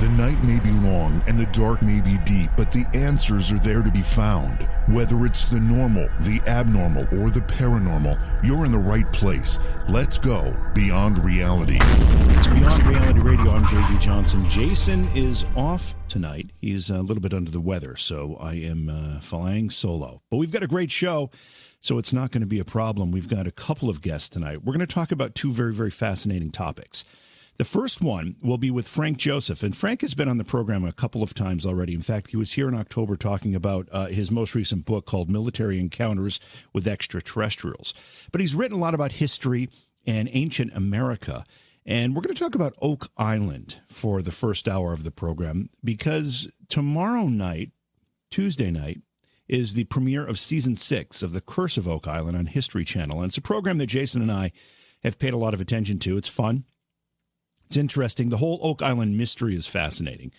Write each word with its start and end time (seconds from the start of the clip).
The 0.00 0.08
night 0.08 0.42
may 0.44 0.58
be 0.58 0.70
long 0.70 1.20
and 1.28 1.38
the 1.38 1.44
dark 1.52 1.82
may 1.82 2.00
be 2.00 2.16
deep, 2.24 2.48
but 2.56 2.70
the 2.70 2.86
answers 2.94 3.52
are 3.52 3.58
there 3.58 3.82
to 3.82 3.90
be 3.90 4.00
found. 4.00 4.62
Whether 4.88 5.26
it's 5.26 5.44
the 5.44 5.60
normal, 5.60 6.08
the 6.20 6.40
abnormal, 6.48 7.02
or 7.20 7.28
the 7.28 7.40
paranormal, 7.40 8.18
you're 8.42 8.64
in 8.64 8.72
the 8.72 8.78
right 8.78 9.04
place. 9.12 9.58
Let's 9.90 10.16
go 10.16 10.56
beyond 10.74 11.22
reality. 11.22 11.76
It's 11.82 12.46
Beyond 12.46 12.82
Reality 12.86 13.20
Radio. 13.20 13.50
I'm 13.50 13.64
JV 13.64 14.00
Johnson. 14.00 14.48
Jason 14.48 15.06
is 15.14 15.44
off 15.54 15.94
tonight. 16.08 16.48
He's 16.62 16.88
a 16.88 17.02
little 17.02 17.20
bit 17.20 17.34
under 17.34 17.50
the 17.50 17.60
weather, 17.60 17.94
so 17.96 18.38
I 18.40 18.54
am 18.54 18.88
uh, 18.88 19.20
flying 19.20 19.68
solo. 19.68 20.22
But 20.30 20.38
we've 20.38 20.50
got 20.50 20.62
a 20.62 20.66
great 20.66 20.90
show, 20.90 21.28
so 21.82 21.98
it's 21.98 22.14
not 22.14 22.30
going 22.30 22.40
to 22.40 22.46
be 22.46 22.58
a 22.58 22.64
problem. 22.64 23.12
We've 23.12 23.28
got 23.28 23.46
a 23.46 23.52
couple 23.52 23.90
of 23.90 24.00
guests 24.00 24.30
tonight. 24.30 24.64
We're 24.64 24.72
going 24.72 24.80
to 24.80 24.94
talk 24.94 25.12
about 25.12 25.34
two 25.34 25.52
very, 25.52 25.74
very 25.74 25.90
fascinating 25.90 26.52
topics. 26.52 27.04
The 27.60 27.64
first 27.66 28.00
one 28.00 28.36
will 28.42 28.56
be 28.56 28.70
with 28.70 28.88
Frank 28.88 29.18
Joseph. 29.18 29.62
And 29.62 29.76
Frank 29.76 30.00
has 30.00 30.14
been 30.14 30.30
on 30.30 30.38
the 30.38 30.44
program 30.44 30.82
a 30.82 30.92
couple 30.92 31.22
of 31.22 31.34
times 31.34 31.66
already. 31.66 31.92
In 31.92 32.00
fact, 32.00 32.30
he 32.30 32.38
was 32.38 32.52
here 32.52 32.66
in 32.68 32.74
October 32.74 33.18
talking 33.18 33.54
about 33.54 33.86
uh, 33.92 34.06
his 34.06 34.30
most 34.30 34.54
recent 34.54 34.86
book 34.86 35.04
called 35.04 35.28
Military 35.28 35.78
Encounters 35.78 36.40
with 36.72 36.88
Extraterrestrials. 36.88 37.92
But 38.32 38.40
he's 38.40 38.54
written 38.54 38.78
a 38.78 38.80
lot 38.80 38.94
about 38.94 39.12
history 39.12 39.68
and 40.06 40.30
ancient 40.32 40.72
America. 40.74 41.44
And 41.84 42.16
we're 42.16 42.22
going 42.22 42.34
to 42.34 42.42
talk 42.42 42.54
about 42.54 42.72
Oak 42.80 43.08
Island 43.18 43.82
for 43.88 44.22
the 44.22 44.32
first 44.32 44.66
hour 44.66 44.94
of 44.94 45.04
the 45.04 45.10
program 45.10 45.68
because 45.84 46.50
tomorrow 46.70 47.26
night, 47.26 47.72
Tuesday 48.30 48.70
night, 48.70 49.02
is 49.48 49.74
the 49.74 49.84
premiere 49.84 50.26
of 50.26 50.38
season 50.38 50.76
six 50.76 51.22
of 51.22 51.34
The 51.34 51.42
Curse 51.42 51.76
of 51.76 51.86
Oak 51.86 52.08
Island 52.08 52.38
on 52.38 52.46
History 52.46 52.86
Channel. 52.86 53.18
And 53.18 53.28
it's 53.28 53.36
a 53.36 53.42
program 53.42 53.76
that 53.76 53.88
Jason 53.88 54.22
and 54.22 54.32
I 54.32 54.50
have 55.04 55.18
paid 55.18 55.34
a 55.34 55.38
lot 55.38 55.52
of 55.52 55.60
attention 55.60 55.98
to. 55.98 56.16
It's 56.16 56.26
fun. 56.26 56.64
It's 57.70 57.76
interesting. 57.76 58.30
The 58.30 58.38
whole 58.38 58.58
Oak 58.62 58.82
Island 58.82 59.16
mystery 59.16 59.54
is 59.54 59.68
fascinating. 59.68 60.32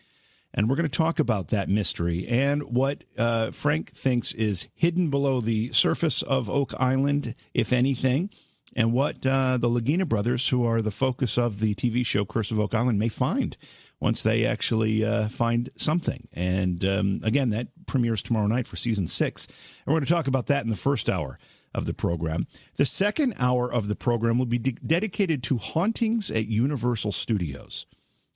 And 0.54 0.68
we're 0.68 0.76
going 0.76 0.90
to 0.90 0.98
talk 0.98 1.18
about 1.18 1.48
that 1.48 1.70
mystery 1.70 2.28
and 2.28 2.62
what 2.64 3.06
uh, 3.18 3.52
Frank 3.52 3.90
thinks 3.92 4.34
is 4.34 4.68
hidden 4.76 5.10
below 5.10 5.40
the 5.40 5.70
surface 5.72 6.24
of 6.24 6.50
Oak 6.50 6.74
Island, 6.78 7.36
if 7.54 7.72
anything, 7.72 8.32
and 8.76 8.92
what 8.92 9.26
uh, 9.26 9.58
the 9.58 9.70
Lagina 9.70 10.06
brothers, 10.06 10.50
who 10.50 10.66
are 10.66 10.82
the 10.82 10.92
focus 10.92 11.38
of 11.38 11.62
the 11.62 11.74
TV 11.74 12.06
show 12.06 12.26
Curse 12.26 12.52
of 12.52 12.60
Oak 12.60 12.76
Island, 12.76 13.00
may 13.00 13.08
find 13.08 13.56
once 14.02 14.24
they 14.24 14.46
actually 14.46 15.06
uh, 15.06 15.30
find 15.30 15.70
something. 15.78 16.28
And 16.34 16.84
um, 16.84 17.22
again, 17.24 17.52
that 17.52 17.68
premieres 17.88 18.22
tomorrow 18.22 18.48
night 18.48 18.68
for 18.68 18.76
season 18.76 19.08
six. 19.08 19.46
And 19.46 19.56
we're 19.86 20.00
going 20.00 20.06
to 20.06 20.14
talk 20.14 20.28
about 20.28 20.48
that 20.48 20.64
in 20.64 20.70
the 20.70 20.76
first 20.76 21.10
hour 21.10 21.40
of 21.74 21.86
the 21.86 21.94
program. 21.94 22.44
The 22.76 22.86
second 22.86 23.34
hour 23.40 23.72
of 23.72 23.88
the 23.88 23.96
program 23.96 24.38
will 24.38 24.46
be 24.46 24.60
de- 24.60 24.72
dedicated 24.74 25.44
to 25.44 25.58
hauntings 25.58 26.30
at 26.30 26.48
Universal 26.48 27.14
Studios. 27.14 27.86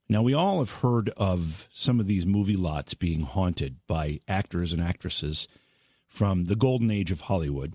Now, 0.07 0.21
we 0.21 0.33
all 0.33 0.59
have 0.59 0.79
heard 0.81 1.09
of 1.17 1.67
some 1.71 1.99
of 1.99 2.05
these 2.05 2.25
movie 2.25 2.55
lots 2.55 2.93
being 2.93 3.21
haunted 3.21 3.77
by 3.87 4.19
actors 4.27 4.71
and 4.71 4.81
actresses 4.81 5.47
from 6.07 6.45
the 6.45 6.55
golden 6.55 6.91
age 6.91 7.11
of 7.11 7.21
Hollywood. 7.21 7.73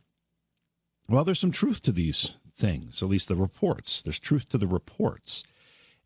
Well, 1.08 1.25
there's 1.25 1.41
some 1.41 1.50
truth 1.50 1.83
to 1.83 1.92
these 1.92 2.36
things, 2.55 3.02
at 3.02 3.08
least 3.08 3.28
the 3.28 3.34
reports. 3.34 4.00
There's 4.00 4.20
truth 4.20 4.48
to 4.50 4.58
the 4.58 4.69
reports. 4.69 5.42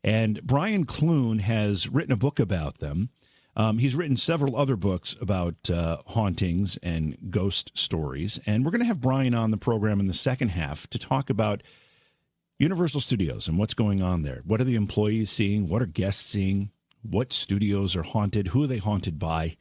And 0.03 0.41
Brian 0.43 0.85
Clune 0.85 1.39
has 1.39 1.89
written 1.89 2.11
a 2.11 2.17
book 2.17 2.39
about 2.39 2.79
them. 2.79 3.09
Um, 3.55 3.77
he's 3.77 3.95
written 3.95 4.17
several 4.17 4.55
other 4.55 4.75
books 4.75 5.15
about 5.21 5.69
uh, 5.69 5.97
hauntings 6.07 6.77
and 6.77 7.17
ghost 7.29 7.77
stories. 7.77 8.39
And 8.45 8.65
we're 8.65 8.71
going 8.71 8.81
to 8.81 8.87
have 8.87 8.99
Brian 8.99 9.33
on 9.33 9.51
the 9.51 9.57
program 9.57 9.99
in 9.99 10.07
the 10.07 10.13
second 10.13 10.49
half 10.49 10.87
to 10.89 10.99
talk 10.99 11.29
about 11.29 11.63
Universal 12.59 13.01
Studios 13.01 13.47
and 13.47 13.57
what's 13.57 13.73
going 13.73 14.01
on 14.01 14.23
there. 14.23 14.41
What 14.45 14.59
are 14.59 14.65
the 14.65 14.75
employees 14.75 15.29
seeing? 15.29 15.69
What 15.69 15.81
are 15.81 15.87
guests 15.87 16.25
seeing? 16.25 16.71
What 17.01 17.31
studios 17.31 17.95
are 17.95 18.03
haunted? 18.03 18.47
Who 18.47 18.63
are 18.63 18.67
they 18.67 18.77
haunted 18.77 19.19
by? 19.19 19.57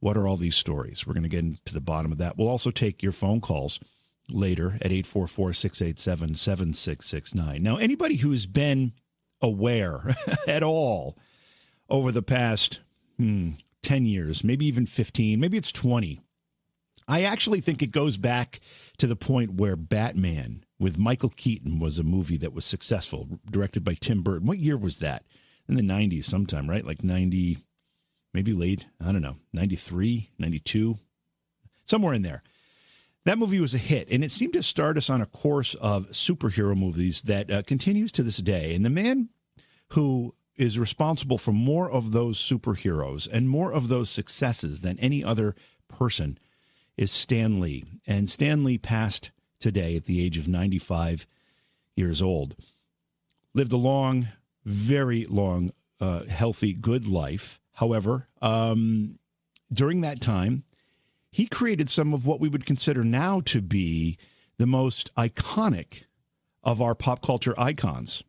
What 0.00 0.16
are 0.16 0.26
all 0.26 0.36
these 0.36 0.56
stories? 0.56 1.06
We're 1.06 1.14
going 1.14 1.22
to 1.22 1.28
get 1.30 1.44
into 1.44 1.72
the 1.72 1.80
bottom 1.80 2.12
of 2.12 2.18
that. 2.18 2.36
We'll 2.36 2.48
also 2.48 2.70
take 2.70 3.02
your 3.02 3.12
phone 3.12 3.40
calls 3.40 3.80
later 4.28 4.74
at 4.82 4.92
844 4.92 5.54
687 5.54 6.34
7669. 6.34 7.62
Now, 7.62 7.76
anybody 7.76 8.16
who's 8.16 8.46
been 8.46 8.92
aware 9.40 10.14
at 10.48 10.62
all 10.62 11.16
over 11.88 12.10
the 12.10 12.22
past 12.22 12.80
hmm, 13.18 13.50
10 13.82 14.06
years, 14.06 14.42
maybe 14.44 14.66
even 14.66 14.86
15, 14.86 15.38
maybe 15.38 15.56
it's 15.56 15.72
20. 15.72 16.20
I 17.06 17.22
actually 17.22 17.60
think 17.60 17.82
it 17.82 17.92
goes 17.92 18.16
back 18.16 18.60
to 18.98 19.06
the 19.06 19.16
point 19.16 19.54
where 19.54 19.76
Batman 19.76 20.64
with 20.78 20.98
Michael 20.98 21.30
Keaton 21.30 21.78
was 21.78 21.98
a 21.98 22.02
movie 22.02 22.38
that 22.38 22.54
was 22.54 22.64
successful, 22.64 23.28
directed 23.50 23.84
by 23.84 23.94
Tim 23.94 24.22
Burton. 24.22 24.46
What 24.46 24.58
year 24.58 24.76
was 24.76 24.98
that? 24.98 25.24
In 25.68 25.76
the 25.76 25.82
90s, 25.82 26.24
sometime, 26.24 26.68
right? 26.68 26.84
Like 26.84 27.02
90, 27.02 27.58
maybe 28.32 28.52
late, 28.52 28.86
I 29.00 29.12
don't 29.12 29.22
know, 29.22 29.36
93, 29.52 30.30
92, 30.38 30.98
somewhere 31.84 32.14
in 32.14 32.22
there. 32.22 32.42
That 33.24 33.38
movie 33.38 33.60
was 33.60 33.74
a 33.74 33.78
hit, 33.78 34.08
and 34.10 34.22
it 34.22 34.30
seemed 34.30 34.52
to 34.52 34.62
start 34.62 34.98
us 34.98 35.08
on 35.08 35.22
a 35.22 35.26
course 35.26 35.74
of 35.74 36.08
superhero 36.08 36.76
movies 36.76 37.22
that 37.22 37.50
uh, 37.50 37.62
continues 37.62 38.12
to 38.12 38.22
this 38.22 38.36
day. 38.38 38.74
And 38.74 38.84
the 38.84 38.90
man 38.90 39.30
who 39.92 40.34
is 40.56 40.78
responsible 40.78 41.38
for 41.38 41.52
more 41.52 41.90
of 41.90 42.12
those 42.12 42.38
superheroes 42.38 43.28
and 43.30 43.48
more 43.48 43.72
of 43.72 43.88
those 43.88 44.10
successes 44.10 44.80
than 44.80 44.98
any 44.98 45.24
other 45.24 45.54
person 45.88 46.38
is 46.96 47.10
Stan 47.10 47.60
Lee. 47.60 47.84
And 48.06 48.28
Stan 48.28 48.64
Lee 48.64 48.78
passed 48.78 49.30
today 49.58 49.96
at 49.96 50.04
the 50.04 50.24
age 50.24 50.38
of 50.38 50.46
95 50.46 51.26
years 51.96 52.22
old. 52.22 52.54
Lived 53.52 53.72
a 53.72 53.78
long, 53.78 54.28
very 54.64 55.24
long, 55.24 55.70
uh, 56.00 56.24
healthy, 56.24 56.72
good 56.72 57.06
life. 57.06 57.60
However, 57.74 58.28
um, 58.40 59.18
during 59.72 60.00
that 60.02 60.20
time, 60.20 60.64
he 61.30 61.46
created 61.46 61.88
some 61.88 62.14
of 62.14 62.26
what 62.26 62.40
we 62.40 62.48
would 62.48 62.66
consider 62.66 63.02
now 63.02 63.40
to 63.40 63.60
be 63.60 64.18
the 64.58 64.66
most 64.66 65.12
iconic 65.16 66.04
of 66.62 66.80
our 66.80 66.94
pop 66.94 67.22
culture 67.22 67.54
icons 67.58 68.22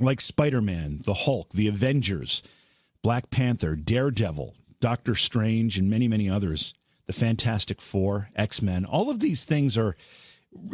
like 0.00 0.20
Spider 0.20 0.60
Man, 0.60 1.00
the 1.04 1.14
Hulk, 1.14 1.50
the 1.50 1.68
Avengers, 1.68 2.42
Black 3.02 3.30
Panther, 3.30 3.76
Daredevil, 3.76 4.54
Doctor 4.80 5.14
Strange, 5.14 5.78
and 5.78 5.90
many, 5.90 6.08
many 6.08 6.28
others, 6.28 6.74
the 7.06 7.12
Fantastic 7.12 7.80
Four, 7.80 8.28
X 8.36 8.62
Men, 8.62 8.84
all 8.84 9.10
of 9.10 9.20
these 9.20 9.44
things 9.44 9.76
are 9.76 9.96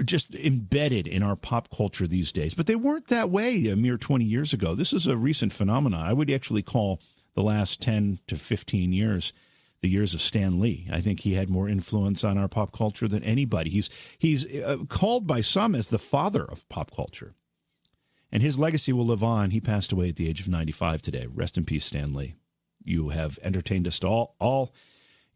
just 0.05 0.35
embedded 0.35 1.07
in 1.07 1.23
our 1.23 1.37
pop 1.37 1.69
culture 1.71 2.07
these 2.07 2.33
days. 2.33 2.55
But 2.55 2.67
they 2.67 2.77
weren't 2.77 3.09
that 3.09 3.31
way 3.31 3.69
a 3.69 3.77
mere 3.77 3.99
20 3.99 4.25
years 4.25 4.53
ago. 4.53 4.75
This 4.75 4.93
is 4.93 5.07
a 5.07 5.17
recent 5.17 5.53
phenomenon. 5.53 6.05
I 6.05 6.13
would 6.13 6.31
actually 6.31 6.63
call 6.63 7.01
the 7.35 7.43
last 7.43 7.81
10 7.83 8.19
to 8.29 8.37
15 8.37 8.93
years 8.93 9.33
the 9.81 9.91
years 9.91 10.15
of 10.15 10.23
Stan 10.23 10.59
Lee. 10.61 10.89
I 10.91 11.03
think 11.03 11.21
he 11.21 11.35
had 11.35 11.51
more 11.51 11.69
influence 11.69 12.25
on 12.25 12.39
our 12.39 12.49
pop 12.49 12.73
culture 12.73 13.07
than 13.07 13.23
anybody. 13.23 13.69
He's 13.69 13.91
he's 14.19 14.47
uh, 14.63 14.79
called 14.89 15.27
by 15.27 15.43
some 15.43 15.75
as 15.75 15.89
the 15.89 15.99
father 15.99 16.43
of 16.43 16.67
pop 16.71 16.91
culture 16.91 17.35
and 18.35 18.43
his 18.43 18.59
legacy 18.59 18.93
will 18.93 19.07
live 19.07 19.23
on. 19.23 19.53
He 19.53 19.61
passed 19.61 19.93
away 19.93 20.09
at 20.09 20.17
the 20.17 20.29
age 20.29 20.41
of 20.41 20.49
95 20.49 21.01
today. 21.01 21.29
Rest 21.33 21.57
in 21.57 21.65
peace, 21.65 21.87
Stan 21.87 22.13
Lee. 22.13 22.35
You 22.83 23.11
have 23.11 23.39
entertained 23.45 23.87
us 23.87 24.03
all. 24.03 24.35
all. 24.41 24.75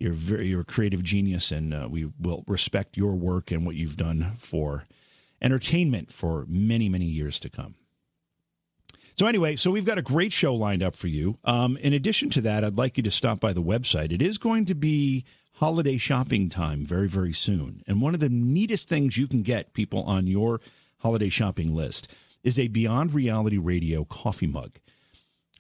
You're 0.01 0.13
very, 0.13 0.49
you're 0.49 0.63
a 0.63 0.65
creative 0.65 1.05
genius, 1.05 1.53
and 1.53 1.73
uh, 1.73 1.87
we 1.89 2.11
will 2.21 2.43
respect 2.49 2.97
your 2.97 3.15
work 3.15 3.53
and 3.53 3.65
what 3.65 3.77
you've 3.77 3.97
done 3.97 4.33
for 4.37 4.85
entertainment 5.41 6.11
for 6.11 6.45
many, 6.49 6.89
many 6.89 7.05
years 7.05 7.39
to 7.41 7.49
come. 7.49 7.77
So 9.15 9.27
anyway, 9.27 9.55
so 9.55 9.71
we've 9.71 9.85
got 9.85 9.99
a 9.99 10.03
great 10.03 10.33
show 10.33 10.55
lined 10.55 10.83
up 10.83 10.97
for 10.97 11.09
you. 11.09 11.39
Um, 11.45 11.77
in 11.77 11.93
addition 11.93 12.31
to 12.31 12.41
that, 12.43 12.65
I'd 12.65 12.79
like 12.79 12.97
you 12.97 13.05
to 13.05 13.11
stop 13.13 13.39
by 13.39 13.53
the 13.53 13.63
website. 13.63 14.13
It 14.13 14.23
is 14.23 14.39
going 14.39 14.65
to 14.67 14.75
be 14.75 15.25
holiday 15.55 15.99
shopping 15.99 16.49
time 16.49 16.85
very, 16.85 17.09
very 17.09 17.33
soon. 17.33 17.83
And 17.87 18.03
one 18.03 18.15
of 18.15 18.21
the 18.21 18.29
neatest 18.29 18.89
things 18.89 19.17
you 19.17 19.29
can 19.29 19.43
get 19.43 19.73
people 19.73 20.03
on 20.03 20.27
your 20.27 20.61
holiday 20.99 21.29
shopping 21.29 21.75
list 21.75 22.13
is 22.43 22.59
a 22.59 22.69
Beyond 22.69 23.15
Reality 23.15 23.59
Radio 23.59 24.05
coffee 24.05 24.47
mug. 24.47 24.79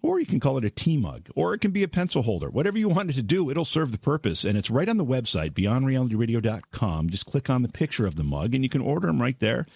Or 0.02 0.20
you 0.20 0.26
can 0.26 0.38
call 0.38 0.58
it 0.58 0.64
a 0.64 0.70
tea 0.70 0.96
mug, 0.96 1.28
or 1.34 1.54
it 1.54 1.60
can 1.60 1.72
be 1.72 1.82
a 1.82 1.88
pencil 1.88 2.22
holder. 2.22 2.48
Whatever 2.48 2.78
you 2.78 2.88
want 2.88 3.10
it 3.10 3.14
to 3.14 3.22
do, 3.22 3.50
it'll 3.50 3.64
serve 3.64 3.90
the 3.90 3.98
purpose. 3.98 4.44
And 4.44 4.56
it's 4.56 4.70
right 4.70 4.88
on 4.88 4.96
the 4.96 5.04
website, 5.04 5.50
beyondrealityradio.com. 5.50 7.10
Just 7.10 7.26
click 7.26 7.50
on 7.50 7.62
the 7.62 7.68
picture 7.68 8.06
of 8.06 8.14
the 8.14 8.22
mug 8.22 8.54
and 8.54 8.62
you 8.62 8.70
can 8.70 8.80
order 8.80 9.08
them 9.08 9.20
right 9.20 9.38
there. 9.40 9.66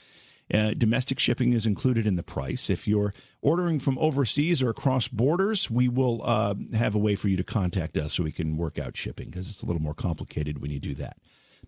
Uh, 0.52 0.74
domestic 0.76 1.18
shipping 1.18 1.52
is 1.52 1.66
included 1.66 2.06
in 2.06 2.16
the 2.16 2.22
price. 2.22 2.68
If 2.68 2.86
you're 2.86 3.14
ordering 3.40 3.80
from 3.80 3.96
overseas 3.98 4.62
or 4.62 4.70
across 4.70 5.08
borders, 5.08 5.70
we 5.70 5.88
will 5.88 6.20
uh, 6.24 6.54
have 6.76 6.94
a 6.94 6.98
way 6.98 7.16
for 7.16 7.28
you 7.28 7.36
to 7.38 7.44
contact 7.44 7.96
us 7.96 8.14
so 8.14 8.22
we 8.22 8.32
can 8.32 8.56
work 8.56 8.78
out 8.78 8.96
shipping 8.96 9.26
because 9.26 9.48
it's 9.48 9.62
a 9.62 9.66
little 9.66 9.82
more 9.82 9.94
complicated 9.94 10.60
when 10.60 10.70
you 10.70 10.78
do 10.78 10.94
that. 10.94 11.16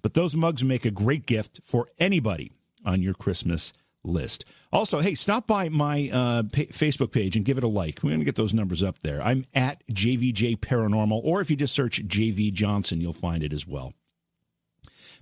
But 0.03 0.15
those 0.15 0.37
mugs 0.37 0.63
make 0.63 0.85
a 0.85 0.91
great 0.91 1.25
gift 1.25 1.61
for 1.65 1.89
anybody 1.99 2.53
on 2.85 3.01
your 3.01 3.15
Christmas 3.15 3.73
list. 4.05 4.45
Also, 4.73 5.01
hey, 5.01 5.15
stop 5.15 5.47
by 5.47 5.69
my 5.69 6.11
uh, 6.13 6.43
Facebook 6.43 7.13
page 7.13 7.37
and 7.37 7.45
give 7.45 7.59
it 7.59 7.65
a 7.65 7.69
like. 7.69 8.01
We're 8.03 8.11
going 8.11 8.21
to 8.21 8.25
get 8.25 8.37
those 8.37 8.55
numbers 8.55 8.83
up 8.83 8.99
there. 9.01 9.23
I'm 9.23 9.45
at 9.55 9.87
JVJ 9.89 10.59
Paranormal, 10.59 11.21
or 11.25 11.41
if 11.41 11.51
you 11.51 11.57
just 11.57 11.75
search 11.75 12.07
JV 12.07 12.53
Johnson, 12.53 13.01
you'll 13.01 13.13
find 13.13 13.43
it 13.43 13.53
as 13.53 13.67
well. 13.67 13.93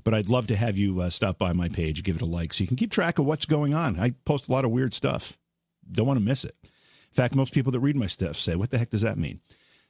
But 0.05 0.14
I'd 0.14 0.29
love 0.29 0.46
to 0.49 0.56
have 0.56 0.76
you 0.76 1.00
uh, 1.00 1.11
stop 1.11 1.38
by 1.38 1.52
my 1.52 1.69
page, 1.69 2.02
give 2.02 2.17
it 2.17 2.23
a 2.23 2.26
like, 2.26 2.52
so 2.52 2.62
you 2.62 2.69
can 2.69 2.76
keep 2.76 2.90
track 2.90 3.19
of 3.19 3.26
what's 3.26 3.46
going 3.46 3.75
on. 3.75 4.00
I 4.00 4.14
post 4.25 4.49
a 4.49 4.52
lot 4.52 4.64
of 4.64 4.70
weird 4.70 4.94
stuff. 4.94 5.38
Don't 5.90 6.06
want 6.06 6.19
to 6.19 6.25
miss 6.25 6.44
it. 6.44 6.56
In 6.62 7.14
fact, 7.14 7.35
most 7.35 7.52
people 7.52 7.73
that 7.73 7.81
read 7.81 7.96
my 7.96 8.06
stuff 8.06 8.37
say, 8.37 8.56
"What 8.56 8.70
the 8.70 8.78
heck 8.78 8.90
does 8.90 9.02
that 9.02 9.19
mean?" 9.19 9.40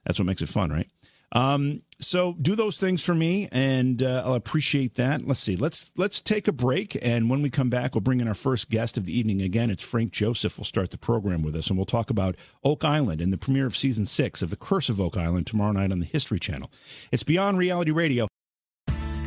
That's 0.05 0.19
what 0.19 0.27
makes 0.27 0.43
it 0.43 0.49
fun, 0.49 0.71
right? 0.71 0.89
Um, 1.33 1.83
so 1.99 2.35
do 2.41 2.55
those 2.55 2.79
things 2.79 3.03
for 3.03 3.15
me, 3.15 3.49
and 3.53 4.03
uh, 4.03 4.23
I'll 4.25 4.35
appreciate 4.35 4.95
that. 4.97 5.27
Let's 5.27 5.41
see. 5.41 5.57
Let's 5.57 5.91
let's 5.97 6.21
take 6.21 6.49
a 6.49 6.53
break, 6.53 6.97
and 7.01 7.31
when 7.31 7.43
we 7.43 7.51
come 7.51 7.71
back, 7.71 7.95
we'll 7.95 8.03
bring 8.03 8.21
in 8.21 8.29
our 8.29 8.35
first 8.35 8.71
guest 8.71 8.99
of 8.99 9.07
the 9.07 9.17
evening. 9.17 9.41
Again, 9.41 9.71
it's 9.71 9.83
Frank 9.83 10.13
Joseph. 10.13 10.59
Will 10.59 10.65
start 10.65 10.91
the 10.91 10.99
program 10.99 11.43
with 11.43 11.57
us, 11.57 11.69
and 11.69 11.79
we'll 11.79 11.87
talk 11.87 12.11
about 12.11 12.37
Oak 12.65 12.85
Island 12.85 13.21
and 13.21 13.33
the 13.33 13.39
premiere 13.39 13.67
of 13.67 13.77
season 13.77 14.05
six 14.05 14.43
of 14.43 14.51
The 14.51 14.57
Curse 14.57 14.89
of 14.89 15.01
Oak 15.01 15.17
Island 15.17 15.47
tomorrow 15.47 15.73
night 15.73 15.93
on 15.93 16.01
the 16.01 16.07
History 16.07 16.39
Channel. 16.39 16.71
It's 17.11 17.23
Beyond 17.23 17.59
Reality 17.59 17.93
Radio. 17.93 18.27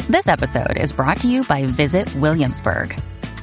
This 0.10 0.28
episode 0.28 0.78
is 0.78 0.94
brought 0.94 1.22
to 1.22 1.28
you 1.28 1.44
by 1.46 1.66
Visit 1.66 2.14
Williamsburg. 2.16 2.96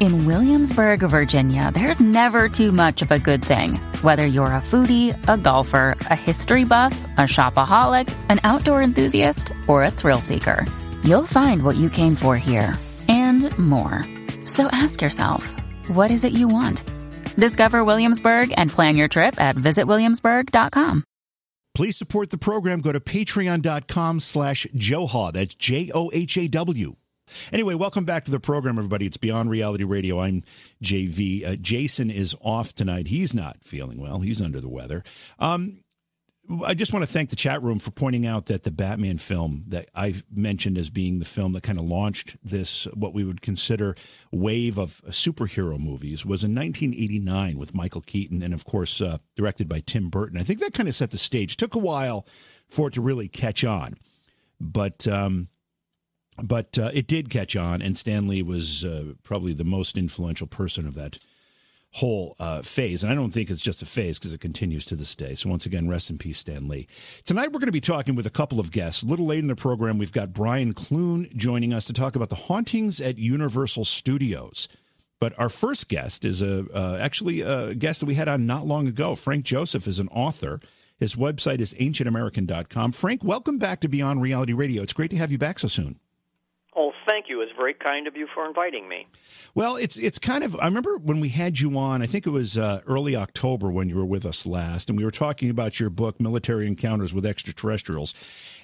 In 0.03 0.25
Williamsburg, 0.27 0.99
Virginia, 0.99 1.71
there's 1.73 2.01
never 2.01 2.49
too 2.49 2.73
much 2.73 3.03
of 3.03 3.13
a 3.13 3.21
good 3.21 3.45
thing. 3.45 3.77
Whether 4.03 4.27
you're 4.27 4.47
a 4.47 4.61
foodie, 4.61 5.17
a 5.29 5.39
golfer, 5.39 5.97
a 6.01 6.17
history 6.17 6.65
buff, 6.65 6.93
a 7.17 7.29
shopaholic, 7.35 8.13
an 8.29 8.41
outdoor 8.43 8.83
enthusiast, 8.83 9.53
or 9.69 9.85
a 9.85 9.93
thrill 9.93 10.21
seeker, 10.21 10.67
you'll 11.05 11.29
find 11.29 11.63
what 11.63 11.77
you 11.77 11.89
came 11.89 12.17
for 12.17 12.37
here 12.37 12.77
and 13.07 13.57
more. 13.57 14.05
So 14.45 14.67
ask 14.73 15.01
yourself, 15.01 15.49
what 15.87 16.11
is 16.11 16.25
it 16.25 16.33
you 16.33 16.49
want? 16.49 16.83
Discover 17.37 17.85
Williamsburg 17.85 18.53
and 18.57 18.73
plan 18.73 18.97
your 18.97 19.07
trip 19.07 19.41
at 19.41 19.55
visitwilliamsburg.com. 19.55 21.05
Please 21.77 21.97
support 21.97 22.31
the 22.31 22.39
program. 22.39 22.81
Go 22.81 22.91
to 22.91 22.99
patreon.com 22.99 24.19
slash 24.19 24.67
Johaw. 24.75 25.31
That's 25.31 25.55
J 25.55 25.93
O 25.95 26.11
H 26.13 26.37
A 26.39 26.49
W. 26.49 26.97
Anyway, 27.53 27.75
welcome 27.75 28.05
back 28.05 28.25
to 28.25 28.31
the 28.31 28.41
program, 28.41 28.79
everybody. 28.79 29.07
It's 29.07 29.17
Beyond 29.17 29.51
Reality 29.51 29.85
Radio. 29.85 30.21
I'm 30.21 30.43
JV. 30.83 31.47
Uh, 31.47 31.57
Jason 31.57 32.11
is 32.11 32.37
off 32.41 32.75
tonight. 32.75 33.09
He's 33.09 33.35
not 33.35 33.63
feeling 33.63 34.01
well. 34.01 34.21
He's 34.21 34.43
under 34.43 34.61
the 34.61 34.69
weather. 34.69 35.03
Um, 35.39 35.79
I 36.65 36.75
just 36.75 36.93
want 36.93 37.05
to 37.05 37.11
thank 37.11 37.31
the 37.31 37.37
chat 37.37 37.63
room 37.63 37.79
for 37.79 37.93
pointing 37.93 38.27
out 38.27 38.47
that 38.47 38.65
the 38.65 38.73
Batman 38.73 39.19
film 39.19 39.65
that 39.69 39.89
I 39.95 40.15
mentioned 40.31 40.77
as 40.77 40.91
being 40.91 41.21
the 41.21 41.25
film 41.25 41.53
that 41.53 41.63
kind 41.63 41.79
of 41.79 41.85
launched 41.85 42.37
this, 42.43 42.85
what 42.95 43.15
we 43.15 43.23
would 43.23 43.41
consider 43.41 43.95
wave 44.33 44.77
of 44.77 45.01
superhero 45.07 45.79
movies, 45.79 46.27
was 46.27 46.43
in 46.43 46.53
1989 46.55 47.59
with 47.59 47.75
Michael 47.75 48.01
Keaton 48.01 48.43
and, 48.43 48.53
of 48.53 48.65
course, 48.65 49.01
uh, 49.01 49.19
directed 49.37 49.69
by 49.69 49.81
Tim 49.81 50.11
Burton. 50.11 50.37
I 50.37 50.43
think 50.43 50.59
that 50.61 50.75
kind 50.75 50.89
of 50.89 50.97
set 50.97 51.13
the 51.13 51.19
stage. 51.19 51.57
Took 51.57 51.77
a 51.77 51.79
while 51.79 52.27
for 52.69 52.89
it 52.89 52.95
to 52.95 53.01
really 53.01 53.29
catch 53.29 53.65
on, 53.65 53.95
but 54.61 55.07
um, 55.07 55.49
but 56.43 56.79
uh, 56.79 56.91
it 56.95 57.07
did 57.07 57.31
catch 57.31 57.57
on, 57.57 57.83
and 57.83 57.97
Stan 57.97 58.27
Lee 58.27 58.43
was 58.43 58.85
uh, 58.85 59.15
probably 59.23 59.53
the 59.53 59.65
most 59.65 59.99
influential 59.99 60.47
person 60.47 60.87
of 60.87 60.95
that 60.95 61.19
whole 61.93 62.35
uh, 62.41 62.63
phase. 62.63 63.03
And 63.03 63.13
I 63.13 63.15
don't 63.15 63.33
think 63.33 63.51
it's 63.51 63.61
just 63.61 63.83
a 63.83 63.87
phase 63.87 64.19
because 64.19 64.33
it 64.33 64.41
continues 64.41 64.87
to 64.87 64.97
this 64.97 65.15
day. 65.15 65.35
So 65.35 65.51
once 65.51 65.67
again, 65.67 65.89
rest 65.89 66.09
in 66.09 66.17
peace, 66.17 66.39
Stan 66.39 66.67
Lee. 66.67 66.87
Tonight 67.25 67.49
we're 67.49 67.59
going 67.59 67.67
to 67.67 67.73
be 67.73 67.83
talking 67.83 68.15
with 68.15 68.27
a 68.27 68.31
couple 68.31 68.59
of 68.59 68.73
guests. 68.73 69.03
A 69.03 69.07
little 69.07 69.27
late 69.27 69.41
in 69.41 69.47
the 69.47 69.57
program, 69.57 69.99
we've 69.99 70.13
got 70.13 70.33
Brian 70.33 70.73
Clune 70.73 71.27
joining 71.37 71.75
us 71.75 71.85
to 71.87 71.93
talk 71.93 72.17
about 72.17 72.31
the 72.31 72.35
hauntings 72.35 72.99
at 72.99 73.19
Universal 73.19 73.85
Studios. 73.85 74.69
But 75.21 75.39
our 75.39 75.51
first 75.51 75.89
guest 75.89 76.25
is 76.25 76.43
a 76.43 76.67
uh, 76.75 76.99
actually 77.01 77.43
a 77.43 77.75
guest 77.75 78.01
that 78.01 78.07
we 78.07 78.15
had 78.15 78.27
on 78.27 78.47
not 78.47 78.67
long 78.67 78.89
ago. 78.89 79.15
Frank 79.15 79.45
Joseph 79.45 79.87
is 79.87 80.01
an 80.01 80.09
author. 80.09 80.59
His 80.99 81.15
website 81.15 81.61
is 81.61 81.75
ancientamerican.com. 81.75 82.93
Frank, 82.93 83.23
welcome 83.23 83.59
back 83.59 83.81
to 83.81 83.89
Beyond 83.89 84.23
Reality 84.23 84.53
Radio. 84.53 84.83
It's 84.83 84.93
great 84.93 85.11
to 85.11 85.17
have 85.17 85.31
you 85.31 85.39
back 85.39 85.59
so 85.59 85.69
soon. 85.69 86.01
Thank 87.23 87.31
you. 87.31 87.41
It's 87.41 87.53
very 87.53 87.75
kind 87.75 88.09
of 88.09 88.17
you 88.17 88.27
for 88.35 88.45
inviting 88.45 88.89
me. 88.89 89.07
Well, 89.55 89.77
it's 89.77 89.97
it's 89.97 90.19
kind 90.19 90.43
of. 90.43 90.57
I 90.57 90.65
remember 90.65 90.99
when 90.99 91.21
we 91.21 91.29
had 91.29 91.61
you 91.61 91.79
on. 91.79 92.03
I 92.03 92.07
think 92.07 92.27
it 92.27 92.31
was 92.31 92.59
uh, 92.59 92.81
early 92.85 93.15
October 93.15 93.71
when 93.71 93.89
you 93.89 93.95
were 93.95 94.05
with 94.05 94.27
us 94.27 94.45
last, 94.45 94.91
and 94.91 94.99
we 94.99 95.05
were 95.05 95.13
talking 95.13 95.49
about 95.49 95.79
your 95.79 95.89
book, 95.89 96.21
Military 96.21 96.67
Encounters 96.67 97.15
with 97.15 97.25
Extraterrestrials. 97.25 98.13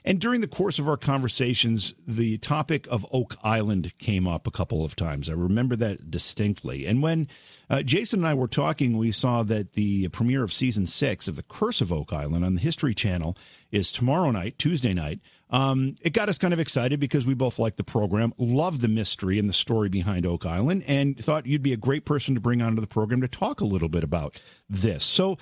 And 0.05 0.21
during 0.21 0.41
the 0.41 0.49
course 0.49 0.81
of 0.81 0.89
our 0.89 0.97
conversations, 0.97 1.95
the 2.05 2.39
topic 2.39 2.89
of 2.91 3.07
Oak 3.13 3.37
Island 3.45 3.97
came 3.99 4.27
up 4.27 4.49
a 4.49 4.51
couple 4.51 4.85
of 4.85 4.97
times. 4.97 5.31
I 5.31 5.35
remember 5.35 5.77
that 5.77 6.11
distinctly. 6.11 6.85
And 6.85 7.01
when 7.01 7.29
uh, 7.71 7.83
Jason 7.83 8.21
and 8.21 8.27
I 8.27 8.35
were 8.35 8.49
talking, 8.49 8.99
we 8.99 9.13
saw 9.13 9.45
that 9.45 9.75
the 9.75 10.09
premiere 10.09 10.43
of 10.43 10.53
season 10.53 10.87
six 10.87 11.29
of 11.29 11.37
The 11.37 11.45
Curse 11.45 11.81
of 11.81 11.93
Oak 11.93 12.13
Island 12.13 12.45
on 12.45 12.57
the 12.57 12.61
History 12.61 12.95
Channel 12.95 13.37
is 13.71 13.93
tomorrow 13.93 14.33
night, 14.33 14.59
Tuesday 14.59 14.95
night. 14.95 15.21
Um, 15.51 15.95
it 16.03 16.13
got 16.13 16.29
us 16.29 16.39
kind 16.39 16.53
of 16.53 16.61
excited 16.61 17.01
because 17.01 17.25
we 17.27 17.35
both 17.35 17.59
liked 17.59 17.77
the 17.77 17.85
program, 17.85 18.33
loved 18.39 18.81
the 18.81 18.89
mystery 18.89 19.39
and 19.39 19.49
the 19.49 19.55
story 19.55 19.89
behind 19.89 20.27
Oak 20.27 20.47
Island, 20.47 20.85
and 20.87 21.17
thought 21.17 21.47
you'd 21.47 21.63
be 21.63 21.73
a 21.73 21.79
great 21.79 22.05
person 22.05 22.35
to 22.35 22.41
bring 22.41 22.61
onto 22.63 22.81
the 22.81 22.87
program 22.87 23.21
to 23.23 23.29
talk 23.29 23.61
a 23.61 23.65
little 23.65 23.89
bit 23.89 24.05
about 24.05 24.41
this. 24.69 25.05
So 25.05 25.39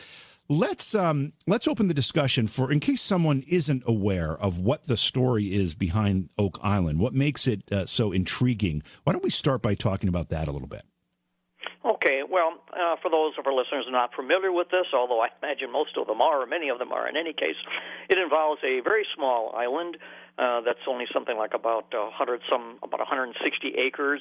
let's 0.49 0.94
um, 0.94 1.32
let's 1.47 1.67
open 1.67 1.88
the 1.88 1.94
discussion 1.94 2.47
for 2.47 2.70
in 2.70 2.81
case 2.81 3.03
someone 3.03 3.43
isn't 3.49 3.82
aware 3.87 4.37
of 4.37 4.61
what 4.61 4.85
the 4.85 4.97
story 4.97 5.53
is 5.53 5.75
behind 5.75 6.31
Oak 6.38 6.59
Island, 6.62 7.00
what 7.00 7.14
makes 7.14 7.47
it 7.47 7.70
uh, 7.73 7.87
so 7.87 8.12
intriguing. 8.12 8.82
Why 9.05 9.12
don't 9.12 9.25
we 9.25 9.31
start 9.31 9.62
by 9.62 9.75
talking 9.75 10.09
about 10.09 10.29
that 10.29 10.49
a 10.49 10.52
little 10.52 10.69
bit? 10.69 10.82
Okay, 11.87 12.23
well, 12.29 12.55
uh, 12.73 12.97
for 13.00 13.12
those 13.12 13.35
of 13.38 13.47
our 13.47 13.53
listeners 13.53 13.87
not 13.88 14.12
familiar 14.12 14.50
with 14.50 14.71
this, 14.71 14.87
although 14.93 15.21
I 15.21 15.29
imagine 15.41 15.71
most 15.71 15.97
of 15.97 16.09
them 16.09 16.21
are, 16.21 16.43
or 16.43 16.47
many 16.47 16.69
of 16.69 16.81
them 16.81 16.91
are 16.91 17.09
in 17.09 17.17
any 17.17 17.33
case, 17.33 17.55
it 18.09 18.19
involves 18.19 18.61
a 18.65 18.81
very 18.81 19.06
small 19.15 19.55
island 19.55 19.97
uh, 20.37 20.62
that's 20.62 20.83
only 20.88 21.06
something 21.15 21.37
like 21.37 21.55
about 21.55 21.94
100 21.94 22.41
some 22.50 22.79
about 22.83 22.99
160 22.99 23.38
acres. 23.79 24.21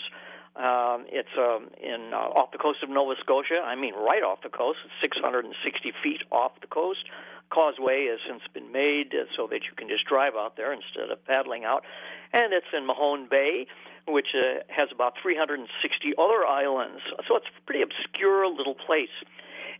Um, 0.55 1.05
it's 1.09 1.33
um, 1.39 1.69
in 1.81 2.13
uh, 2.13 2.37
off 2.37 2.51
the 2.51 2.59
coast 2.59 2.83
of 2.83 2.89
Nova 2.89 3.15
Scotia. 3.19 3.59
I 3.65 3.73
mean, 3.73 3.95
right 3.95 4.21
off 4.21 4.43
the 4.43 4.49
coast. 4.49 4.77
It's 4.85 4.93
660 5.01 5.91
feet 6.03 6.21
off 6.31 6.51
the 6.61 6.67
coast. 6.67 7.03
Causeway 7.49 8.05
has 8.09 8.19
since 8.29 8.43
been 8.53 8.71
made 8.71 9.13
uh, 9.13 9.25
so 9.35 9.47
that 9.47 9.65
you 9.65 9.73
can 9.75 9.89
just 9.89 10.05
drive 10.05 10.33
out 10.37 10.55
there 10.55 10.71
instead 10.71 11.09
of 11.09 11.25
paddling 11.25 11.65
out, 11.65 11.83
and 12.31 12.53
it's 12.53 12.69
in 12.77 12.85
Mahone 12.85 13.27
Bay 13.27 13.65
which 14.07 14.27
uh, 14.35 14.61
has 14.69 14.89
about 14.91 15.13
360 15.21 16.13
other 16.17 16.45
islands. 16.45 17.01
So 17.27 17.35
it's 17.37 17.47
a 17.47 17.61
pretty 17.65 17.81
obscure 17.81 18.47
little 18.47 18.75
place. 18.75 19.13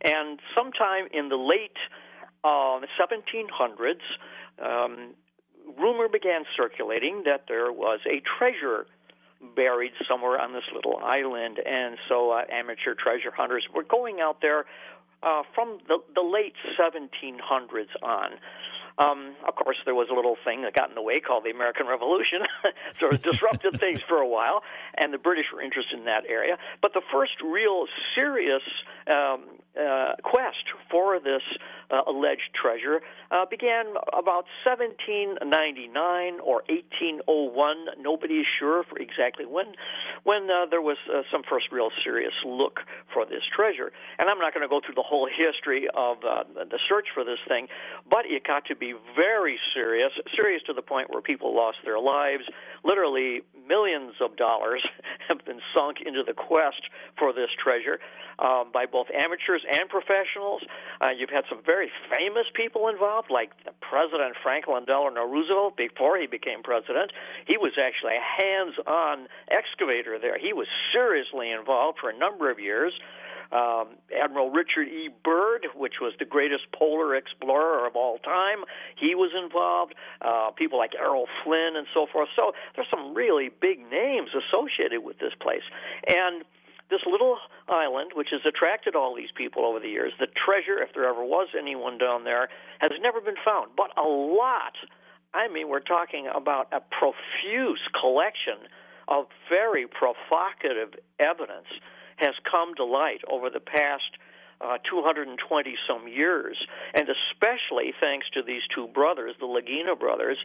And 0.02 0.40
sometime 0.56 1.08
in 1.14 1.30
the 1.30 1.38
late 1.38 1.78
uh, 2.44 2.82
1700s, 3.00 4.02
um, 4.62 5.14
rumor 5.78 6.08
began 6.10 6.44
circulating 6.56 7.24
that 7.26 7.46
there 7.48 7.72
was 7.72 8.00
a 8.06 8.22
treasure 8.38 8.88
buried 9.56 9.92
somewhere 10.08 10.40
on 10.40 10.54
this 10.54 10.64
little 10.74 10.98
island, 11.04 11.60
and 11.60 11.98
so 12.08 12.32
uh, 12.32 12.42
amateur 12.52 12.96
treasure 12.96 13.32
hunters 13.36 13.68
were 13.74 13.84
going 13.84 14.20
out 14.22 14.42
there 14.42 14.66
uh, 15.24 15.44
from 15.54 15.80
the, 15.88 15.98
the 16.14 16.22
late 16.22 16.56
1700s 16.80 17.88
on. 18.02 18.32
Um, 18.98 19.36
of 19.46 19.56
course, 19.56 19.78
there 19.84 19.96
was 19.96 20.08
a 20.10 20.14
little 20.14 20.38
thing 20.44 20.62
that 20.62 20.74
got 20.74 20.90
in 20.90 20.96
the 20.96 21.02
way 21.02 21.20
called 21.20 21.44
the 21.44 21.52
American 21.52 21.88
Revolution, 21.88 22.40
sort 22.98 23.14
of 23.14 23.22
disrupted 23.22 23.80
things 23.80 24.00
for 24.08 24.18
a 24.18 24.28
while, 24.28 24.64
and 24.98 25.14
the 25.14 25.18
British 25.18 25.48
were 25.54 25.62
interested 25.62 26.00
in 26.00 26.06
that 26.06 26.24
area. 26.28 26.58
But 26.82 26.94
the 26.94 27.02
first 27.12 27.42
real 27.42 27.86
serious 28.16 28.64
um, 29.08 29.60
uh, 29.76 30.16
quest 30.24 30.66
for 30.90 31.20
this 31.20 31.44
uh, 31.92 32.02
alleged 32.08 32.50
treasure 32.54 33.02
uh, 33.32 33.46
began 33.46 33.86
about 34.14 34.46
1799 34.66 36.40
or 36.44 36.64
1801. 36.70 37.86
Nobody 38.00 38.36
is 38.36 38.48
sure 38.60 38.84
for 38.84 38.98
exactly 38.98 39.46
when, 39.46 39.76
when 40.24 40.50
uh, 40.50 40.66
there 40.70 40.82
was 40.82 40.98
uh, 41.12 41.22
some 41.32 41.44
first 41.50 41.72
real 41.72 41.90
serious 42.04 42.34
look 42.46 42.80
for 43.14 43.26
this 43.26 43.44
treasure. 43.56 43.92
And 44.20 44.30
I'm 44.30 44.40
not 44.40 44.54
going 44.54 44.64
to 44.64 44.72
go 44.72 44.82
through 44.84 44.96
the 44.96 45.06
whole 45.06 45.28
history 45.46 45.88
of 45.94 46.18
uh, 46.24 46.44
the 46.56 46.80
search 46.90 47.08
for 47.14 47.24
this 47.24 47.40
thing, 47.48 47.68
but 48.10 48.26
it 48.26 48.46
got 48.46 48.66
to 48.68 48.76
be 48.76 48.94
very 49.16 49.60
serious, 49.74 50.12
serious 50.36 50.62
to 50.68 50.74
the 50.74 50.82
point 50.82 51.10
where 51.10 51.22
people 51.22 51.56
lost 51.56 51.78
their 51.84 52.00
lives. 52.00 52.44
Literally, 52.86 53.42
millions 53.68 54.14
of 54.22 54.38
dollars 54.38 54.86
have 55.28 55.44
been 55.44 55.60
sunk 55.76 55.98
into 56.06 56.22
the 56.22 56.34
quest 56.34 56.82
for 57.18 57.34
this 57.34 57.50
treasure 57.58 58.00
um, 58.38 58.70
by 58.72 58.86
both 58.86 59.08
amateurs 59.10 59.64
and 59.66 59.90
professionals. 59.90 60.62
Uh, 61.02 61.10
you've 61.10 61.32
had 61.32 61.46
some 61.50 61.62
very 61.66 61.90
famous 62.14 62.46
people 62.54 62.88
involved, 62.88 63.32
like 63.32 63.52
President 63.82 64.36
Franklin 64.44 64.86
Delano 64.86 65.26
Roosevelt 65.26 65.78
before 65.78 66.18
he 66.20 66.28
became 66.28 66.62
president. 66.62 67.12
He 67.48 67.58
was 67.58 67.74
actually 67.82 68.14
a 68.14 68.44
hands 68.44 68.76
on 68.86 69.28
excavator 69.50 70.20
there. 70.20 70.38
He 70.38 70.54
was 70.54 70.68
seriously 70.94 71.50
involved 71.50 71.98
for 72.00 72.10
a 72.10 72.18
number 72.18 72.52
of 72.52 72.60
years. 72.60 72.94
Um, 73.52 73.98
Admiral 74.12 74.50
Richard 74.52 74.88
E. 74.88 75.10
Byrd, 75.24 75.68
which 75.76 75.96
was 76.02 76.14
the 76.20 76.26
greatest 76.26 76.64
polar 76.74 77.16
explorer 77.16 77.86
of 77.88 77.96
all 77.96 78.18
time, 78.20 78.66
he 78.98 79.16
was 79.16 79.32
involved. 79.36 79.94
Uh, 80.22 80.52
people 80.52 80.78
like 80.78 80.92
Errol 80.98 81.28
Flynn 81.44 81.76
and 81.76 81.88
so 81.94 82.08
forth. 82.12 82.30
So 82.36 82.54
there's 82.76 82.88
some 82.90 83.14
really 83.14 83.50
big 83.50 83.80
names 83.80 84.30
associated 84.34 85.04
with 85.04 85.20
this 85.20 85.34
place. 85.40 85.64
And 86.08 86.44
this 86.90 87.02
little 87.10 87.38
island, 87.68 88.12
which 88.14 88.30
has 88.32 88.42
attracted 88.46 88.96
all 88.96 89.16
these 89.16 89.34
people 89.36 89.66
over 89.66 89.80
the 89.80 89.90
years, 89.90 90.14
the 90.20 90.28
treasure, 90.28 90.82
if 90.82 90.94
there 90.94 91.06
ever 91.10 91.24
was 91.24 91.50
anyone 91.58 91.98
down 91.98 92.24
there, 92.24 92.50
has 92.80 92.92
never 93.02 93.22
been 93.22 93.40
found. 93.44 93.72
But 93.76 93.90
a 93.98 94.08
lot, 94.08 94.78
I 95.34 95.48
mean, 95.48 95.68
we're 95.68 95.80
talking 95.80 96.28
about 96.34 96.68
a 96.72 96.82
profuse 96.82 97.82
collection 98.00 98.70
of 99.08 99.26
very 99.50 99.88
provocative 99.88 101.00
evidence 101.20 101.68
has 102.18 102.36
come 102.50 102.74
to 102.76 102.86
light 102.86 103.22
over 103.30 103.50
the 103.50 103.60
past 103.60 104.18
uh, 104.62 104.78
220 104.90 105.76
some 105.88 106.08
years, 106.08 106.58
and 106.94 107.08
especially 107.10 107.94
thanks 108.00 108.28
to 108.34 108.42
these 108.42 108.62
two 108.74 108.88
brothers, 108.88 109.36
the 109.40 109.46
Lagina 109.46 110.00
brothers, 110.00 110.38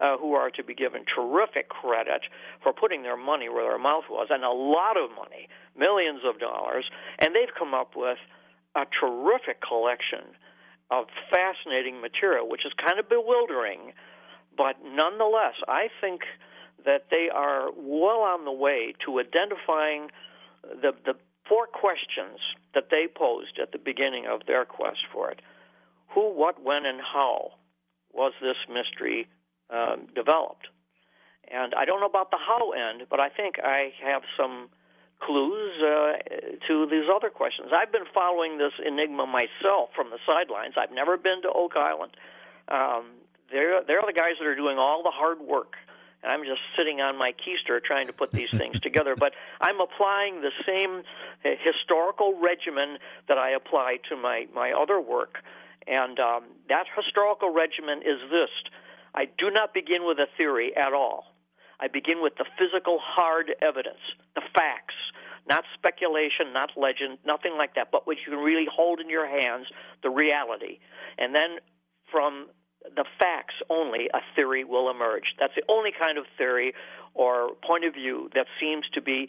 uh, 0.00 0.18
who 0.18 0.34
are 0.34 0.50
to 0.50 0.62
be 0.62 0.74
given 0.74 1.04
terrific 1.14 1.68
credit 1.68 2.22
for 2.62 2.72
putting 2.72 3.02
their 3.02 3.16
money 3.16 3.48
where 3.48 3.64
their 3.64 3.78
mouth 3.78 4.04
was, 4.10 4.28
and 4.30 4.44
a 4.44 4.50
lot 4.50 4.96
of 4.96 5.10
money, 5.16 5.48
millions 5.78 6.20
of 6.26 6.38
dollars, 6.38 6.84
and 7.18 7.34
they've 7.34 7.54
come 7.58 7.72
up 7.72 7.92
with 7.96 8.18
a 8.76 8.84
terrific 9.00 9.62
collection 9.62 10.34
of 10.90 11.06
fascinating 11.30 12.00
material, 12.00 12.48
which 12.48 12.66
is 12.66 12.72
kind 12.76 12.98
of 12.98 13.08
bewildering, 13.08 13.92
but 14.56 14.76
nonetheless, 14.84 15.54
I 15.66 15.88
think 16.00 16.22
that 16.84 17.06
they 17.10 17.28
are 17.32 17.70
well 17.74 18.20
on 18.20 18.44
the 18.44 18.52
way 18.52 18.94
to 19.06 19.20
identifying 19.20 20.10
the 20.80 20.92
the 21.04 21.14
four 21.48 21.66
questions 21.66 22.40
that 22.74 22.88
they 22.90 23.06
posed 23.06 23.58
at 23.60 23.72
the 23.72 23.78
beginning 23.78 24.26
of 24.26 24.46
their 24.46 24.64
quest 24.64 25.00
for 25.12 25.30
it. 25.30 25.40
Who, 26.14 26.32
what, 26.32 26.62
when, 26.62 26.86
and 26.86 27.00
how 27.00 27.52
was 28.12 28.32
this 28.40 28.56
mystery 28.68 29.26
um, 29.70 30.06
developed? 30.14 30.68
And 31.50 31.74
I 31.74 31.84
don't 31.84 32.00
know 32.00 32.06
about 32.06 32.30
the 32.30 32.38
how 32.38 32.70
end, 32.70 33.06
but 33.10 33.20
I 33.20 33.28
think 33.28 33.56
I 33.62 33.92
have 34.02 34.22
some 34.36 34.70
clues 35.20 35.72
uh, 35.82 36.12
to 36.68 36.86
these 36.90 37.04
other 37.14 37.30
questions. 37.30 37.68
I've 37.72 37.92
been 37.92 38.08
following 38.12 38.58
this 38.58 38.72
enigma 38.84 39.26
myself 39.26 39.90
from 39.94 40.10
the 40.10 40.18
sidelines. 40.26 40.74
I've 40.76 40.92
never 40.92 41.16
been 41.16 41.42
to 41.42 41.52
Oak 41.52 41.76
Island. 41.76 42.16
Um, 42.68 43.20
they're 43.52 43.84
they're 43.86 44.02
the 44.06 44.12
guys 44.12 44.40
that 44.40 44.46
are 44.46 44.56
doing 44.56 44.78
all 44.78 45.02
the 45.02 45.12
hard 45.12 45.40
work, 45.40 45.74
and 46.24 46.32
I'm 46.32 46.44
just 46.44 46.62
sitting 46.76 47.00
on 47.00 47.18
my 47.18 47.32
keister 47.32 47.82
trying 47.84 48.06
to 48.06 48.12
put 48.12 48.32
these 48.32 48.48
things 48.56 48.80
together. 48.88 49.14
But 49.14 49.34
I'm 49.60 49.80
applying 49.80 50.40
the 50.40 50.52
same 50.66 51.02
uh, 51.44 51.50
historical 51.62 52.40
regimen 52.40 52.98
that 53.28 53.38
I 53.38 53.50
apply 53.50 53.98
to 54.08 54.16
my 54.16 54.46
my 54.54 54.72
other 54.72 55.00
work, 55.00 55.38
and 55.86 56.18
um, 56.18 56.44
that 56.68 56.86
historical 56.96 57.52
regimen 57.52 57.98
is 57.98 58.18
this: 58.30 58.50
I 59.14 59.26
do 59.26 59.50
not 59.50 59.74
begin 59.74 60.06
with 60.06 60.18
a 60.18 60.26
theory 60.36 60.74
at 60.76 60.92
all. 60.92 61.26
I 61.78 61.88
begin 61.88 62.22
with 62.22 62.36
the 62.36 62.46
physical, 62.58 62.98
hard 63.02 63.54
evidence, 63.60 64.00
the 64.34 64.42
facts, 64.54 64.94
not 65.48 65.64
speculation, 65.74 66.52
not 66.52 66.70
legend, 66.76 67.18
nothing 67.26 67.56
like 67.58 67.74
that, 67.74 67.88
but 67.90 68.06
what 68.06 68.16
you 68.24 68.32
can 68.32 68.42
really 68.42 68.66
hold 68.72 69.00
in 69.00 69.10
your 69.10 69.26
hands, 69.26 69.66
the 70.02 70.08
reality. 70.08 70.78
And 71.18 71.34
then 71.34 71.58
from 72.10 72.46
the 72.84 73.04
facts 73.18 73.54
only, 73.70 74.08
a 74.12 74.20
theory 74.36 74.64
will 74.64 74.90
emerge. 74.90 75.34
That's 75.38 75.54
the 75.54 75.62
only 75.68 75.90
kind 75.92 76.18
of 76.18 76.24
theory 76.36 76.74
or 77.14 77.50
point 77.66 77.84
of 77.84 77.94
view 77.94 78.30
that 78.34 78.46
seems 78.60 78.84
to 78.94 79.00
be 79.00 79.28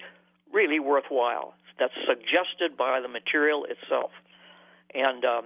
really 0.51 0.79
worthwhile. 0.79 1.53
That's 1.79 1.93
suggested 2.07 2.77
by 2.77 3.01
the 3.01 3.07
material 3.07 3.65
itself. 3.65 4.11
And 4.93 5.25
um, 5.25 5.45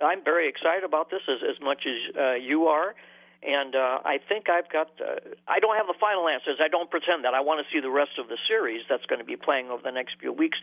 I'm 0.00 0.24
very 0.24 0.48
excited 0.48 0.84
about 0.84 1.10
this 1.10 1.22
as, 1.28 1.38
as 1.48 1.60
much 1.60 1.84
as 1.86 2.16
uh, 2.16 2.34
you 2.34 2.64
are. 2.64 2.94
And 3.42 3.74
uh, 3.74 4.00
I 4.04 4.18
think 4.28 4.50
I've 4.50 4.68
got. 4.70 4.88
Uh, 5.00 5.16
I 5.48 5.60
don't 5.60 5.74
have 5.76 5.86
the 5.86 5.96
final 5.98 6.28
answers. 6.28 6.60
I 6.60 6.68
don't 6.68 6.90
pretend 6.90 7.24
that. 7.24 7.32
I 7.32 7.40
want 7.40 7.64
to 7.64 7.66
see 7.72 7.80
the 7.80 7.90
rest 7.90 8.18
of 8.18 8.28
the 8.28 8.36
series 8.46 8.82
that's 8.88 9.06
going 9.06 9.18
to 9.18 9.24
be 9.24 9.36
playing 9.36 9.70
over 9.70 9.80
the 9.82 9.90
next 9.90 10.16
few 10.20 10.30
weeks. 10.30 10.58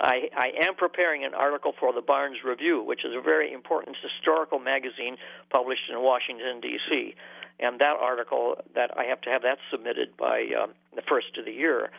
I, 0.00 0.28
I 0.36 0.50
am 0.66 0.74
preparing 0.74 1.24
an 1.24 1.34
article 1.34 1.72
for 1.78 1.92
the 1.92 2.02
Barnes 2.02 2.38
Review, 2.44 2.82
which 2.82 3.04
is 3.04 3.12
a 3.16 3.20
very 3.20 3.52
important 3.52 3.96
historical 4.02 4.58
magazine 4.58 5.16
published 5.50 5.88
in 5.90 6.00
Washington 6.00 6.60
D.C. 6.60 7.14
And 7.60 7.80
that 7.80 7.96
article, 8.00 8.56
that 8.74 8.90
I 8.98 9.04
have 9.04 9.20
to 9.22 9.30
have 9.30 9.42
that 9.42 9.58
submitted 9.70 10.16
by 10.16 10.46
um, 10.60 10.72
the 10.94 11.02
first 11.08 11.38
of 11.38 11.44
the 11.44 11.52
year. 11.52 11.90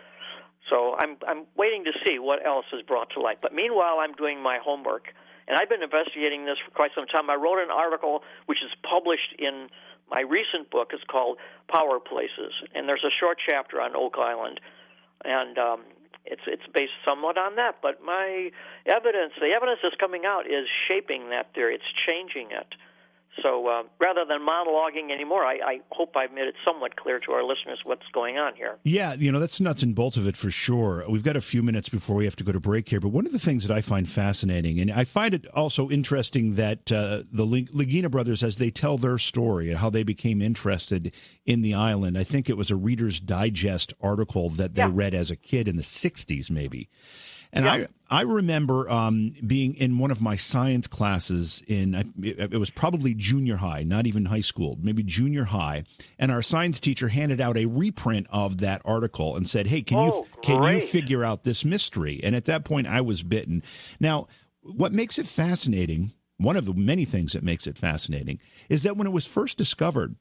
So 0.70 0.96
I'm 0.98 1.18
I'm 1.28 1.46
waiting 1.56 1.86
to 1.86 1.92
see 2.06 2.20
what 2.20 2.46
else 2.46 2.66
is 2.74 2.82
brought 2.82 3.12
to 3.12 3.22
light. 3.22 3.38
But 3.42 3.54
meanwhile, 3.54 3.98
I'm 4.00 4.14
doing 4.14 4.42
my 4.42 4.58
homework, 4.58 5.14
and 5.48 5.58
I've 5.58 5.70
been 5.70 5.84
investigating 5.84 6.46
this 6.46 6.58
for 6.66 6.72
quite 6.72 6.92
some 6.96 7.06
time. 7.06 7.30
I 7.30 7.36
wrote 7.36 7.62
an 7.64 7.72
article 7.72 8.24
which 8.48 8.60
is 8.64 8.72
published 8.84 9.36
in 9.38 9.70
my 10.10 10.22
recent 10.22 10.70
book 10.70 10.92
is 10.94 11.02
called 11.08 11.38
Power 11.68 12.00
Places, 12.00 12.54
and 12.74 12.90
there's 12.90 13.04
a 13.04 13.14
short 13.20 13.38
chapter 13.48 13.82
on 13.82 13.96
Oak 13.96 14.16
Island, 14.18 14.60
and 15.24 15.58
um, 15.58 15.82
it's 16.26 16.42
it's 16.48 16.66
based 16.74 16.98
somewhat 17.04 17.38
on 17.38 17.56
that. 17.56 17.78
But 17.82 18.04
my 18.04 18.52
evidence, 18.86 19.34
the 19.40 19.52
evidence 19.56 19.80
that's 19.84 19.96
coming 19.96 20.26
out, 20.26 20.46
is 20.48 20.68
shaping 20.88 21.30
that 21.30 21.54
theory. 21.54 21.76
It's 21.76 21.92
changing 22.08 22.52
it. 22.52 22.76
So 23.44 23.68
uh, 23.68 23.84
rather 24.00 24.24
than 24.26 24.40
monologuing 24.42 25.12
anymore, 25.12 25.44
I, 25.44 25.56
I, 25.56 25.80
hope 25.92 26.16
I've 26.16 26.32
made 26.32 26.48
it 26.48 26.56
somewhat 26.66 26.96
clear 26.96 27.20
to 27.20 27.32
our 27.34 27.44
listeners 27.44 27.80
what's 27.84 28.08
going 28.14 28.38
on 28.38 28.56
here. 28.56 28.78
Yeah, 28.84 29.14
you 29.14 29.32
know, 29.32 29.40
that's 29.40 29.60
nuts 29.60 29.84
and 29.84 29.94
bolts 29.94 30.16
of 30.16 30.26
it 30.26 30.38
for 30.38 30.50
sure. 30.50 31.04
We've 31.10 31.24
got 31.24 31.36
a 31.36 31.42
few 31.42 31.62
minutes 31.62 31.90
before 31.90 32.16
we 32.16 32.26
have 32.26 32.36
to 32.38 32.44
go 32.44 32.54
to 32.54 32.60
break 32.60 32.88
here, 32.88 33.00
but 33.00 33.10
one 33.10 33.26
of 33.26 33.34
the 33.34 33.40
things 33.40 33.68
that 33.68 33.76
I 33.76 33.82
find 33.82 34.08
fascinating, 34.08 34.80
and 34.80 34.92
I 34.92 35.04
find 35.04 35.34
it 35.34 35.46
also 35.48 35.90
interesting 35.90 36.56
that 36.56 36.92
uh, 36.92 37.24
the 37.32 37.46
Lagina 37.46 38.10
brothers, 38.10 38.42
as 38.42 38.58
they 38.58 38.72
tell 38.72 38.98
their 38.98 39.18
story 39.18 39.70
and 39.70 39.80
how 39.80 39.90
they 39.90 40.04
became 40.04 40.42
interested 40.42 41.14
in 41.46 41.62
the 41.62 41.74
island, 41.74 42.18
I 42.18 42.24
think 42.24 42.50
it 42.50 42.58
was 42.58 42.72
a 42.72 42.76
Reader's 42.76 43.20
Digest 43.20 43.94
article 44.02 44.50
that 44.52 44.76
they 44.76 44.82
yeah. 44.82 44.92
read 44.92 45.14
as 45.14 45.30
a 45.30 45.36
kid 45.36 45.68
in 45.68 45.76
the 45.76 45.82
60s, 45.82 46.50
maybe. 46.50 46.90
And 47.56 47.66
yeah. 47.66 47.72
I 47.72 47.86
I 48.08 48.22
remember 48.22 48.88
um, 48.90 49.34
being 49.48 49.74
in 49.76 49.98
one 49.98 50.12
of 50.12 50.22
my 50.22 50.36
science 50.36 50.88
classes 50.88 51.64
in 51.68 52.14
it, 52.22 52.58
was 52.58 52.70
probably 52.70 53.16
junior 53.16 53.56
high, 53.56 53.84
not 53.84 54.06
even 54.06 54.26
high 54.26 54.42
school, 54.42 54.78
maybe 54.80 55.02
junior 55.02 55.46
high, 55.46 55.86
and 56.20 56.32
our 56.32 56.42
science 56.42 56.80
teacher 56.80 57.08
handed 57.08 57.42
out 57.42 57.58
a 57.58 57.66
reprint 57.66 58.28
of 58.30 58.58
that 58.60 58.82
article 58.84 59.36
and 59.38 59.48
said, 59.48 59.68
"Hey, 59.68 59.82
can 59.82 59.98
oh, 59.98 60.06
you 60.06 60.26
can 60.42 60.60
great. 60.60 60.76
you 60.76 60.82
figure 60.82 61.24
out 61.24 61.44
this 61.44 61.66
mystery?" 61.66 62.20
And 62.24 62.36
at 62.36 62.46
that 62.46 62.66
point, 62.66 62.88
I 62.88 63.02
was 63.02 63.24
bitten. 63.24 63.64
Now, 64.00 64.28
what 64.62 64.92
makes 64.92 65.18
it 65.18 65.26
fascinating? 65.26 66.12
One 66.38 66.58
of 66.58 66.66
the 66.66 66.74
many 66.74 67.06
things 67.06 67.32
that 67.32 67.44
makes 67.44 67.66
it 67.66 67.78
fascinating 67.78 68.40
is 68.70 68.84
that 68.84 68.98
when 68.98 69.08
it 69.08 69.14
was 69.14 69.26
first 69.26 69.58
discovered, 69.58 70.18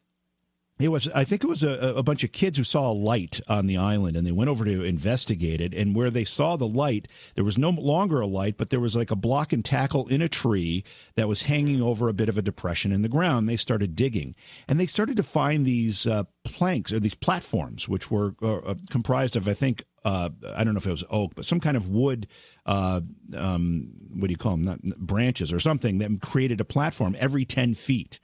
it 0.81 0.89
was 0.89 1.09
i 1.09 1.25
think 1.25 1.45
it 1.45 1.47
was 1.47 1.63
a, 1.63 1.95
a, 1.97 2.03
bunch 2.03 2.25
of 2.25 2.33
kids 2.33 2.59
who 2.59 2.65
saw 2.65 2.91
a 2.91 2.93
light 2.93 3.41
on 3.49 3.67
the 3.67 3.77
island 3.77 4.17
and 4.17 4.27
they 4.27 4.33
went 4.33 4.51
over 4.51 4.65
to 4.65 4.83
investigate 4.83 5.61
it 5.61 5.73
and 5.73 5.95
where 5.95 6.11
they 6.11 6.25
saw 6.25 6.57
the 6.57 6.67
light 6.67 7.07
there 7.35 7.45
was 7.45 7.57
no 7.59 7.71
longer 7.71 8.21
a 8.21 8.27
light 8.27 8.57
but 8.57 8.71
there 8.71 8.81
was 8.81 8.97
like 8.97 9.11
a 9.11 9.17
block 9.17 9.53
and 9.53 9.65
tackle 9.65 10.07
in 10.09 10.21
a 10.21 10.29
tree 10.29 10.83
that 11.15 11.29
was 11.29 11.43
hanging 11.43 11.81
over 11.81 12.09
a 12.09 12.15
bit 12.15 12.29
of 12.29 12.37
a 12.37 12.43
depression 12.43 12.93
in 12.93 13.03
the 13.03 13.09
ground 13.09 13.49
they 13.49 13.57
started 13.57 13.95
digging 13.95 14.35
and 14.69 14.81
they 14.81 14.87
started 14.87 15.17
to 15.17 15.23
find 15.23 15.65
these 15.65 16.07
uh, 16.07 16.25
planks 16.45 16.93
or 16.93 17.01
these 17.01 17.15
platforms 17.15 17.89
which 17.89 18.11
were 18.11 18.35
uh, 18.43 18.57
uh 18.57 18.75
comprised 18.91 19.37
of 19.37 19.49
i 19.49 19.55
think 19.55 19.85
uh, 20.05 20.29
I 20.55 20.65
don't 20.65 20.75
know 20.75 20.79
if 20.79 20.87
it 20.87 20.91
was 20.91 21.05
oak, 21.09 21.33
but 21.35 21.47
some 21.47 21.61
kind 21.61 21.79
of 21.79 21.89
wood. 21.89 22.27
Uh, 22.67 23.01
um, 23.35 23.91
what 24.13 24.27
do 24.27 24.33
you 24.33 24.37
call 24.37 24.57
them? 24.57 24.63
Not 24.63 24.83
branches 24.99 25.51
or 25.51 25.59
something 25.59 25.97
that 25.99 26.21
created 26.21 26.61
a 26.61 26.65
platform 26.67 27.17
every 27.19 27.47
ten 27.47 27.73
feet, 27.73 28.21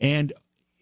and 0.00 0.32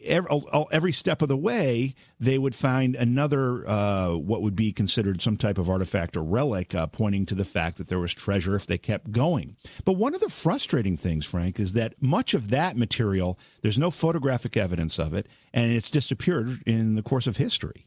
every, 0.05 0.31
every 0.73 0.93
step 0.93 1.23
of 1.23 1.29
the 1.29 1.37
way, 1.37 1.95
they 2.19 2.39
would 2.39 2.55
find 2.55 2.95
another, 2.95 3.69
uh, 3.69 4.15
what 4.15 4.43
would 4.43 4.57
be 4.57 4.73
considered 4.73 5.23
some 5.23 5.37
type 5.37 5.59
of 5.59 5.71
artifact 5.71 6.17
or 6.17 6.23
relic, 6.23 6.75
uh, 6.75 6.87
pointing 6.87 7.27
to 7.27 7.35
the 7.35 7.45
fact 7.45 7.79
that 7.79 7.89
there 7.89 7.99
was 7.99 8.15
treasure 8.15 8.57
if 8.57 8.67
they 8.67 8.79
kept 8.79 9.13
going. 9.13 9.57
But 9.85 9.95
one 9.95 10.15
of 10.15 10.21
the 10.21 10.29
frustrating 10.29 10.97
things, 10.97 11.27
Frank, 11.27 11.59
is 11.61 11.73
that 11.73 11.95
much 12.01 12.35
of 12.35 12.51
that 12.51 12.77
material, 12.77 13.39
there's 13.63 13.79
no 13.79 13.91
photographic 13.91 14.57
evidence 14.57 14.99
of 14.99 15.15
it, 15.15 15.27
and 15.53 15.73
it's 15.73 15.91
disappeared 15.91 16.63
in 16.67 16.95
the 16.95 17.03
course 17.03 17.27
of 17.27 17.37
history. 17.37 17.87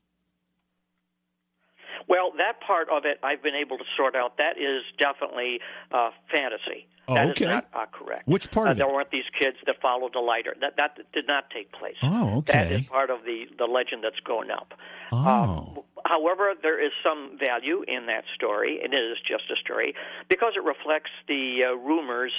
Well, 2.09 2.31
that 2.37 2.59
part 2.65 2.89
of 2.89 3.05
it 3.05 3.19
I've 3.23 3.43
been 3.43 3.55
able 3.55 3.77
to 3.77 3.85
sort 3.95 4.15
out. 4.15 4.37
That 4.37 4.57
is 4.57 4.83
definitely 4.97 5.61
uh, 5.91 6.09
fantasy. 6.31 6.87
Oh, 7.07 7.13
that 7.15 7.29
okay. 7.31 7.45
is 7.45 7.49
not 7.49 7.67
uh, 7.73 7.85
correct. 7.91 8.27
Which 8.27 8.51
part 8.51 8.67
uh, 8.67 8.73
There 8.73 8.87
weren't 8.87 9.11
these 9.11 9.29
kids 9.39 9.57
that 9.65 9.81
followed 9.81 10.13
the 10.13 10.19
lighter. 10.19 10.55
That 10.59 10.77
that 10.77 10.97
did 11.13 11.27
not 11.27 11.49
take 11.49 11.71
place. 11.71 11.95
Oh, 12.03 12.39
okay. 12.39 12.53
That 12.53 12.71
is 12.71 12.87
part 12.87 13.09
of 13.09 13.23
the 13.23 13.45
the 13.57 13.65
legend 13.65 14.03
that's 14.03 14.19
going 14.19 14.51
up. 14.51 14.73
Oh. 15.11 15.85
Uh, 15.97 16.01
however, 16.05 16.53
there 16.61 16.83
is 16.83 16.91
some 17.03 17.37
value 17.39 17.83
in 17.87 18.05
that 18.07 18.25
story. 18.35 18.79
and 18.83 18.93
It 18.93 18.97
is 18.97 19.17
just 19.27 19.49
a 19.51 19.55
story 19.55 19.95
because 20.29 20.53
it 20.55 20.63
reflects 20.63 21.11
the 21.27 21.65
uh, 21.67 21.75
rumors 21.75 22.33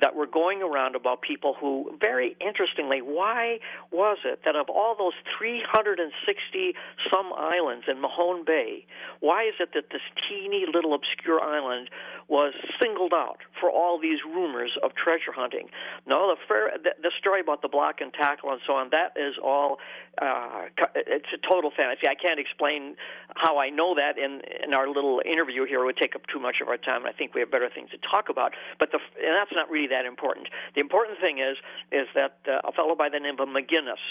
that 0.00 0.14
were 0.14 0.26
going 0.26 0.62
around 0.62 0.94
about 0.94 1.22
people 1.22 1.54
who, 1.60 1.90
very 2.00 2.36
interestingly, 2.40 3.00
why 3.02 3.58
was 3.90 4.18
it 4.24 4.40
that 4.44 4.56
of 4.56 4.68
all 4.68 4.94
those 4.96 5.14
360 5.38 6.74
some 7.10 7.32
islands 7.36 7.86
in 7.88 8.00
Mahone 8.00 8.44
Bay, 8.44 8.84
why 9.20 9.44
is 9.44 9.54
it 9.60 9.70
that 9.74 9.90
this 9.90 10.02
teeny 10.28 10.64
little 10.72 10.94
obscure 10.94 11.40
island 11.40 11.90
was 12.28 12.52
singled 12.80 13.12
out 13.14 13.38
for 13.60 13.70
all 13.70 13.98
these 14.00 14.18
rumors 14.24 14.72
of 14.82 14.92
treasure 14.94 15.32
hunting? 15.34 15.68
No, 16.06 16.28
the, 16.28 16.36
fair, 16.46 16.72
the, 16.82 16.90
the 17.02 17.10
story 17.18 17.40
about 17.40 17.62
the 17.62 17.68
block 17.68 18.00
and 18.00 18.12
tackle 18.12 18.52
and 18.52 18.60
so 18.66 18.74
on, 18.74 18.90
that 18.90 19.12
is 19.16 19.34
all, 19.42 19.78
uh, 20.20 20.66
it's 20.94 21.32
a 21.34 21.38
total 21.48 21.70
fantasy. 21.74 22.06
I 22.06 22.14
can't 22.14 22.38
explain 22.38 22.96
how 23.34 23.58
I 23.58 23.70
know 23.70 23.94
that 23.94 24.18
in, 24.18 24.42
in 24.62 24.74
our 24.74 24.88
little 24.88 25.20
interview 25.24 25.64
here. 25.64 25.82
It 25.82 25.86
would 25.86 25.96
take 25.96 26.14
up 26.14 26.22
too 26.32 26.38
much 26.38 26.56
of 26.62 26.68
our 26.68 26.76
time, 26.76 27.02
and 27.02 27.08
I 27.08 27.12
think 27.12 27.34
we 27.34 27.40
have 27.40 27.50
better 27.50 27.70
things 27.72 27.90
to 27.90 27.98
talk 27.98 28.28
about. 28.28 28.52
But 28.78 28.92
the, 28.92 28.98
and 29.18 29.34
that's 29.34 29.52
not 29.52 29.70
really 29.70 29.87
that 29.88 30.06
important. 30.06 30.48
The 30.74 30.80
important 30.80 31.18
thing 31.20 31.38
is 31.38 31.56
is 31.92 32.06
that 32.14 32.38
uh, 32.46 32.68
a 32.68 32.72
fellow 32.72 32.94
by 32.94 33.08
the 33.08 33.18
name 33.18 33.38
of 33.40 33.48
McGinnis, 33.48 34.02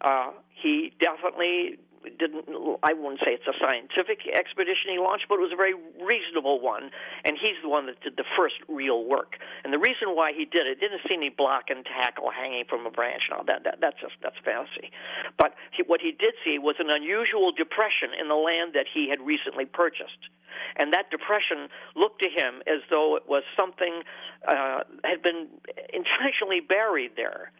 uh, 0.00 0.30
he 0.50 0.92
definitely 1.00 1.78
didn't. 2.18 2.48
I 2.82 2.92
wouldn't 2.92 3.20
say 3.20 3.36
it's 3.36 3.46
a 3.46 3.56
scientific 3.60 4.24
expedition 4.24 4.92
he 4.92 4.98
launched, 4.98 5.26
but 5.28 5.36
it 5.36 5.44
was 5.44 5.52
a 5.52 5.60
very 5.60 5.74
reasonable 6.00 6.60
one. 6.60 6.90
And 7.24 7.36
he's 7.36 7.60
the 7.62 7.68
one 7.68 7.86
that 7.86 8.00
did 8.00 8.16
the 8.16 8.24
first 8.36 8.56
real 8.68 9.04
work. 9.04 9.36
And 9.64 9.72
the 9.72 9.78
reason 9.78 10.16
why 10.16 10.32
he 10.32 10.44
did 10.44 10.66
it 10.66 10.80
didn't 10.80 11.00
see 11.08 11.14
any 11.14 11.28
block 11.28 11.68
and 11.68 11.84
tackle 11.84 12.30
hanging 12.30 12.64
from 12.64 12.86
a 12.86 12.90
branch. 12.90 13.28
Now 13.30 13.42
that, 13.46 13.64
that 13.64 13.78
that's 13.80 14.00
just 14.00 14.14
that's 14.22 14.38
fantasy. 14.44 14.90
But 15.36 15.54
he, 15.72 15.82
what 15.84 16.00
he 16.00 16.12
did 16.12 16.34
see 16.44 16.58
was 16.58 16.76
an 16.78 16.88
unusual 16.88 17.52
depression 17.52 18.16
in 18.18 18.28
the 18.28 18.40
land 18.40 18.72
that 18.72 18.86
he 18.88 19.08
had 19.08 19.20
recently 19.20 19.66
purchased. 19.66 20.32
And 20.76 20.92
that 20.92 21.10
depression 21.10 21.68
looked 21.94 22.22
to 22.22 22.28
him 22.28 22.62
as 22.66 22.80
though 22.88 23.16
it 23.16 23.28
was 23.28 23.42
something 23.56 24.02
uh, 24.48 24.84
had 25.04 25.22
been 25.22 25.48
intentionally 25.92 26.60
buried 26.60 27.12
there 27.16 27.52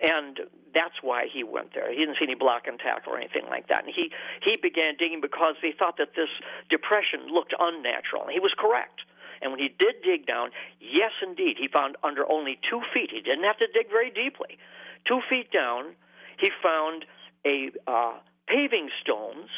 and 0.00 0.40
that's 0.74 1.00
why 1.02 1.26
he 1.32 1.42
went 1.42 1.72
there. 1.74 1.90
He 1.90 1.98
didn't 1.98 2.16
see 2.18 2.24
any 2.28 2.34
block 2.34 2.66
and 2.66 2.78
tackle 2.78 3.14
or 3.14 3.18
anything 3.18 3.46
like 3.48 3.68
that. 3.68 3.84
And 3.84 3.92
he 3.94 4.12
he 4.42 4.56
began 4.56 4.94
digging 4.98 5.20
because 5.20 5.54
he 5.62 5.72
thought 5.72 5.96
that 5.96 6.12
this 6.14 6.28
depression 6.68 7.32
looked 7.32 7.54
unnatural. 7.58 8.24
And 8.24 8.32
he 8.32 8.40
was 8.40 8.52
correct. 8.58 9.00
And 9.40 9.52
when 9.52 9.60
he 9.60 9.68
did 9.68 9.96
dig 10.02 10.26
down, 10.26 10.50
yes, 10.80 11.12
indeed, 11.22 11.56
he 11.58 11.68
found 11.68 11.96
under 12.02 12.30
only 12.30 12.58
two 12.68 12.80
feet. 12.92 13.10
He 13.12 13.20
didn't 13.20 13.44
have 13.44 13.58
to 13.58 13.66
dig 13.72 13.88
very 13.88 14.10
deeply. 14.10 14.58
Two 15.06 15.20
feet 15.28 15.52
down, 15.52 15.94
he 16.38 16.50
found 16.62 17.04
a 17.44 17.70
uh, 17.86 18.14
paving 18.48 18.88
stones 19.02 19.48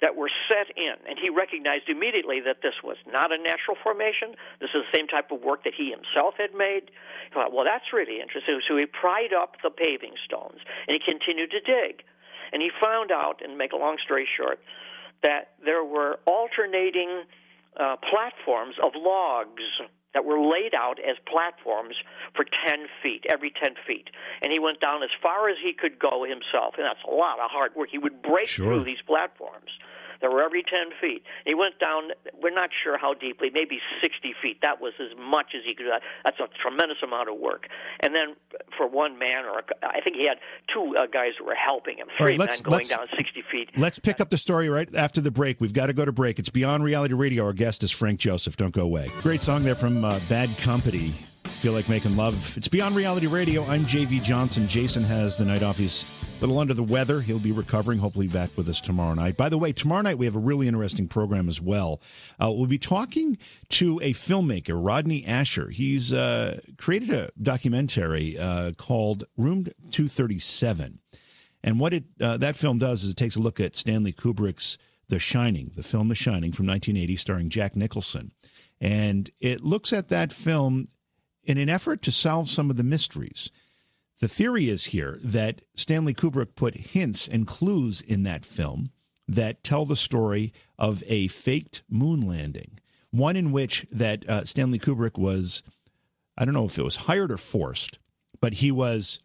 that 0.00 0.16
were 0.16 0.30
set 0.48 0.72
in, 0.76 0.96
and 1.08 1.18
he 1.20 1.28
recognized 1.28 1.88
immediately 1.88 2.40
that 2.40 2.62
this 2.62 2.74
was 2.82 2.96
not 3.06 3.32
a 3.32 3.38
natural 3.38 3.76
formation. 3.82 4.32
This 4.60 4.70
is 4.74 4.82
the 4.88 4.96
same 4.96 5.06
type 5.06 5.30
of 5.30 5.42
work 5.42 5.64
that 5.64 5.74
he 5.76 5.92
himself 5.92 6.34
had 6.38 6.56
made. 6.56 6.88
He 7.28 7.34
thought, 7.34 7.52
well, 7.52 7.64
that's 7.64 7.92
really 7.92 8.20
interesting. 8.20 8.60
So 8.66 8.76
he 8.76 8.86
pried 8.86 9.36
up 9.36 9.56
the 9.62 9.70
paving 9.70 10.16
stones, 10.24 10.60
and 10.88 10.96
he 10.96 11.00
continued 11.04 11.52
to 11.52 11.60
dig. 11.60 12.02
And 12.52 12.62
he 12.62 12.70
found 12.80 13.12
out, 13.12 13.44
and 13.44 13.58
make 13.58 13.72
a 13.72 13.76
long 13.76 13.98
story 14.02 14.26
short, 14.26 14.58
that 15.22 15.52
there 15.64 15.84
were 15.84 16.18
alternating 16.24 17.24
uh, 17.76 17.96
platforms 18.00 18.74
of 18.82 18.92
logs 18.96 19.62
that 20.14 20.24
were 20.24 20.40
laid 20.40 20.74
out 20.74 20.98
as 20.98 21.16
platforms 21.30 21.94
for 22.34 22.44
10 22.66 22.86
feet, 23.02 23.24
every 23.28 23.52
10 23.62 23.74
feet. 23.86 24.10
And 24.42 24.50
he 24.50 24.58
went 24.58 24.80
down 24.80 25.02
as 25.02 25.10
far 25.22 25.48
as 25.48 25.56
he 25.62 25.72
could 25.72 25.98
go 25.98 26.24
himself, 26.24 26.74
and 26.78 26.84
that's 26.84 27.04
a 27.06 27.14
lot 27.14 27.38
of 27.38 27.50
hard 27.50 27.76
work. 27.76 27.90
He 27.92 27.98
would 27.98 28.22
break 28.22 28.48
sure. 28.48 28.66
through 28.66 28.84
these 28.84 29.02
platforms. 29.06 29.70
That 30.20 30.30
were 30.30 30.42
every 30.42 30.62
10 30.62 30.92
feet. 31.00 31.22
He 31.46 31.54
went 31.54 31.78
down, 31.78 32.10
we're 32.42 32.54
not 32.54 32.70
sure 32.84 32.98
how 32.98 33.14
deeply, 33.14 33.50
maybe 33.52 33.80
60 34.02 34.34
feet. 34.42 34.58
That 34.62 34.80
was 34.80 34.92
as 35.00 35.16
much 35.18 35.52
as 35.56 35.62
he 35.64 35.74
could 35.74 35.84
do. 35.84 35.92
That's 36.24 36.38
a 36.40 36.48
tremendous 36.60 36.98
amount 37.02 37.28
of 37.30 37.38
work. 37.38 37.68
And 38.00 38.14
then 38.14 38.36
for 38.76 38.86
one 38.86 39.18
man, 39.18 39.44
or 39.44 39.62
I 39.82 40.00
think 40.00 40.16
he 40.16 40.26
had 40.26 40.38
two 40.72 40.94
uh, 40.98 41.06
guys 41.06 41.32
who 41.38 41.46
were 41.46 41.54
helping 41.54 41.96
him, 41.98 42.08
three 42.18 42.36
right, 42.36 42.38
men 42.38 42.48
going 42.62 42.84
down 42.84 43.06
60 43.16 43.42
feet. 43.50 43.70
Let's 43.76 43.98
pick 43.98 44.20
up 44.20 44.30
the 44.30 44.38
story 44.38 44.68
right 44.68 44.92
after 44.94 45.20
the 45.20 45.30
break. 45.30 45.60
We've 45.60 45.72
got 45.72 45.86
to 45.86 45.92
go 45.92 46.04
to 46.04 46.12
break. 46.12 46.38
It's 46.38 46.50
Beyond 46.50 46.84
Reality 46.84 47.14
Radio. 47.14 47.44
Our 47.44 47.52
guest 47.52 47.82
is 47.82 47.90
Frank 47.90 48.20
Joseph. 48.20 48.56
Don't 48.56 48.74
go 48.74 48.82
away. 48.82 49.10
Great 49.22 49.42
song 49.42 49.64
there 49.64 49.74
from 49.74 50.04
uh, 50.04 50.20
Bad 50.28 50.56
Company. 50.58 51.12
Feel 51.44 51.72
like 51.72 51.88
making 51.88 52.16
love. 52.16 52.56
It's 52.56 52.68
Beyond 52.68 52.96
Reality 52.96 53.26
Radio. 53.26 53.64
I'm 53.66 53.84
JV 53.84 54.22
Johnson. 54.22 54.66
Jason 54.66 55.02
has 55.04 55.36
the 55.36 55.44
night 55.44 55.62
off. 55.62 55.78
He's 55.78 56.04
a 56.38 56.40
little 56.40 56.58
under 56.58 56.72
the 56.72 56.82
weather. 56.82 57.20
He'll 57.20 57.38
be 57.38 57.52
recovering, 57.52 57.98
hopefully 57.98 58.28
back 58.28 58.50
with 58.56 58.68
us 58.68 58.80
tomorrow 58.80 59.12
night. 59.14 59.36
By 59.36 59.50
the 59.50 59.58
way, 59.58 59.72
tomorrow 59.72 60.00
night 60.00 60.16
we 60.16 60.24
have 60.24 60.36
a 60.36 60.40
really 60.40 60.68
interesting 60.68 61.06
program 61.06 61.48
as 61.48 61.60
well. 61.60 62.00
Uh, 62.38 62.50
we'll 62.54 62.66
be 62.66 62.78
talking 62.78 63.36
to 63.70 63.98
a 64.02 64.12
filmmaker, 64.12 64.78
Rodney 64.82 65.22
Ascher. 65.22 65.70
He's 65.70 66.12
uh, 66.12 66.60
created 66.78 67.10
a 67.10 67.30
documentary 67.40 68.38
uh, 68.38 68.72
called 68.72 69.24
Room 69.36 69.64
237. 69.64 70.98
And 71.62 71.78
what 71.78 71.92
it 71.92 72.04
uh, 72.20 72.38
that 72.38 72.56
film 72.56 72.78
does 72.78 73.04
is 73.04 73.10
it 73.10 73.16
takes 73.16 73.36
a 73.36 73.40
look 73.40 73.60
at 73.60 73.76
Stanley 73.76 74.12
Kubrick's 74.12 74.78
The 75.08 75.18
Shining, 75.18 75.72
the 75.76 75.82
film 75.82 76.08
The 76.08 76.14
Shining 76.14 76.52
from 76.52 76.66
1980, 76.66 77.16
starring 77.16 77.50
Jack 77.50 77.76
Nicholson. 77.76 78.32
And 78.80 79.28
it 79.40 79.60
looks 79.60 79.92
at 79.92 80.08
that 80.08 80.32
film 80.32 80.86
in 81.44 81.58
an 81.58 81.68
effort 81.68 82.02
to 82.02 82.12
solve 82.12 82.48
some 82.48 82.70
of 82.70 82.76
the 82.76 82.84
mysteries. 82.84 83.50
The 84.20 84.28
theory 84.28 84.68
is 84.68 84.86
here 84.86 85.18
that 85.22 85.62
Stanley 85.74 86.12
Kubrick 86.12 86.54
put 86.54 86.76
hints 86.76 87.26
and 87.26 87.46
clues 87.46 88.02
in 88.02 88.22
that 88.24 88.44
film 88.44 88.90
that 89.26 89.64
tell 89.64 89.86
the 89.86 89.96
story 89.96 90.52
of 90.78 91.02
a 91.06 91.28
faked 91.28 91.82
moon 91.88 92.26
landing, 92.26 92.78
one 93.10 93.36
in 93.36 93.52
which 93.52 93.86
that 93.90 94.28
uh, 94.28 94.44
Stanley 94.44 94.78
Kubrick 94.78 95.16
was, 95.18 95.62
I 96.36 96.44
don't 96.44 96.54
know 96.54 96.66
if 96.66 96.78
it 96.78 96.84
was 96.84 96.96
hired 96.96 97.32
or 97.32 97.36
forced, 97.36 97.98
but 98.40 98.54
he 98.54 98.70
was 98.70 99.20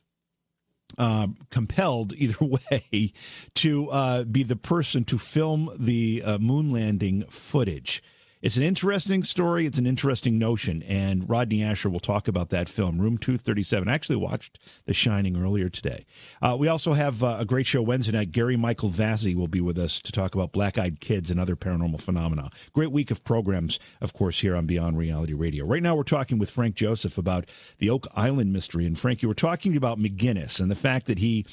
um, 0.98 1.36
compelled 1.50 2.14
either 2.18 2.46
way 2.46 3.12
to 3.56 3.90
uh, 3.90 4.24
be 4.24 4.44
the 4.44 4.56
person 4.56 5.04
to 5.06 5.18
film 5.18 5.70
the 5.78 6.24
uh, 6.26 6.38
moon 6.38 6.72
landing 6.72 7.24
footage. 7.24 8.02
It's 8.46 8.58
an 8.58 8.64
interesting 8.64 9.24
story. 9.24 9.66
It's 9.66 9.80
an 9.80 9.88
interesting 9.88 10.38
notion. 10.38 10.84
And 10.84 11.28
Rodney 11.28 11.62
Ascher 11.62 11.92
will 11.92 12.00
talk 12.00 12.28
about 12.28 12.50
that 12.50 12.70
film, 12.70 13.02
Room 13.02 13.18
237. 13.18 13.90
I 13.90 13.94
actually 13.96 14.18
watched 14.18 14.60
The 14.86 14.94
Shining 14.94 15.36
earlier 15.36 15.68
today. 15.68 16.06
Uh, 16.44 16.56
we 16.56 16.68
also 16.68 16.94
have 16.94 17.24
uh, 17.24 17.38
a 17.40 17.46
great 17.46 17.66
show 17.66 17.82
Wednesday 17.82 18.12
night. 18.12 18.32
Gary 18.32 18.56
Michael 18.56 18.90
Vazzy 18.90 19.36
will 19.36 19.48
be 19.48 19.62
with 19.62 19.80
us 19.80 20.00
to 20.00 20.12
talk 20.12 20.36
about 20.36 20.52
black 20.52 20.78
eyed 20.78 21.00
kids 21.00 21.32
and 21.32 21.40
other 21.40 21.56
paranormal 21.56 22.00
phenomena. 22.00 22.52
Great 22.72 22.92
week 22.92 23.10
of 23.10 23.24
programs, 23.24 23.80
of 24.00 24.14
course, 24.14 24.42
here 24.42 24.56
on 24.56 24.68
Beyond 24.68 24.96
Reality 24.96 25.34
Radio. 25.34 25.66
Right 25.66 25.82
now, 25.82 25.96
we're 25.96 26.04
talking 26.04 26.38
with 26.38 26.52
Frank 26.52 26.76
Joseph 26.76 27.18
about 27.18 27.50
the 27.80 27.90
Oak 27.90 28.06
Island 28.16 28.54
mystery. 28.54 28.86
And 28.86 28.96
Frank, 28.96 29.24
you 29.24 29.28
were 29.28 29.34
talking 29.34 29.76
about 29.76 29.98
McGinnis 29.98 30.62
and 30.62 30.70
the 30.70 30.76
fact 30.76 31.08
that 31.08 31.18
he 31.18 31.48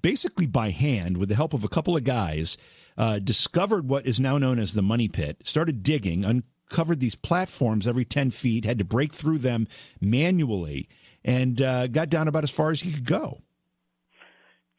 basically 0.00 0.46
by 0.46 0.70
hand, 0.70 1.18
with 1.18 1.28
the 1.28 1.34
help 1.34 1.52
of 1.52 1.62
a 1.62 1.68
couple 1.68 1.94
of 1.94 2.04
guys, 2.04 2.56
uh, 2.98 3.18
discovered 3.18 3.88
what 3.88 4.06
is 4.06 4.18
now 4.20 4.38
known 4.38 4.58
as 4.58 4.74
the 4.74 4.82
money 4.82 5.08
pit, 5.08 5.38
started 5.44 5.82
digging, 5.82 6.24
uncovered 6.24 7.00
these 7.00 7.14
platforms 7.14 7.86
every 7.86 8.04
10 8.04 8.30
feet, 8.30 8.64
had 8.64 8.78
to 8.78 8.84
break 8.84 9.12
through 9.12 9.38
them 9.38 9.66
manually, 10.00 10.88
and 11.24 11.60
uh, 11.60 11.86
got 11.88 12.08
down 12.08 12.28
about 12.28 12.44
as 12.44 12.50
far 12.50 12.70
as 12.70 12.80
he 12.80 12.92
could 12.92 13.06
go. 13.06 13.40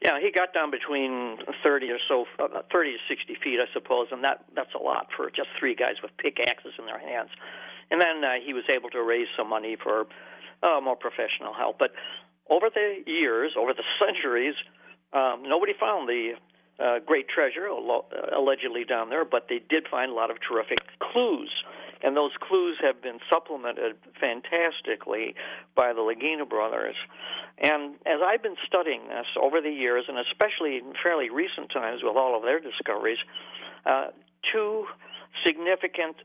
Yeah, 0.02 0.20
he 0.20 0.30
got 0.30 0.54
down 0.54 0.70
between 0.70 1.38
30 1.62 1.90
or 1.90 1.98
so, 2.06 2.24
uh, 2.38 2.62
30 2.70 2.92
to 2.92 2.98
60 3.08 3.36
feet, 3.42 3.58
I 3.58 3.66
suppose, 3.72 4.08
and 4.12 4.22
that 4.22 4.44
that's 4.54 4.72
a 4.74 4.78
lot 4.78 5.08
for 5.16 5.28
just 5.28 5.48
three 5.58 5.74
guys 5.74 5.96
with 6.02 6.16
pickaxes 6.18 6.74
in 6.78 6.86
their 6.86 7.00
hands. 7.00 7.30
And 7.90 8.00
then 8.00 8.22
uh, 8.22 8.34
he 8.44 8.52
was 8.52 8.62
able 8.70 8.90
to 8.90 9.02
raise 9.02 9.26
some 9.36 9.48
money 9.48 9.76
for 9.82 10.06
uh, 10.62 10.80
more 10.80 10.94
professional 10.94 11.52
help. 11.52 11.80
But 11.80 11.92
over 12.48 12.70
the 12.72 13.02
years, 13.10 13.52
over 13.58 13.74
the 13.74 13.82
centuries, 14.06 14.54
um, 15.12 15.42
nobody 15.42 15.72
found 15.78 16.08
the 16.08 16.34
uh, 16.78 17.00
great 17.04 17.28
treasure 17.28 17.66
allegedly 17.66 18.84
down 18.84 19.10
there, 19.10 19.24
but 19.24 19.46
they 19.48 19.60
did 19.68 19.88
find 19.90 20.10
a 20.10 20.14
lot 20.14 20.30
of 20.30 20.38
terrific 20.40 20.78
clues. 21.00 21.50
And 22.02 22.16
those 22.16 22.30
clues 22.40 22.78
have 22.80 23.02
been 23.02 23.18
supplemented 23.28 23.96
fantastically 24.20 25.34
by 25.74 25.92
the 25.92 26.00
Lagina 26.00 26.48
brothers. 26.48 26.94
And 27.58 27.94
as 28.06 28.20
I've 28.24 28.42
been 28.42 28.56
studying 28.64 29.08
this 29.08 29.26
over 29.40 29.60
the 29.60 29.70
years, 29.70 30.04
and 30.06 30.16
especially 30.18 30.76
in 30.76 30.92
fairly 31.02 31.28
recent 31.28 31.72
times 31.72 32.02
with 32.04 32.16
all 32.16 32.36
of 32.36 32.42
their 32.44 32.60
discoveries, 32.60 33.18
uh, 33.84 34.08
two 34.52 34.86
significant 35.44 36.16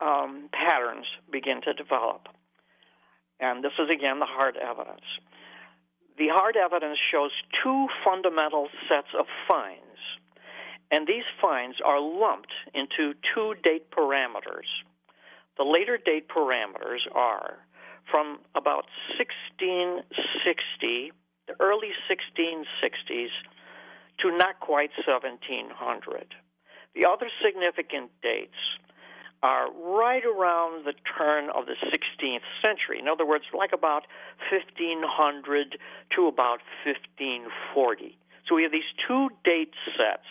um, 0.00 0.48
patterns 0.52 1.04
begin 1.30 1.60
to 1.62 1.74
develop. 1.74 2.28
And 3.40 3.62
this 3.62 3.72
is 3.78 3.90
again 3.90 4.20
the 4.20 4.26
hard 4.26 4.56
evidence 4.56 5.04
the 6.16 6.28
hard 6.28 6.56
evidence 6.56 6.98
shows 7.10 7.32
two 7.62 7.88
fundamental 8.04 8.68
sets 8.88 9.08
of 9.18 9.26
finds, 9.48 9.80
and 10.90 11.06
these 11.06 11.24
finds 11.40 11.80
are 11.84 12.00
lumped 12.00 12.52
into 12.72 13.14
two 13.34 13.54
date 13.62 13.90
parameters. 13.90 14.68
The 15.56 15.64
later 15.64 15.98
date 15.98 16.28
parameters 16.28 17.00
are 17.12 17.58
from 18.10 18.38
about 18.54 18.86
1660, 19.18 21.12
the 21.48 21.54
early 21.60 21.90
1660s, 22.08 23.30
to 24.20 24.36
not 24.36 24.60
quite 24.60 24.90
1700. 25.06 26.34
The 26.94 27.06
other 27.06 27.28
significant 27.42 28.10
dates 28.22 28.54
are 29.44 29.68
right 29.76 30.24
around 30.24 30.86
the 30.86 30.94
turn 31.04 31.50
of 31.50 31.66
the 31.66 31.76
16th 31.92 32.48
century. 32.64 32.98
In 32.98 33.08
other 33.08 33.26
words, 33.26 33.44
like 33.52 33.74
about 33.74 34.08
1500 34.50 35.76
to 36.16 36.26
about 36.26 36.60
1540. 36.88 38.16
So 38.48 38.54
we 38.54 38.62
have 38.62 38.72
these 38.72 38.88
two 39.06 39.28
date 39.44 39.74
sets 40.00 40.24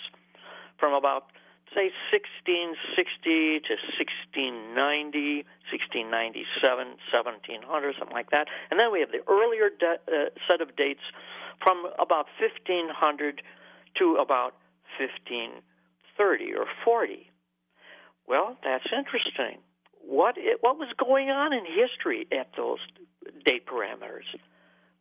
from 0.80 0.96
about, 0.98 1.30
say, 1.78 1.94
1660 2.10 3.62
to 3.70 3.74
1690, 4.02 5.46
1697, 5.70 6.98
1700, 7.14 7.96
something 8.00 8.18
like 8.18 8.32
that. 8.32 8.50
And 8.72 8.80
then 8.80 8.92
we 8.92 9.00
have 9.06 9.14
the 9.14 9.22
earlier 9.30 9.70
de- 9.70 10.02
uh, 10.10 10.34
set 10.50 10.58
of 10.58 10.76
dates 10.76 11.06
from 11.62 11.86
about 12.02 12.26
1500 12.42 13.46
to 14.02 14.18
about 14.18 14.58
1530 14.98 15.62
or 16.58 16.66
40. 16.84 17.30
Well, 18.28 18.58
that's 18.64 18.86
interesting. 18.96 19.60
What 20.02 20.36
it, 20.38 20.60
what 20.62 20.78
was 20.78 20.90
going 20.98 21.30
on 21.30 21.54
in 21.54 21.66
history 21.66 22.28
at 22.32 22.50
those 22.56 22.80
date 23.46 23.66
parameters? 23.66 24.28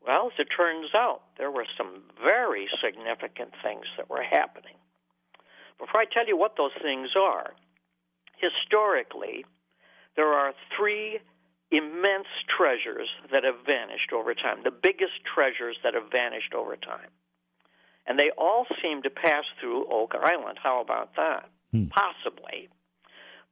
Well, 0.04 0.26
as 0.26 0.38
it 0.38 0.48
turns 0.56 0.90
out, 0.94 1.22
there 1.38 1.50
were 1.50 1.66
some 1.76 2.02
very 2.24 2.68
significant 2.82 3.52
things 3.62 3.86
that 3.96 4.10
were 4.10 4.22
happening. 4.22 4.74
Before 5.78 6.00
I 6.00 6.06
tell 6.06 6.26
you 6.26 6.36
what 6.36 6.56
those 6.56 6.74
things 6.82 7.10
are, 7.16 7.54
historically, 8.36 9.44
there 10.16 10.32
are 10.32 10.52
three 10.76 11.20
immense 11.70 12.28
treasures 12.56 13.08
that 13.32 13.44
have 13.44 13.64
vanished 13.64 14.12
over 14.12 14.34
time, 14.34 14.62
the 14.62 14.70
biggest 14.70 15.24
treasures 15.34 15.76
that 15.82 15.94
have 15.94 16.10
vanished 16.10 16.52
over 16.54 16.76
time. 16.76 17.08
And 18.06 18.18
they 18.18 18.30
all 18.36 18.66
seem 18.82 19.02
to 19.02 19.10
pass 19.10 19.44
through 19.60 19.86
Oak 19.90 20.14
Island. 20.14 20.58
How 20.62 20.80
about 20.80 21.14
that? 21.16 21.48
Hmm. 21.70 21.86
Possibly. 21.86 22.68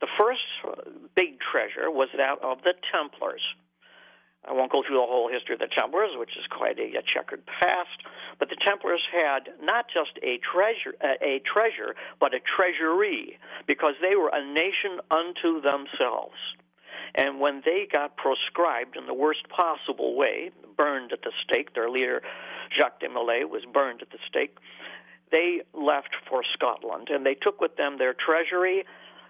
The 0.00 0.08
first 0.18 0.40
big 1.14 1.38
treasure 1.40 1.90
was 1.90 2.08
that 2.16 2.42
of 2.42 2.62
the 2.62 2.74
Templars. 2.92 3.42
I 4.48 4.52
won't 4.52 4.72
go 4.72 4.82
through 4.82 4.96
the 4.96 5.04
whole 5.04 5.28
history 5.30 5.52
of 5.54 5.60
the 5.60 5.68
Templars, 5.68 6.12
which 6.16 6.36
is 6.38 6.46
quite 6.48 6.78
a, 6.78 6.90
checkered 7.12 7.44
past. 7.44 8.00
But 8.38 8.48
the 8.48 8.56
Templars 8.56 9.02
had 9.12 9.52
not 9.62 9.86
just 9.92 10.18
a 10.22 10.40
treasure, 10.40 10.96
a 11.02 11.42
treasure, 11.44 11.94
but 12.18 12.32
a 12.32 12.40
treasury, 12.40 13.38
because 13.66 13.94
they 14.00 14.16
were 14.16 14.30
a 14.32 14.42
nation 14.42 15.00
unto 15.10 15.60
themselves. 15.60 16.40
And 17.14 17.40
when 17.40 17.60
they 17.66 17.86
got 17.92 18.16
proscribed 18.16 18.96
in 18.96 19.06
the 19.06 19.14
worst 19.14 19.46
possible 19.50 20.16
way, 20.16 20.50
burned 20.76 21.12
at 21.12 21.20
the 21.22 21.32
stake, 21.44 21.74
their 21.74 21.90
leader 21.90 22.22
Jacques 22.74 23.00
de 23.00 23.08
Molay 23.10 23.44
was 23.44 23.64
burned 23.70 24.00
at 24.00 24.10
the 24.10 24.18
stake. 24.26 24.56
They 25.30 25.60
left 25.74 26.16
for 26.28 26.42
Scotland, 26.54 27.08
and 27.10 27.26
they 27.26 27.34
took 27.34 27.60
with 27.60 27.76
them 27.76 27.98
their 27.98 28.14
treasury 28.14 28.84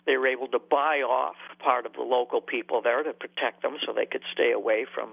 they 0.07 0.17
were 0.17 0.27
able 0.27 0.49
to 0.49 0.59
buy 0.59 1.03
off 1.03 1.37
part 1.59 1.87
of 1.87 1.93
the 1.93 2.03
local 2.03 2.41
people 2.41 2.81
there 2.83 3.03
to 3.03 3.13
protect 3.13 3.63
them 3.63 3.77
so 3.85 3.93
they 3.93 4.07
could 4.07 4.23
stay 4.33 4.53
away 4.53 4.87
from 4.93 5.11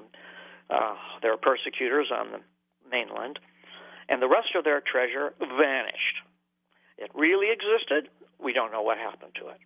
uh, 0.69 0.95
their 1.21 1.38
persecutors 1.38 2.12
on 2.12 2.32
the 2.32 2.39
mainland. 2.89 3.39
And 4.10 4.21
the 4.21 4.28
rest 4.28 4.56
of 4.56 4.63
their 4.63 4.82
treasure 4.82 5.34
vanished. 5.39 6.17
It 6.97 7.12
really 7.13 7.47
existed. 7.52 8.10
We 8.39 8.54
don't 8.54 8.71
know 8.71 8.82
what 8.82 8.97
happened 8.97 9.34
to 9.36 9.50
it. 9.50 9.60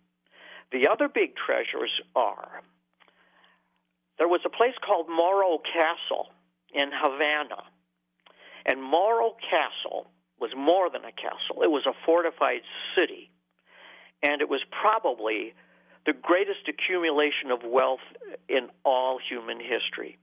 The 0.72 0.88
other 0.88 1.08
big 1.08 1.34
treasures 1.36 1.92
are 2.16 2.62
there 4.18 4.28
was 4.28 4.40
a 4.44 4.50
place 4.50 4.74
called 4.84 5.08
Morro 5.08 5.58
Castle 5.58 6.28
in 6.72 6.90
Havana. 6.92 7.62
And 8.66 8.82
Morro 8.82 9.36
Castle 9.50 10.10
was 10.38 10.50
more 10.56 10.90
than 10.90 11.04
a 11.04 11.12
castle, 11.12 11.62
it 11.62 11.70
was 11.70 11.86
a 11.86 11.94
fortified 12.04 12.62
city 12.96 13.30
and 14.22 14.40
it 14.40 14.48
was 14.48 14.60
probably 14.70 15.54
the 16.06 16.12
greatest 16.12 16.68
accumulation 16.68 17.50
of 17.50 17.60
wealth 17.64 18.04
in 18.48 18.68
all 18.84 19.18
human 19.18 19.58
history. 19.60 20.18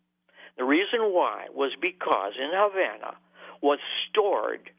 The 0.57 0.65
reason 0.65 1.13
why 1.13 1.47
was 1.53 1.71
because 1.79 2.33
in 2.38 2.51
Havana 2.53 3.15
was 3.62 3.79
stored 4.09 4.69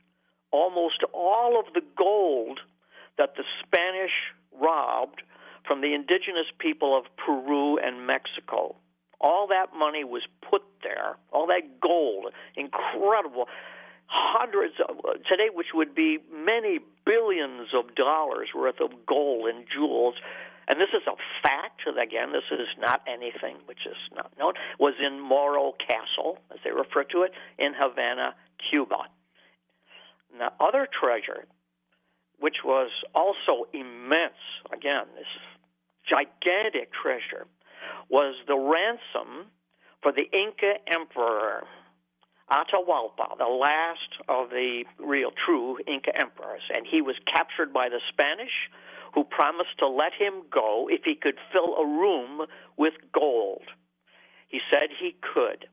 almost 0.51 1.03
all 1.13 1.59
of 1.59 1.73
the 1.75 1.83
gold 1.97 2.61
that 3.17 3.35
the 3.37 3.45
Spanish 3.65 4.13
robbed 4.61 5.23
from 5.67 5.81
the 5.81 5.95
indigenous 5.95 6.51
people 6.59 6.97
of 6.97 7.05
Peru 7.17 7.79
and 7.79 8.07
Mexico. 8.07 8.77
All 9.21 9.47
that 9.49 9.69
money 9.77 10.05
was 10.05 10.23
put 10.49 10.63
there, 10.83 11.17
all 11.33 11.47
that 11.47 11.81
gold, 11.81 12.33
incredible 12.57 13.47
hundreds 14.11 14.75
of, 14.89 14.97
today, 15.29 15.49
which 15.55 15.69
would 15.73 15.95
be 15.95 16.19
many 16.33 16.81
billions 17.07 17.69
of 17.73 17.95
dollars 17.95 18.49
worth 18.55 18.81
of 18.81 18.91
gold 19.07 19.49
and 19.49 19.65
jewels. 19.73 20.15
And 20.69 20.81
this 20.81 20.91
is 20.93 21.03
a 21.07 21.17
fact. 21.43 21.83
Again, 21.87 22.33
this 22.33 22.47
is 22.51 22.69
not 22.79 23.03
anything 23.07 23.57
which 23.67 23.87
is 23.87 23.97
not 24.15 24.33
known. 24.39 24.55
Was 24.79 24.95
in 25.05 25.21
Morro 25.21 25.75
Castle, 25.79 26.39
as 26.53 26.59
they 26.65 26.71
refer 26.71 27.05
to 27.05 27.23
it, 27.23 27.33
in 27.59 27.73
Havana, 27.77 28.35
Cuba. 28.71 29.09
Now, 30.37 30.53
other 30.61 30.87
treasure, 30.87 31.47
which 32.39 32.59
was 32.65 32.91
also 33.15 33.69
immense. 33.73 34.39
Again, 34.73 35.07
this 35.15 35.27
gigantic 36.09 36.91
treasure 36.93 37.47
was 38.09 38.35
the 38.47 38.57
ransom 38.57 39.47
for 40.03 40.13
the 40.13 40.25
Inca 40.33 40.75
emperor 40.87 41.65
Atahualpa, 42.51 43.39
the 43.39 43.47
last 43.47 44.11
of 44.29 44.51
the 44.51 44.85
real 44.99 45.31
true 45.47 45.79
Inca 45.87 46.11
emperors, 46.21 46.63
and 46.75 46.85
he 46.85 47.01
was 47.01 47.15
captured 47.33 47.73
by 47.73 47.89
the 47.89 48.01
Spanish, 48.09 48.71
who 49.15 49.23
promised 49.23 49.79
to 49.79 49.87
let 49.87 50.13
him 50.19 50.43
go 50.53 50.89
if 50.91 51.03
he 51.05 51.15
could 51.15 51.37
fill 51.53 51.77
a 51.77 51.87
room 51.87 52.47
with 52.77 52.95
gold. 53.15 53.63
He 54.49 54.61
said 54.71 54.91
he 54.99 55.15
could. 55.33 55.67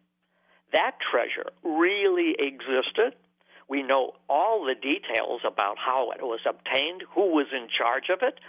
That 0.72 0.98
treasure 1.12 1.50
really 1.64 2.36
existed. 2.38 3.18
We 3.68 3.82
know 3.82 4.14
all 4.30 4.64
the 4.64 4.76
details 4.76 5.42
about 5.46 5.78
how 5.80 6.12
it 6.12 6.22
was 6.22 6.42
obtained, 6.48 7.04
who 7.16 7.34
was 7.34 7.48
in 7.52 7.70
charge 7.76 8.10
of 8.14 8.20
it. 8.22 8.40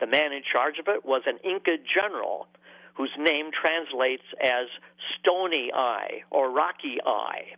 The 0.00 0.06
man 0.06 0.32
in 0.32 0.42
charge 0.50 0.78
of 0.78 0.88
it 0.88 1.04
was 1.04 1.22
an 1.26 1.38
Inca 1.44 1.76
general 1.84 2.48
whose 2.94 3.12
name 3.18 3.50
translates 3.52 4.24
as 4.40 4.68
Stony 5.18 5.70
Eye 5.74 6.22
or 6.30 6.50
Rocky 6.50 6.98
Eye 7.04 7.56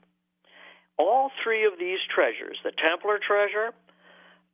all 0.98 1.30
three 1.42 1.64
of 1.64 1.78
these 1.78 1.98
treasures 2.12 2.58
the 2.64 2.72
Templar 2.72 3.18
treasure, 3.18 3.72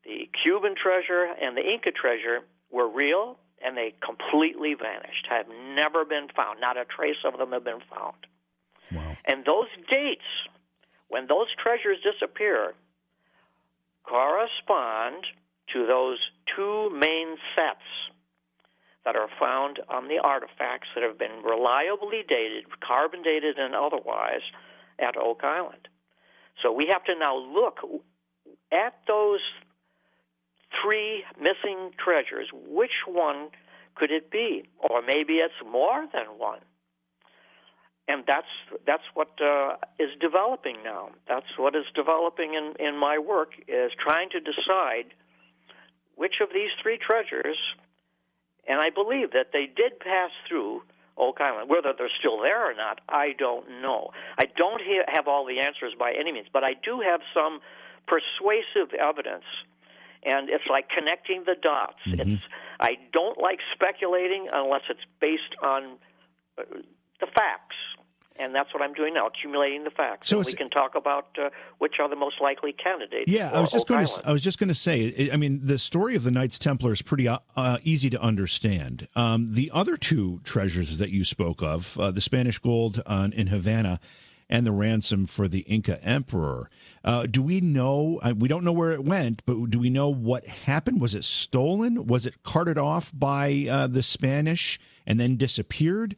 the 0.05 0.29
Cuban 0.43 0.75
treasure, 0.75 1.29
and 1.41 1.57
the 1.57 1.63
Inca 1.63 1.93
treasure 1.93 2.41
were 2.71 2.89
real 2.89 3.39
and 3.65 3.77
they 3.77 3.95
completely 4.05 4.75
vanished, 4.75 5.27
have 5.29 5.47
never 5.49 6.05
been 6.05 6.29
found. 6.35 6.61
Not 6.61 6.77
a 6.77 6.85
trace 6.85 7.23
of 7.25 7.39
them 7.39 7.53
have 7.53 7.65
been 7.65 7.83
found. 7.89 8.17
Wow. 8.93 9.17
And 9.25 9.45
those 9.45 9.69
dates, 9.91 10.27
when 11.09 11.27
those 11.29 11.47
treasures 11.63 11.99
disappear, 12.03 12.75
correspond 14.05 15.25
to 15.73 15.87
those 15.87 16.19
two 16.57 16.91
main 16.91 17.37
sets 17.57 17.87
that 19.05 19.17
are 19.17 19.29
found 19.39 19.81
on 19.89 20.09
the 20.09 20.19
artifacts 20.19 20.89
that 20.95 21.03
have 21.03 21.19
been 21.19 21.43
reliably 21.45 22.23
dated, 22.29 22.65
carbon 22.81 23.23
dated 23.23 23.59
and 23.59 23.75
otherwise, 23.75 24.43
at 24.99 25.17
Oak 25.17 25.43
Island. 25.43 25.89
So 26.63 26.73
we 26.73 26.89
have 26.93 27.05
to 27.05 27.15
now 27.19 27.37
look 27.37 27.79
at 28.73 28.95
those 29.07 29.41
three 30.83 31.25
missing 31.39 31.91
treasures. 32.03 32.49
Which 32.53 33.07
one 33.07 33.49
could 33.95 34.11
it 34.11 34.31
be? 34.31 34.65
Or 34.79 35.03
maybe 35.03 35.35
it's 35.35 35.55
more 35.65 36.07
than 36.13 36.39
one. 36.39 36.61
And 38.09 38.25
that's 38.27 38.47
that's 38.85 39.05
what 39.15 39.31
uh, 39.41 39.77
is 39.99 40.11
developing 40.21 40.79
now. 40.85 41.11
That's 41.29 41.47
what 41.57 41.77
is 41.77 41.85
developing 41.95 42.55
in, 42.55 42.75
in 42.85 42.99
my 42.99 43.19
work 43.19 43.53
is 43.69 43.93
trying 43.99 44.29
to 44.31 44.41
decide 44.41 45.15
which 46.17 46.35
of 46.43 46.49
these 46.53 46.71
three 46.83 46.99
treasures, 46.99 47.57
and 48.67 48.81
I 48.81 48.91
believe 48.91 49.33
that 49.33 49.53
they 49.53 49.67
did 49.67 49.99
pass 50.01 50.31
through 50.49 50.83
Oak 51.17 51.41
Island. 51.41 51.69
Whether 51.69 51.93
they're 51.97 52.11
still 52.19 52.41
there 52.41 52.69
or 52.69 52.75
not, 52.75 53.01
I 53.09 53.33
don't 53.39 53.83
know. 53.83 54.11
I 54.39 54.47
don't 54.47 54.81
ha- 54.83 55.05
have 55.09 55.29
all 55.29 55.45
the 55.47 55.61
answers 55.61 55.95
by 55.99 56.13
any 56.13 56.33
means, 56.33 56.47
but 56.53 56.65
I 56.65 56.75
do 56.75 57.01
have 57.01 57.21
some 57.35 57.61
persuasive 58.07 58.95
evidence. 58.95 59.45
And 60.25 60.49
it's 60.49 60.65
like 60.71 60.89
connecting 60.89 61.45
the 61.45 61.57
dots. 61.61 61.99
Mm-hmm. 62.07 62.33
It's 62.35 62.43
I 62.79 62.97
don't 63.13 63.39
like 63.39 63.59
speculating 63.75 64.49
unless 64.53 64.83
it's 64.89 65.05
based 65.21 65.55
on 65.63 65.99
uh, 66.59 66.63
the 67.21 67.27
facts 67.27 67.77
and 68.39 68.55
that's 68.55 68.73
what 68.73 68.83
I'm 68.83 68.95
doing 68.95 69.15
now, 69.15 69.27
accumulating 69.27 69.85
the 69.85 69.91
facts. 69.91 70.29
So 70.29 70.39
we 70.39 70.53
can 70.53 70.69
talk 70.69 70.95
about 70.95 71.29
uh, 71.39 71.51
which 71.79 71.95
are 72.01 72.09
the 72.09 72.17
most 72.17 72.41
likely 72.41 72.73
candidates. 72.73 73.31
Yeah, 73.31 73.51
I 73.53 73.61
was 73.61 73.71
just 73.71 73.89
going 73.89 74.07
to. 74.07 74.23
I 74.25 74.33
was 74.33 74.43
just 74.43 74.59
going 74.59 74.69
to 74.69 74.75
say. 74.75 75.31
I 75.33 75.37
mean, 75.37 75.61
the 75.65 75.79
story 75.79 76.17
of 76.17 76.25
the 76.25 76.31
Knights 76.31 76.59
Templar 76.59 76.93
is 76.93 77.03
pretty 77.03 77.29
uh, 77.29 77.39
uh, 77.57 77.79
easy 77.83 78.11
to 78.11 78.21
understand. 78.21 79.09
Um, 79.15 79.53
the 79.53 79.71
other 79.73 79.97
two 79.97 80.41
treasures 80.45 80.99
that 80.99 81.11
you 81.11 81.25
spoke 81.25 81.63
of, 81.63 81.99
uh, 81.99 82.11
the 82.11 82.21
Spanish 82.21 82.59
gold 82.59 83.03
in 83.09 83.49
Havana. 83.49 84.01
And 84.53 84.67
the 84.67 84.73
ransom 84.73 85.25
for 85.25 85.49
the 85.49 85.61
Inca 85.61 86.05
emperor. 86.05 86.69
Uh, 87.03 87.25
do 87.25 87.41
we 87.41 87.63
know? 87.63 88.21
Uh, 88.23 88.35
we 88.37 88.49
don't 88.49 88.65
know 88.65 88.73
where 88.73 88.93
it 88.93 89.03
went, 89.03 89.43
but 89.47 89.71
do 89.71 89.79
we 89.79 89.89
know 89.89 90.11
what 90.11 90.47
happened? 90.47 91.01
Was 91.01 91.15
it 91.15 91.25
stolen? 91.25 92.07
Was 92.07 92.27
it 92.27 92.43
carted 92.43 92.77
off 92.77 93.13
by 93.15 93.87
the 93.89 94.03
Spanish 94.03 94.79
and 95.07 95.19
then 95.19 95.37
disappeared? 95.37 96.17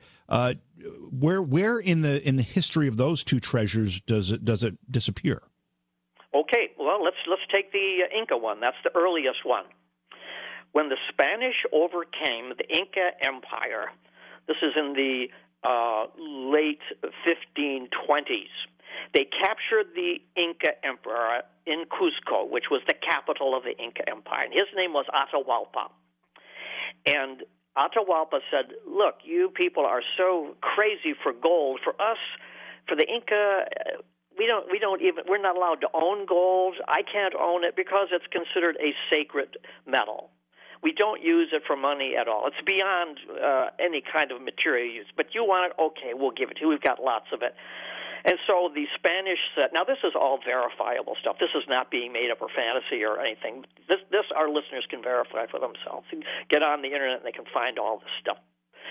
where 1.10 1.42
where 1.42 1.78
in 1.78 2.02
the 2.02 2.26
in 2.26 2.36
the 2.36 2.42
history 2.42 2.88
of 2.88 2.96
those 2.96 3.24
two 3.24 3.40
treasures 3.40 4.00
does 4.00 4.30
it 4.30 4.44
does 4.44 4.62
it 4.62 4.76
disappear? 4.90 5.42
Okay, 6.34 6.70
well 6.78 7.02
let's 7.02 7.16
let's 7.28 7.42
take 7.52 7.72
the 7.72 8.00
Inca 8.16 8.36
one. 8.36 8.60
That's 8.60 8.76
the 8.84 8.90
earliest 8.94 9.44
one. 9.44 9.64
When 10.72 10.88
the 10.88 10.96
Spanish 11.08 11.64
overcame 11.72 12.52
the 12.58 12.66
Inca 12.68 13.10
Empire, 13.24 13.92
this 14.48 14.56
is 14.62 14.72
in 14.76 14.94
the 14.94 15.28
uh, 15.64 16.06
late 16.18 16.82
1520s. 17.26 18.54
They 19.14 19.24
captured 19.24 19.94
the 19.94 20.20
Inca 20.36 20.72
emperor 20.84 21.42
in 21.66 21.84
Cusco, 21.86 22.48
which 22.48 22.64
was 22.70 22.82
the 22.86 22.94
capital 22.94 23.56
of 23.56 23.64
the 23.64 23.76
Inca 23.82 24.08
Empire, 24.08 24.44
and 24.44 24.52
his 24.52 24.68
name 24.76 24.92
was 24.92 25.06
Atahualpa. 25.12 25.90
And 27.06 27.42
Atahualpa 27.76 28.40
said, 28.50 28.74
Look, 28.86 29.16
you 29.24 29.50
people 29.54 29.84
are 29.84 30.02
so 30.16 30.56
crazy 30.60 31.14
for 31.22 31.32
gold. 31.32 31.80
For 31.82 31.94
us, 32.00 32.18
for 32.86 32.96
the 32.96 33.06
Inca, 33.06 33.64
we 34.38 34.46
don't 34.46 34.70
we 34.70 34.78
don't 34.78 35.02
even 35.02 35.24
we're 35.28 35.42
not 35.42 35.56
allowed 35.56 35.80
to 35.80 35.88
own 35.92 36.26
gold. 36.26 36.76
I 36.88 37.02
can't 37.02 37.34
own 37.34 37.64
it 37.64 37.76
because 37.76 38.08
it's 38.12 38.26
considered 38.30 38.76
a 38.80 38.94
sacred 39.10 39.56
metal. 39.86 40.30
We 40.84 40.92
don't 40.92 41.22
use 41.22 41.48
it 41.52 41.62
for 41.66 41.76
money 41.76 42.14
at 42.14 42.28
all. 42.28 42.46
It's 42.46 42.60
beyond 42.64 43.18
uh, 43.32 43.72
any 43.80 44.02
kind 44.04 44.30
of 44.30 44.42
material 44.42 44.92
use. 44.92 45.06
But 45.16 45.34
you 45.34 45.42
want 45.42 45.72
it? 45.72 45.80
Okay, 45.80 46.12
we'll 46.12 46.36
give 46.36 46.50
it 46.50 46.58
to 46.58 46.60
you. 46.60 46.68
We've 46.68 46.84
got 46.84 47.02
lots 47.02 47.32
of 47.32 47.40
it. 47.40 47.56
And 48.24 48.36
so 48.46 48.72
the 48.72 48.84
Spanish 48.96 49.40
said, 49.56 49.72
now 49.72 49.84
this 49.84 50.00
is 50.04 50.12
all 50.14 50.40
verifiable 50.44 51.16
stuff. 51.20 51.36
This 51.40 51.52
is 51.56 51.64
not 51.68 51.90
being 51.90 52.12
made 52.12 52.30
up 52.30 52.40
or 52.40 52.48
fantasy 52.48 53.04
or 53.04 53.20
anything. 53.20 53.64
This, 53.88 54.00
this 54.10 54.24
our 54.36 54.48
listeners 54.48 54.84
can 54.88 55.02
verify 55.02 55.44
for 55.46 55.60
themselves. 55.60 56.06
Get 56.48 56.62
on 56.62 56.80
the 56.80 56.88
internet 56.88 57.18
and 57.20 57.26
they 57.26 57.36
can 57.36 57.44
find 57.52 57.78
all 57.78 57.98
this 57.98 58.12
stuff. 58.20 58.38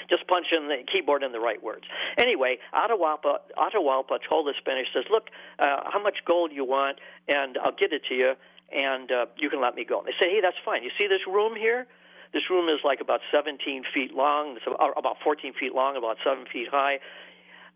Just 0.10 0.28
punch 0.28 0.48
in 0.52 0.68
the 0.68 0.84
keyboard 0.92 1.24
in 1.24 1.32
the 1.32 1.40
right 1.40 1.62
words. 1.62 1.86
Anyway, 2.18 2.58
Atahualpa, 2.74 3.38
Atahualpa 3.58 4.18
told 4.28 4.48
the 4.48 4.54
Spanish, 4.58 4.88
says, 4.94 5.06
look, 5.10 5.30
uh, 5.60 5.90
how 5.92 6.02
much 6.02 6.18
gold 6.26 6.52
you 6.52 6.66
want, 6.66 7.00
and 7.28 7.58
I'll 7.58 7.76
get 7.76 7.94
it 7.94 8.02
to 8.10 8.16
you, 8.16 8.34
and 8.74 9.12
uh, 9.12 9.26
you 9.38 9.50
can 9.50 9.62
let 9.62 9.76
me 9.76 9.86
go. 9.86 10.00
And 10.00 10.08
they 10.08 10.18
say, 10.20 10.32
hey, 10.32 10.42
that's 10.42 10.58
fine. 10.66 10.84
You 10.84 10.92
see 11.00 11.08
this 11.08 11.26
room 11.28 11.56
here? 11.56 11.88
This 12.34 12.50
room 12.50 12.68
is 12.68 12.80
like 12.84 13.00
about 13.00 13.22
17 13.32 13.84
feet 13.94 14.14
long, 14.14 14.58
it's 14.58 14.66
about 14.66 15.18
14 15.24 15.54
feet 15.60 15.76
long, 15.76 15.96
about 15.96 16.18
7 16.26 16.46
feet 16.52 16.68
high 16.72 16.98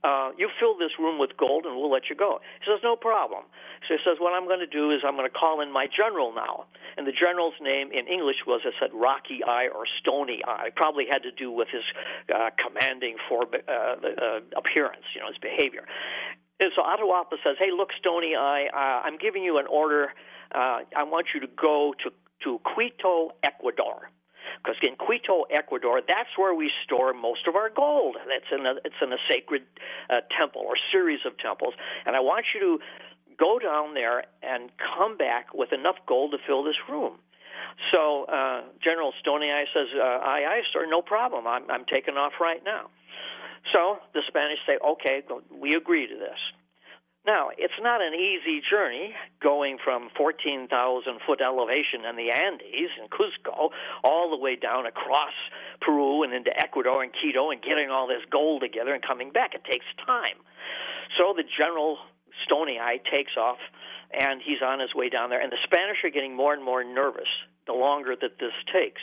uh, 0.04 0.32
you 0.38 0.50
fill 0.60 0.78
this 0.78 0.92
room 1.00 1.18
with 1.18 1.36
gold 1.38 1.66
and 1.66 1.76
we'll 1.76 1.92
let 1.92 2.10
you 2.10 2.16
go. 2.16 2.40
He 2.62 2.72
says, 2.72 2.80
no 2.84 2.96
problem. 2.96 3.44
So 3.88 3.96
he 3.96 4.00
says, 4.06 4.18
what 4.20 4.34
I'm 4.34 4.46
going 4.48 4.60
to 4.60 4.68
do 4.68 4.92
is 4.92 5.02
I'm 5.06 5.16
going 5.16 5.30
to 5.30 5.34
call 5.34 5.62
in 5.62 5.72
my 5.72 5.88
general 5.88 6.34
now. 6.34 6.66
And 6.98 7.06
the 7.06 7.12
general's 7.12 7.58
name 7.62 7.92
in 7.92 8.08
English 8.08 8.46
was, 8.46 8.62
I 8.64 8.72
said, 8.80 8.90
Rocky 8.94 9.44
Eye 9.44 9.70
or 9.74 9.86
Stony 10.00 10.42
Eye. 10.46 10.70
Probably 10.76 11.06
had 11.10 11.24
to 11.24 11.32
do 11.32 11.52
with 11.52 11.68
his 11.70 11.84
uh, 12.34 12.50
commanding 12.62 13.18
for, 13.28 13.44
uh, 13.44 13.72
uh, 13.72 14.40
appearance, 14.56 15.06
you 15.16 15.22
know, 15.22 15.28
his 15.28 15.38
behavior. 15.42 15.86
And 16.60 16.72
so 16.76 16.82
Atahualpa 16.82 17.38
says, 17.44 17.56
hey, 17.60 17.70
look, 17.76 17.90
Stony 18.00 18.36
Eye, 18.36 18.68
uh, 18.74 19.06
I'm 19.06 19.18
giving 19.18 19.44
you 19.44 19.58
an 19.58 19.66
order. 19.68 20.14
Uh, 20.54 20.80
I 20.96 21.04
want 21.04 21.28
you 21.34 21.40
to 21.42 21.48
go 21.48 21.94
to, 22.04 22.12
to 22.44 22.60
Quito, 22.74 23.32
Ecuador 23.44 24.10
because 24.64 24.78
in 24.82 24.96
Quito, 24.96 25.44
Ecuador, 25.52 26.02
that's 26.02 26.30
where 26.38 26.54
we 26.54 26.72
store 26.84 27.14
most 27.14 27.48
of 27.48 27.56
our 27.56 27.70
gold. 27.70 28.18
That's 28.28 28.52
in 28.52 28.66
a, 28.66 28.76
it's 28.84 28.96
in 29.02 29.14
a 29.14 29.18
sacred 29.30 29.64
uh, 30.10 30.22
temple 30.38 30.64
or 30.66 30.76
series 30.92 31.20
of 31.26 31.38
temples, 31.38 31.74
and 32.06 32.16
I 32.16 32.20
want 32.20 32.46
you 32.54 32.60
to 32.62 32.80
go 33.38 33.60
down 33.60 33.94
there 33.94 34.26
and 34.42 34.72
come 34.98 35.18
back 35.18 35.54
with 35.54 35.74
enough 35.74 35.98
gold 36.08 36.32
to 36.32 36.38
fill 36.46 36.64
this 36.64 36.78
room. 36.90 37.20
So 37.94 38.26
uh, 38.26 38.62
General 38.84 39.14
Stony 39.22 39.52
Eye 39.52 39.66
says, 39.74 39.88
uh, 39.96 40.04
"Aye, 40.04 40.46
aye, 40.50 40.62
sir, 40.74 40.86
no 40.90 41.02
problem. 41.02 41.46
I'm, 41.48 41.70
I'm 41.70 41.86
taking 41.86 42.16
off 42.16 42.34
right 42.42 42.62
now." 42.66 42.90
So 43.74 43.98
the 44.14 44.22
Spanish 44.28 44.60
say, 44.66 44.78
"Okay, 44.84 45.24
we 45.52 45.76
agree 45.76 46.08
to 46.08 46.16
this." 46.16 46.40
Now, 47.28 47.50
it's 47.58 47.76
not 47.82 48.00
an 48.02 48.16
easy 48.16 48.64
journey 48.64 49.12
going 49.44 49.80
from 49.84 50.08
14,000 50.16 50.72
foot 51.28 51.42
elevation 51.42 52.08
in 52.08 52.16
the 52.16 52.32
Andes 52.32 52.92
in 52.96 53.12
Cuzco 53.12 53.72
all 54.02 54.30
the 54.30 54.38
way 54.38 54.56
down 54.56 54.86
across 54.86 55.36
Peru 55.82 56.24
and 56.24 56.34
into 56.34 56.56
Ecuador 56.58 57.04
and 57.04 57.12
Quito 57.12 57.52
and 57.52 57.62
getting 57.62 57.90
all 57.92 58.08
this 58.08 58.24
gold 58.32 58.62
together 58.62 58.94
and 58.94 59.04
coming 59.04 59.32
back. 59.34 59.54
It 59.54 59.66
takes 59.70 59.86
time. 60.06 60.40
So 61.18 61.34
the 61.36 61.44
general 61.44 61.98
Stony 62.46 62.80
Eye 62.80 63.02
takes 63.14 63.36
off 63.36 63.60
and 64.18 64.42
he's 64.42 64.62
on 64.64 64.80
his 64.80 64.96
way 64.96 65.10
down 65.10 65.30
there. 65.30 65.42
And 65.42 65.52
the 65.52 65.60
Spanish 65.66 65.98
are 66.06 66.10
getting 66.10 66.34
more 66.34 66.54
and 66.54 66.64
more 66.64 66.86
nervous 66.86 67.28
the 67.68 67.74
longer 67.74 68.16
that 68.16 68.40
this 68.40 68.56
takes. 68.72 69.02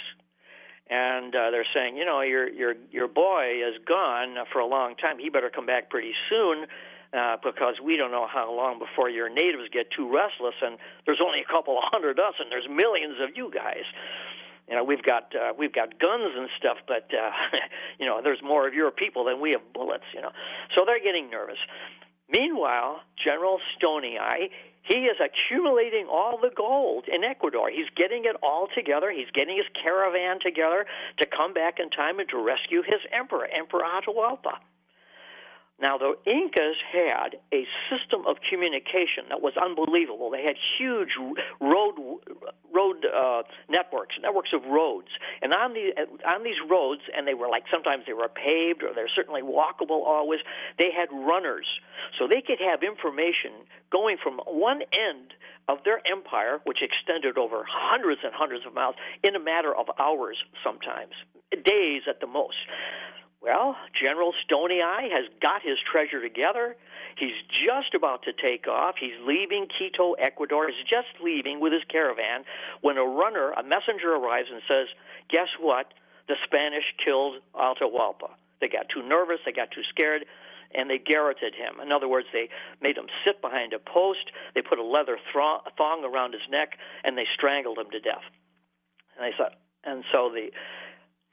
And 0.88 1.37
uh, 1.37 1.50
they're 1.50 1.68
saying, 1.74 1.96
you 1.96 2.04
know, 2.04 2.20
your 2.20 2.48
your 2.48 2.74
your 2.90 3.08
boy 3.08 3.60
is 3.66 3.74
gone 3.87 4.37
for 4.52 4.60
a 4.60 4.66
long 4.66 4.96
time. 4.96 5.18
He 5.18 5.30
better 5.30 5.50
come 5.50 5.64
back 5.64 5.88
pretty 5.88 6.12
soon 6.28 6.66
uh, 7.14 7.37
because 7.42 7.77
we 7.83 7.96
don't 7.96 8.11
know 8.11 8.27
how 8.27 8.53
long 8.53 8.79
before 8.79 9.09
your 9.09 9.29
natives 9.29 9.68
get 9.72 9.87
too 9.90 10.11
restless, 10.12 10.55
and 10.61 10.79
there's 11.07 11.20
only 11.24 11.40
a 11.40 11.50
couple 11.50 11.79
hundred 11.92 12.18
of 12.18 12.24
us, 12.24 12.35
and 12.40 12.50
there's 12.50 12.68
millions 12.68 13.16
of 13.22 13.37
you 13.37 13.50
guys. 13.55 13.87
You 14.68 14.77
know, 14.77 14.85
we've 14.85 15.03
got 15.03 15.31
uh, 15.37 15.53
we've 15.57 15.72
got 15.72 15.98
guns 16.00 16.33
and 16.37 16.48
stuff, 16.59 16.79
but 16.88 17.09
uh, 17.12 17.31
you 18.00 18.07
know, 18.07 18.20
there's 18.22 18.42
more 18.42 18.66
of 18.66 18.74
your 18.74 18.90
people 18.90 19.24
than 19.24 19.40
we 19.40 19.53
have 19.53 19.62
bullets. 19.72 20.05
You 20.14 20.22
know, 20.22 20.33
so 20.74 20.83
they're 20.87 21.03
getting 21.03 21.31
nervous. 21.31 21.59
Meanwhile, 22.29 23.00
General 23.22 23.61
Stony 23.77 24.18
Eye, 24.18 24.48
he 24.83 25.05
is 25.07 25.16
accumulating 25.20 26.07
all 26.11 26.38
the 26.40 26.50
gold 26.57 27.05
in 27.07 27.22
Ecuador. 27.22 27.70
He's 27.70 27.88
getting 27.96 28.24
it 28.24 28.37
all 28.42 28.68
together. 28.74 29.12
He's 29.14 29.31
getting 29.35 29.57
his 29.57 29.66
caravan 29.83 30.40
together 30.40 30.87
to 31.18 31.27
come 31.27 31.53
back 31.53 31.79
in 31.79 31.90
time 31.90 32.18
and 32.18 32.29
to 32.31 32.38
rescue 32.38 32.83
his 32.83 33.00
emperor, 33.12 33.46
Emperor 33.46 33.83
Atahualpa. 33.83 34.59
Now, 35.80 35.98
the 35.98 36.14
Incas 36.24 36.78
had 36.92 37.37
a 37.52 37.66
system 37.90 38.22
of 38.28 38.37
communication 38.48 39.26
that 39.28 39.42
was 39.42 39.54
unbelievable. 39.58 40.30
They 40.30 40.44
had 40.44 40.54
huge 40.78 41.10
road 41.60 41.94
road 42.72 43.04
uh, 43.04 43.42
networks, 43.68 44.14
networks 44.22 44.50
of 44.54 44.62
roads, 44.70 45.08
and 45.42 45.52
on 45.52 45.74
the 45.74 45.90
on 46.30 46.44
these 46.44 46.62
roads, 46.70 47.02
and 47.10 47.26
they 47.26 47.34
were 47.34 47.48
like 47.48 47.64
sometimes 47.72 48.04
they 48.06 48.12
were 48.12 48.28
paved 48.28 48.84
or 48.84 48.94
they're 48.94 49.10
certainly 49.10 49.42
walkable. 49.42 50.06
Always, 50.06 50.40
they 50.78 50.90
had 50.94 51.10
runners, 51.10 51.66
so 52.18 52.28
they 52.28 52.40
could 52.40 52.62
have 52.62 52.82
information 52.84 53.66
going 53.90 54.16
from 54.22 54.38
one 54.46 54.82
end 54.94 55.34
of 55.66 55.78
their 55.84 56.00
empire, 56.06 56.60
which 56.64 56.82
extended 56.82 57.37
over 57.37 57.64
hundreds 57.66 58.20
and 58.22 58.32
hundreds 58.32 58.64
of 58.64 58.74
miles, 58.74 58.94
in 59.24 59.34
a 59.34 59.40
matter 59.40 59.74
of 59.74 59.87
hours, 59.98 60.38
sometimes 60.62 61.14
days 61.64 62.02
at 62.08 62.20
the 62.20 62.26
most. 62.26 62.56
Well, 63.44 63.76
General 63.92 64.33
Stony 64.42 64.80
Eye 64.80 65.11
has 65.12 65.28
got 65.42 65.61
his 65.61 65.76
treasure 65.85 66.22
together. 66.22 66.76
He's 67.18 67.37
just 67.52 67.92
about 67.94 68.22
to 68.22 68.33
take 68.33 68.66
off. 68.66 68.94
He's 68.98 69.20
leaving 69.20 69.68
Quito, 69.68 70.14
Ecuador. 70.14 70.68
He's 70.68 70.88
just 70.88 71.12
leaving 71.22 71.61
with 71.61 71.74
his 71.74 71.85
caravan 71.92 72.44
when 72.80 72.96
a 72.96 73.04
runner, 73.04 73.52
a 73.52 73.62
messenger 73.62 74.16
arrives 74.16 74.48
and 74.50 74.62
says, 74.66 74.88
Guess 75.28 75.61
what? 75.61 75.92
The 76.26 76.37
Spanish 76.44 76.85
killed 77.04 77.35
Atahualpa. 77.54 78.33
They 78.62 78.68
got 78.68 78.88
too 78.88 79.07
nervous, 79.07 79.40
they 79.44 79.52
got 79.52 79.70
too 79.70 79.85
scared, 79.90 80.24
and 80.74 80.88
they 80.88 80.96
garroted 80.96 81.54
him. 81.54 81.80
In 81.85 81.92
other 81.92 82.09
words, 82.09 82.28
they 82.33 82.48
made 82.80 82.96
him 82.96 83.09
sit 83.26 83.42
behind 83.42 83.74
a 83.74 83.78
post, 83.78 84.33
they 84.54 84.62
put 84.62 84.78
a 84.78 84.83
leather 84.83 85.18
thong 85.76 86.02
around 86.02 86.33
his 86.33 86.48
neck, 86.48 86.78
and 87.04 87.18
they 87.18 87.26
strangled 87.35 87.76
him 87.76 87.90
to 87.90 88.00
death. 88.00 88.24
And 89.18 89.26
they 89.26 89.37
said, 89.37 89.52
and 89.85 90.02
so 90.11 90.30
the 90.33 90.48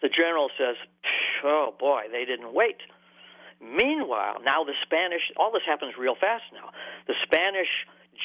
the 0.02 0.10
general 0.10 0.50
says, 0.58 0.76
oh 1.44 1.74
boy, 1.80 2.04
they 2.12 2.26
didn't 2.26 2.54
wait. 2.54 2.78
Meanwhile, 3.62 4.42
now 4.44 4.64
the 4.64 4.74
Spanish, 4.84 5.22
all 5.38 5.52
this 5.52 5.62
happens 5.68 5.94
real 5.98 6.16
fast 6.16 6.44
now. 6.54 6.72
The 7.08 7.14
Spanish 7.24 7.70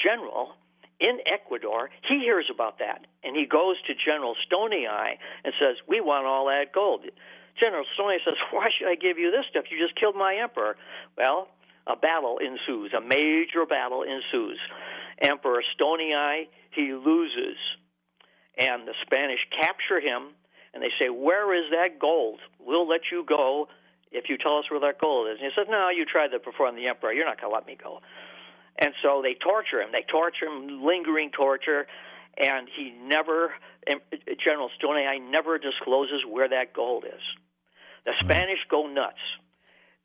general 0.02 0.54
in 0.98 1.18
Ecuador, 1.26 1.90
he 2.08 2.20
hears 2.20 2.46
about 2.52 2.78
that, 2.78 3.06
and 3.22 3.36
he 3.36 3.44
goes 3.44 3.76
to 3.86 3.92
General 3.94 4.34
Stony 4.46 4.86
Eye 4.86 5.18
and 5.44 5.52
says, 5.60 5.76
We 5.86 6.00
want 6.00 6.26
all 6.26 6.46
that 6.46 6.72
gold. 6.72 7.04
General 7.60 7.84
Stony 7.94 8.16
says, 8.24 8.34
Why 8.50 8.68
should 8.76 8.88
I 8.88 8.94
give 8.94 9.18
you 9.18 9.30
this 9.30 9.44
stuff? 9.50 9.64
You 9.70 9.78
just 9.78 9.98
killed 9.98 10.16
my 10.16 10.36
emperor. 10.42 10.76
Well, 11.18 11.48
a 11.86 11.96
battle 11.96 12.38
ensues, 12.38 12.92
a 12.96 13.00
major 13.00 13.66
battle 13.68 14.02
ensues. 14.02 14.58
Emperor 15.20 15.62
Stony 15.74 16.12
Eye, 16.14 16.48
he 16.70 16.92
loses, 16.92 17.56
and 18.58 18.88
the 18.88 18.94
Spanish 19.02 19.40
capture 19.60 20.00
him 20.00 20.32
and 20.74 20.82
they 20.82 20.90
say, 20.98 21.08
Where 21.08 21.54
is 21.54 21.70
that 21.70 21.98
gold? 21.98 22.40
We'll 22.58 22.88
let 22.88 23.02
you 23.10 23.24
go 23.26 23.68
if 24.12 24.28
you 24.28 24.38
tell 24.38 24.58
us 24.58 24.70
where 24.70 24.80
that 24.80 25.00
gold 25.00 25.28
is. 25.28 25.38
And 25.40 25.50
he 25.50 25.52
says, 25.56 25.66
No, 25.68 25.88
you 25.88 26.04
tried 26.04 26.32
that 26.32 26.44
before 26.44 26.66
I'm 26.66 26.76
the 26.76 26.86
emperor. 26.86 27.12
You're 27.12 27.26
not 27.26 27.40
going 27.40 27.50
to 27.50 27.54
let 27.54 27.66
me 27.66 27.76
go. 27.82 28.00
And 28.78 28.92
so 29.02 29.22
they 29.22 29.34
torture 29.34 29.80
him. 29.80 29.90
They 29.92 30.04
torture 30.10 30.46
him, 30.46 30.84
lingering 30.84 31.30
torture, 31.30 31.86
and 32.36 32.68
he 32.76 32.92
never, 33.02 33.54
uh, 33.88 33.94
uh, 34.12 34.16
General 34.42 34.70
Stony 34.76 35.06
Eye 35.06 35.18
never 35.18 35.58
discloses 35.58 36.22
where 36.28 36.48
that 36.48 36.74
gold 36.74 37.04
is. 37.04 37.22
The 38.04 38.12
hmm. 38.12 38.26
Spanish 38.26 38.60
go 38.70 38.86
nuts. 38.86 39.22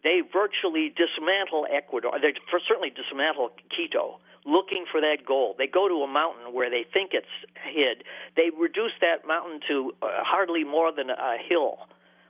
They 0.04 0.22
virtually 0.34 0.90
dismantle 0.90 1.68
Ecuador. 1.70 2.14
They 2.20 2.34
certainly 2.68 2.90
dismantle 2.90 3.52
Quito 3.76 4.20
looking 4.46 4.86
for 4.92 5.02
that 5.02 5.26
gold. 5.26 5.56
They 5.58 5.68
go 5.68 5.88
to 5.88 6.04
a 6.04 6.08
mountain 6.08 6.54
where 6.54 6.70
they 6.70 6.86
think 6.94 7.12
it's 7.14 7.28
hid. 7.64 8.04
They 8.36 8.50
reduce 8.58 8.94
that 9.02 9.28
mountain 9.28 9.60
to 9.68 9.94
uh, 10.02 10.08
hardly 10.24 10.64
more 10.64 10.92
than 10.92 11.10
a 11.10 11.38
hill 11.38 11.78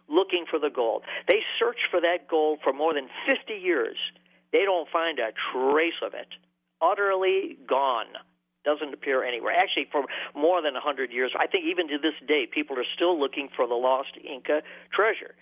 looking 0.10 0.46
for 0.50 0.60
the 0.60 0.70
gold. 0.70 1.04
They 1.28 1.40
search 1.58 1.80
for 1.90 2.02
that 2.02 2.28
gold 2.30 2.60
for 2.64 2.74
more 2.74 2.94
than 2.94 3.08
50 3.28 3.54
years. 3.54 3.98
They 4.52 4.64
don't 4.66 4.90
find 4.90 5.20
a 5.20 5.32
trace 5.54 6.00
of 6.04 6.14
it. 6.14 6.28
Utterly 6.82 7.58
gone. 7.68 8.08
Doesn't 8.66 8.94
appear 8.94 9.24
anywhere. 9.24 9.54
Actually, 9.56 9.88
for 9.92 10.04
more 10.36 10.62
than 10.62 10.74
100 10.74 11.12
years, 11.12 11.32
I 11.40 11.48
think 11.48 11.66
even 11.66 11.88
to 11.88 11.98
this 11.98 12.14
day, 12.28 12.48
people 12.52 12.78
are 12.78 12.86
still 12.94 13.20
looking 13.20 13.50
for 13.56 13.66
the 13.68 13.74
lost 13.74 14.12
Inca 14.22 14.62
treasure 14.94 15.34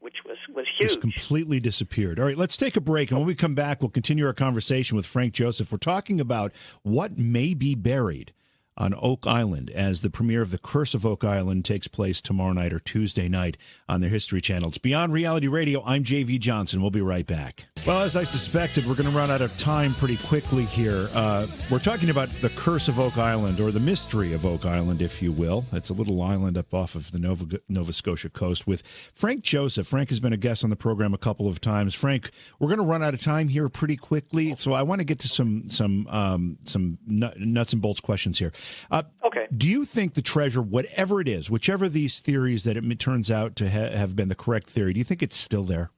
which 0.00 0.16
was, 0.26 0.36
was 0.54 0.66
huge. 0.78 0.92
It's 0.92 1.00
completely 1.00 1.60
disappeared. 1.60 2.18
All 2.18 2.26
right, 2.26 2.36
let's 2.36 2.56
take 2.56 2.76
a 2.76 2.80
break. 2.80 3.10
And 3.10 3.20
when 3.20 3.26
we 3.26 3.34
come 3.34 3.54
back, 3.54 3.80
we'll 3.80 3.90
continue 3.90 4.26
our 4.26 4.32
conversation 4.32 4.96
with 4.96 5.06
Frank 5.06 5.34
Joseph. 5.34 5.70
We're 5.70 5.78
talking 5.78 6.20
about 6.20 6.52
what 6.82 7.18
may 7.18 7.54
be 7.54 7.74
buried 7.74 8.32
on 8.80 8.94
Oak 8.98 9.26
Island 9.26 9.68
as 9.70 10.00
the 10.00 10.08
premiere 10.08 10.40
of 10.40 10.50
The 10.50 10.58
Curse 10.58 10.94
of 10.94 11.04
Oak 11.04 11.22
Island 11.22 11.66
takes 11.66 11.86
place 11.86 12.22
tomorrow 12.22 12.54
night 12.54 12.72
or 12.72 12.80
Tuesday 12.80 13.28
night 13.28 13.58
on 13.86 14.00
their 14.00 14.08
History 14.08 14.40
Channel. 14.40 14.70
It's 14.70 14.78
Beyond 14.78 15.12
Reality 15.12 15.48
Radio. 15.48 15.82
I'm 15.84 16.02
JV 16.02 16.40
Johnson. 16.40 16.80
We'll 16.80 16.90
be 16.90 17.02
right 17.02 17.26
back. 17.26 17.66
Well, 17.86 18.00
as 18.00 18.16
I 18.16 18.24
suspected, 18.24 18.86
we're 18.86 18.96
going 18.96 19.10
to 19.10 19.16
run 19.16 19.30
out 19.30 19.42
of 19.42 19.54
time 19.58 19.92
pretty 19.92 20.16
quickly 20.16 20.64
here. 20.64 21.08
Uh, 21.14 21.46
we're 21.70 21.78
talking 21.78 22.08
about 22.08 22.30
The 22.30 22.48
Curse 22.50 22.88
of 22.88 22.98
Oak 22.98 23.18
Island, 23.18 23.60
or 23.60 23.70
the 23.70 23.80
mystery 23.80 24.32
of 24.32 24.46
Oak 24.46 24.64
Island, 24.64 25.02
if 25.02 25.20
you 25.20 25.30
will. 25.30 25.66
It's 25.72 25.90
a 25.90 25.94
little 25.94 26.22
island 26.22 26.56
up 26.56 26.72
off 26.72 26.94
of 26.94 27.12
the 27.12 27.18
Nova, 27.18 27.60
Nova 27.68 27.92
Scotia 27.92 28.30
coast 28.30 28.66
with 28.66 28.82
Frank 28.86 29.44
Joseph. 29.44 29.86
Frank 29.86 30.08
has 30.08 30.20
been 30.20 30.32
a 30.32 30.38
guest 30.38 30.64
on 30.64 30.70
the 30.70 30.76
program 30.76 31.12
a 31.12 31.18
couple 31.18 31.48
of 31.48 31.60
times. 31.60 31.94
Frank, 31.94 32.30
we're 32.58 32.68
going 32.68 32.78
to 32.78 32.84
run 32.86 33.02
out 33.02 33.12
of 33.12 33.20
time 33.20 33.48
here 33.48 33.68
pretty 33.68 33.96
quickly, 33.96 34.54
so 34.54 34.72
I 34.72 34.82
want 34.82 35.02
to 35.02 35.04
get 35.04 35.18
to 35.20 35.28
some 35.28 35.68
some 35.68 36.06
um, 36.06 36.56
some 36.62 36.98
nuts 37.06 37.74
and 37.74 37.82
bolts 37.82 38.00
questions 38.00 38.38
here. 38.38 38.52
Uh, 38.90 39.02
okay. 39.24 39.46
Do 39.56 39.68
you 39.68 39.84
think 39.84 40.14
the 40.14 40.22
treasure, 40.22 40.62
whatever 40.62 41.20
it 41.20 41.28
is, 41.28 41.50
whichever 41.50 41.88
these 41.88 42.20
theories 42.20 42.64
that 42.64 42.76
it 42.76 42.98
turns 42.98 43.30
out 43.30 43.56
to 43.56 43.70
ha- 43.70 43.96
have 43.96 44.16
been 44.16 44.28
the 44.28 44.34
correct 44.34 44.68
theory, 44.68 44.92
do 44.92 44.98
you 44.98 45.04
think 45.04 45.22
it's 45.22 45.36
still 45.36 45.64
there? 45.64 45.90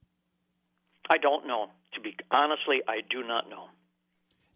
I 1.11 1.19
don't 1.19 1.47
know. 1.47 1.69
To 1.95 2.01
be 2.01 2.17
honestly, 2.31 2.81
I 2.89 3.01
do 3.11 3.23
not 3.23 3.51
know. 3.51 3.67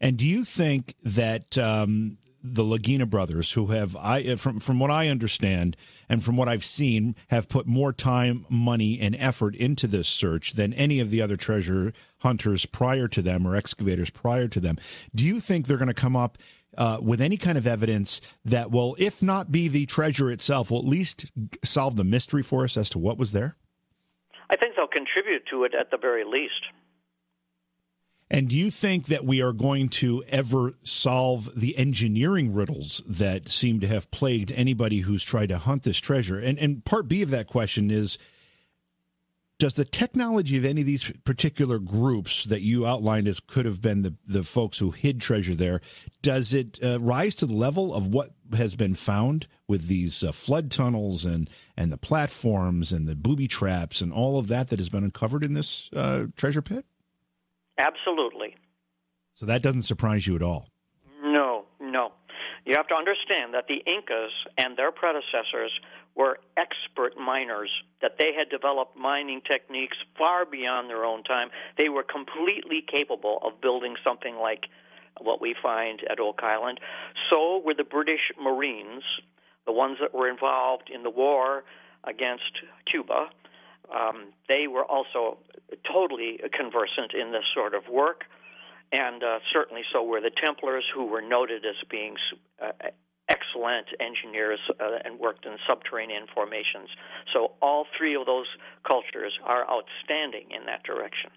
And 0.00 0.16
do 0.16 0.26
you 0.26 0.44
think 0.44 0.94
that 1.02 1.56
um, 1.58 2.18
the 2.54 2.62
Lagina 2.62 3.08
brothers, 3.08 3.52
who 3.52 3.66
have, 3.66 3.96
I 3.96 4.36
from 4.36 4.60
from 4.60 4.78
what 4.78 4.90
I 4.90 5.08
understand 5.08 5.76
and 6.08 6.22
from 6.22 6.36
what 6.36 6.48
I've 6.48 6.64
seen, 6.64 7.16
have 7.28 7.48
put 7.48 7.66
more 7.66 7.92
time, 7.92 8.46
money, 8.48 8.98
and 9.00 9.16
effort 9.16 9.54
into 9.56 9.86
this 9.86 10.08
search 10.08 10.52
than 10.52 10.72
any 10.72 11.00
of 11.00 11.10
the 11.10 11.20
other 11.20 11.36
treasure 11.36 11.92
hunters 12.18 12.66
prior 12.66 13.08
to 13.08 13.22
them 13.22 13.46
or 13.46 13.56
excavators 13.56 14.10
prior 14.10 14.48
to 14.48 14.60
them, 14.60 14.76
do 15.14 15.24
you 15.24 15.40
think 15.40 15.66
they're 15.66 15.76
going 15.76 15.88
to 15.88 15.94
come 15.94 16.16
up 16.16 16.38
uh, 16.76 16.98
with 17.02 17.20
any 17.20 17.36
kind 17.36 17.58
of 17.58 17.66
evidence 17.66 18.20
that 18.44 18.70
will, 18.70 18.96
if 18.98 19.22
not 19.22 19.50
be 19.50 19.68
the 19.68 19.86
treasure 19.86 20.30
itself, 20.30 20.70
will 20.70 20.78
at 20.78 20.84
least 20.84 21.30
solve 21.64 21.96
the 21.96 22.04
mystery 22.04 22.42
for 22.42 22.64
us 22.64 22.76
as 22.76 22.90
to 22.90 22.98
what 22.98 23.18
was 23.18 23.32
there? 23.32 23.56
I 24.50 24.56
think 24.56 24.76
they'll 24.76 24.86
contribute 24.86 25.44
to 25.50 25.64
it 25.64 25.74
at 25.74 25.90
the 25.90 25.96
very 25.96 26.24
least. 26.24 26.62
And 28.28 28.48
do 28.48 28.56
you 28.56 28.70
think 28.70 29.06
that 29.06 29.24
we 29.24 29.40
are 29.40 29.52
going 29.52 29.88
to 29.88 30.24
ever 30.28 30.74
solve 30.82 31.48
the 31.54 31.78
engineering 31.78 32.52
riddles 32.52 33.02
that 33.06 33.48
seem 33.48 33.78
to 33.80 33.86
have 33.86 34.10
plagued 34.10 34.50
anybody 34.52 35.00
who's 35.00 35.22
tried 35.22 35.50
to 35.50 35.58
hunt 35.58 35.84
this 35.84 35.98
treasure? 35.98 36.38
And, 36.38 36.58
and 36.58 36.84
part 36.84 37.06
B 37.06 37.22
of 37.22 37.30
that 37.30 37.46
question 37.46 37.90
is 37.90 38.18
does 39.58 39.74
the 39.74 39.84
technology 39.84 40.58
of 40.58 40.64
any 40.64 40.82
of 40.82 40.86
these 40.86 41.10
particular 41.24 41.78
groups 41.78 42.44
that 42.44 42.60
you 42.60 42.86
outlined 42.86 43.26
as 43.26 43.40
could 43.40 43.64
have 43.64 43.80
been 43.80 44.02
the, 44.02 44.14
the 44.26 44.42
folks 44.42 44.78
who 44.78 44.90
hid 44.90 45.20
treasure 45.20 45.54
there, 45.54 45.80
does 46.20 46.52
it 46.52 46.78
uh, 46.84 46.98
rise 47.00 47.36
to 47.36 47.46
the 47.46 47.54
level 47.54 47.94
of 47.94 48.12
what 48.12 48.32
has 48.54 48.76
been 48.76 48.94
found 48.94 49.46
with 49.66 49.88
these 49.88 50.22
uh, 50.22 50.30
flood 50.30 50.70
tunnels 50.70 51.24
and, 51.24 51.48
and 51.76 51.90
the 51.90 51.96
platforms 51.96 52.92
and 52.92 53.06
the 53.06 53.16
booby 53.16 53.48
traps 53.48 54.02
and 54.02 54.12
all 54.12 54.38
of 54.38 54.48
that 54.48 54.68
that 54.68 54.78
has 54.78 54.90
been 54.90 55.04
uncovered 55.04 55.42
in 55.42 55.54
this 55.54 55.90
uh, 55.94 56.26
treasure 56.36 56.62
pit? 56.62 56.84
Absolutely. 57.78 58.56
So 59.34 59.46
that 59.46 59.62
doesn't 59.62 59.82
surprise 59.82 60.26
you 60.26 60.34
at 60.36 60.42
all? 60.42 60.68
No, 61.22 61.64
no. 61.80 62.12
You 62.64 62.74
have 62.76 62.88
to 62.88 62.94
understand 62.94 63.54
that 63.54 63.66
the 63.68 63.82
Incas 63.86 64.32
and 64.58 64.76
their 64.76 64.90
predecessors 64.90 65.72
were 66.14 66.38
expert 66.56 67.16
miners, 67.18 67.70
that 68.00 68.16
they 68.18 68.32
had 68.32 68.48
developed 68.48 68.96
mining 68.96 69.42
techniques 69.42 69.96
far 70.16 70.46
beyond 70.46 70.88
their 70.88 71.04
own 71.04 71.22
time. 71.22 71.50
They 71.76 71.88
were 71.88 72.02
completely 72.02 72.82
capable 72.86 73.38
of 73.42 73.60
building 73.60 73.96
something 74.02 74.36
like 74.36 74.66
what 75.20 75.40
we 75.40 75.54
find 75.62 76.00
at 76.10 76.18
Oak 76.18 76.40
Island. 76.42 76.80
So 77.30 77.62
were 77.64 77.74
the 77.74 77.84
British 77.84 78.32
Marines, 78.42 79.02
the 79.66 79.72
ones 79.72 79.98
that 80.00 80.14
were 80.14 80.28
involved 80.28 80.90
in 80.92 81.02
the 81.02 81.10
war 81.10 81.64
against 82.04 82.52
Cuba. 82.90 83.28
Um, 83.94 84.32
they 84.48 84.66
were 84.66 84.84
also 84.84 85.38
totally 85.90 86.40
conversant 86.52 87.12
in 87.14 87.32
this 87.32 87.44
sort 87.54 87.74
of 87.74 87.88
work, 87.88 88.24
and 88.92 89.22
uh, 89.22 89.38
certainly 89.52 89.82
so 89.92 90.02
were 90.02 90.20
the 90.20 90.30
Templars, 90.30 90.84
who 90.94 91.06
were 91.06 91.22
noted 91.22 91.64
as 91.64 91.76
being 91.90 92.16
uh, 92.62 92.72
excellent 93.28 93.86
engineers 94.00 94.60
uh, 94.80 94.98
and 95.04 95.18
worked 95.18 95.46
in 95.46 95.56
subterranean 95.66 96.26
formations. 96.32 96.88
So 97.32 97.52
all 97.60 97.86
three 97.96 98.14
of 98.14 98.26
those 98.26 98.46
cultures 98.86 99.32
are 99.44 99.66
outstanding 99.68 100.50
in 100.50 100.66
that 100.66 100.84
direction. 100.84 101.30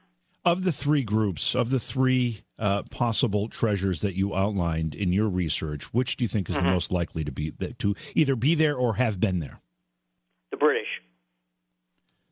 Of 0.46 0.64
the 0.64 0.72
three 0.72 1.04
groups, 1.04 1.54
of 1.54 1.70
the 1.70 1.80
three 1.80 2.42
uh, 2.58 2.84
possible 2.90 3.50
treasures 3.50 4.02
that 4.02 4.16
you 4.16 4.34
outlined 4.34 4.96
in 4.96 5.12
your 5.12 5.28
research, 5.28 5.94
which 5.94 6.16
do 6.16 6.24
you 6.24 6.30
think 6.30 6.50
is 6.50 6.56
mm-hmm. 6.56 6.66
the 6.66 6.72
most 6.72 6.92
likely 6.92 7.24
to 7.26 7.32
be 7.32 7.52
to 7.80 7.96
either 8.16 8.36
be 8.36 8.56
there 8.56 8.76
or 8.76 8.96
have 8.96 9.20
been 9.20 9.40
there? 9.40 9.60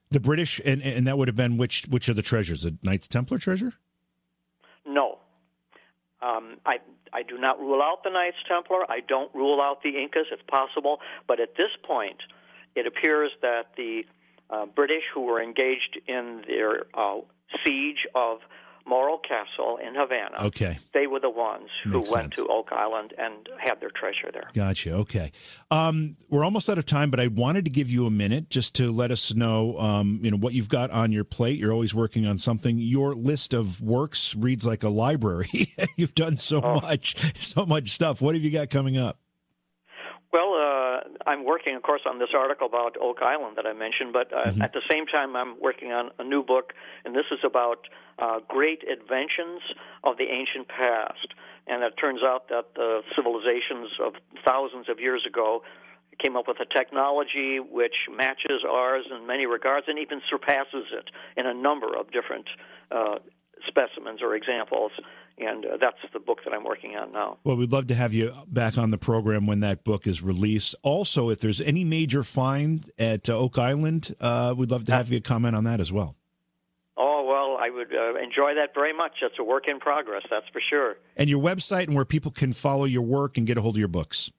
The 0.10 0.20
British. 0.20 0.62
And, 0.64 0.82
and 0.82 1.08
that 1.08 1.18
would 1.18 1.28
have 1.28 1.36
been 1.36 1.58
which 1.58 1.86
which 1.90 2.10
of 2.10 2.16
the 2.16 2.22
treasures? 2.22 2.64
The 2.64 2.78
Knights 2.84 3.08
Templar 3.08 3.38
treasure? 3.38 3.74
No. 4.86 5.20
Um, 6.22 6.58
I 6.66 6.78
I 7.14 7.24
do 7.24 7.38
not 7.38 7.60
rule 7.60 7.82
out 7.82 8.04
the 8.04 8.10
Knights 8.10 8.38
Templar. 8.48 8.90
I 8.90 9.02
don't 9.02 9.34
rule 9.36 9.62
out 9.62 9.84
the 9.84 9.90
Incas. 9.90 10.28
It's 10.32 10.42
possible, 10.48 11.00
but 11.28 11.40
at 11.40 11.56
this 11.56 11.72
point, 11.84 12.18
it 12.76 12.88
appears 12.88 13.32
that 13.42 13.72
the 13.76 14.04
uh, 14.50 14.66
British, 14.66 15.04
who 15.14 15.22
were 15.22 15.42
engaged 15.42 16.00
in 16.08 16.44
their 16.48 16.86
uh, 16.94 17.18
siege 17.66 18.08
of 18.16 18.40
Morro 18.88 19.18
Castle 19.18 19.78
in 19.86 19.96
Havana. 19.96 20.48
Okay. 20.48 20.78
They 20.94 21.08
were 21.08 21.20
the 21.20 21.30
ones 21.30 21.70
who 21.84 22.00
Makes 22.00 22.12
went 22.12 22.24
sense. 22.24 22.36
to 22.38 22.48
Oak 22.48 22.72
Island 22.72 23.14
and 23.18 23.50
had 23.60 23.82
their 23.82 23.90
treasure 23.90 24.32
there. 24.32 24.50
Gotcha. 24.54 24.94
Okay. 24.94 25.32
Um, 25.70 26.16
we're 26.30 26.44
almost 26.44 26.70
out 26.70 26.78
of 26.78 26.86
time, 26.86 27.12
but 27.12 27.20
I 27.20 27.28
wanted 27.28 27.66
to 27.66 27.72
give 27.72 27.90
you 27.90 28.06
a 28.06 28.12
minute 28.12 28.50
just 28.50 28.76
to 28.76 28.92
let 28.92 29.12
us 29.12 29.34
know, 29.34 29.78
um, 29.80 30.20
you 30.24 30.32
know, 30.32 30.38
what 30.38 30.54
you've 30.54 30.70
got 30.70 30.90
on 30.92 31.12
your 31.12 31.24
plate. 31.24 31.60
You're 31.60 31.74
always 31.74 31.94
working 31.94 32.26
on 32.26 32.38
something. 32.38 32.78
Your 32.78 33.14
list 33.14 33.54
of 33.54 33.82
works 33.82 34.36
reads 34.36 34.66
like 34.66 34.84
a 34.84 34.90
library. 34.90 35.48
you've 35.98 36.16
done 36.16 36.38
so 36.38 36.62
oh. 36.64 36.80
much, 36.82 37.38
so 37.38 37.66
much 37.66 37.90
stuff. 37.90 38.22
What 38.22 38.36
have 38.36 38.44
you 38.44 38.52
got 38.52 38.70
coming 38.70 38.98
up? 38.98 39.20
Well, 40.34 40.54
uh, 40.56 41.00
I'm 41.26 41.46
working, 41.46 41.76
of 41.76 41.84
course, 41.84 42.02
on 42.06 42.20
this 42.20 42.30
article 42.36 42.68
about 42.68 42.98
Oak 43.00 43.22
Island 43.22 43.56
that 43.56 43.66
I 43.66 43.72
mentioned, 43.74 44.12
but 44.12 44.32
uh, 44.34 44.50
mm-hmm. 44.50 44.62
at 44.62 44.74
the 44.74 44.82
same 44.92 45.06
time, 45.06 45.36
I'm 45.36 45.56
working 45.62 45.94
on 45.94 46.12
a 46.20 46.24
new 46.24 46.44
book, 46.44 46.74
and 47.06 47.16
this 47.16 47.26
is 47.32 47.40
about 47.46 47.88
uh, 48.20 48.40
great 48.48 48.84
inventions 48.84 49.62
of 50.04 50.18
the 50.18 50.26
ancient 50.26 50.68
past. 50.68 51.34
And 51.68 51.82
it 51.84 51.94
turns 52.00 52.22
out 52.24 52.50
that 52.50 52.76
the 52.76 53.02
civilizations 53.16 53.92
of 54.04 54.14
thousands 54.46 54.90
of 54.90 55.00
years 55.00 55.26
ago 55.26 55.64
came 56.20 56.36
up 56.36 56.48
with 56.48 56.60
a 56.60 56.66
technology 56.66 57.60
which 57.60 57.96
matches 58.14 58.64
ours 58.68 59.06
in 59.12 59.28
many 59.28 59.46
regards 59.46 59.88
and 59.88 60.00
even 60.00 60.22
surpasses 60.30 60.86
it 60.92 61.10
in 61.38 61.46
a 61.46 61.54
number 61.54 61.96
of 61.96 62.12
different 62.12 62.48
uh, 62.92 63.20
specimens 63.68 64.22
or 64.22 64.36
examples. 64.36 64.92
And 65.40 65.66
uh, 65.66 65.78
that's 65.80 65.98
the 66.14 66.20
book 66.20 66.40
that 66.46 66.54
I'm 66.54 66.64
working 66.64 66.96
on 66.96 67.12
now. 67.12 67.38
Well, 67.44 67.58
we'd 67.58 67.72
love 67.72 67.88
to 67.88 67.96
have 67.96 68.14
you 68.14 68.34
back 68.48 68.78
on 68.78 68.90
the 68.90 68.98
program 68.98 69.46
when 69.46 69.60
that 69.60 69.84
book 69.84 70.08
is 70.08 70.24
released. 70.24 70.76
Also, 70.82 71.30
if 71.30 71.40
there's 71.40 71.62
any 71.62 71.84
major 71.84 72.24
find 72.24 72.90
at 72.98 73.30
uh, 73.30 73.38
Oak 73.38 73.60
Island, 73.60 74.16
uh, 74.20 74.56
we'd 74.58 74.72
love 74.72 74.86
to 74.86 74.94
have 74.94 75.12
you 75.12 75.22
comment 75.22 75.56
on 75.56 75.64
that 75.66 75.80
as 75.80 75.92
well. 75.92 76.16
Oh, 76.98 77.24
well, 77.28 77.64
I 77.64 77.70
would 77.70 77.94
uh, 77.94 78.16
enjoy 78.16 78.56
that 78.56 78.74
very 78.74 78.94
much. 78.94 79.18
It's 79.22 79.36
a 79.40 79.44
work 79.44 79.68
in 79.68 79.80
progress, 79.80 80.24
that's 80.32 80.48
for 80.52 80.62
sure. 80.68 80.98
And 81.16 81.30
your 81.30 81.40
website 81.40 81.84
and 81.84 81.96
where 81.96 82.06
people 82.06 82.32
can 82.32 82.54
follow 82.54 82.86
your 82.86 83.04
work 83.04 83.38
and 83.38 83.46
get 83.46 83.60
a 83.60 83.62
hold 83.62 83.76
of 83.76 83.80
your 83.80 83.88
books. 83.88 84.32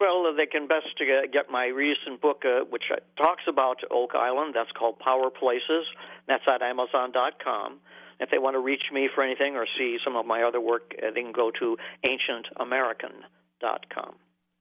Well, 0.00 0.26
uh, 0.26 0.36
they 0.36 0.46
can 0.46 0.66
best 0.66 0.88
get 1.32 1.48
my 1.50 1.66
recent 1.66 2.20
book, 2.20 2.42
uh, 2.44 2.64
which 2.68 2.84
talks 3.16 3.44
about 3.48 3.78
Oak 3.90 4.14
Island. 4.14 4.54
That's 4.54 4.72
called 4.72 4.98
Power 4.98 5.30
Places. 5.30 5.86
That's 6.26 6.44
at 6.52 6.62
Amazon.com. 6.62 7.78
If 8.18 8.30
they 8.30 8.38
want 8.38 8.54
to 8.54 8.60
reach 8.60 8.84
me 8.92 9.08
for 9.14 9.22
anything 9.22 9.56
or 9.56 9.66
see 9.78 9.98
some 10.04 10.16
of 10.16 10.26
my 10.26 10.42
other 10.42 10.60
work, 10.60 10.94
uh, 10.98 11.10
they 11.14 11.22
can 11.22 11.32
go 11.32 11.52
to 11.60 11.76
AncientAmerican.com. 12.04 14.14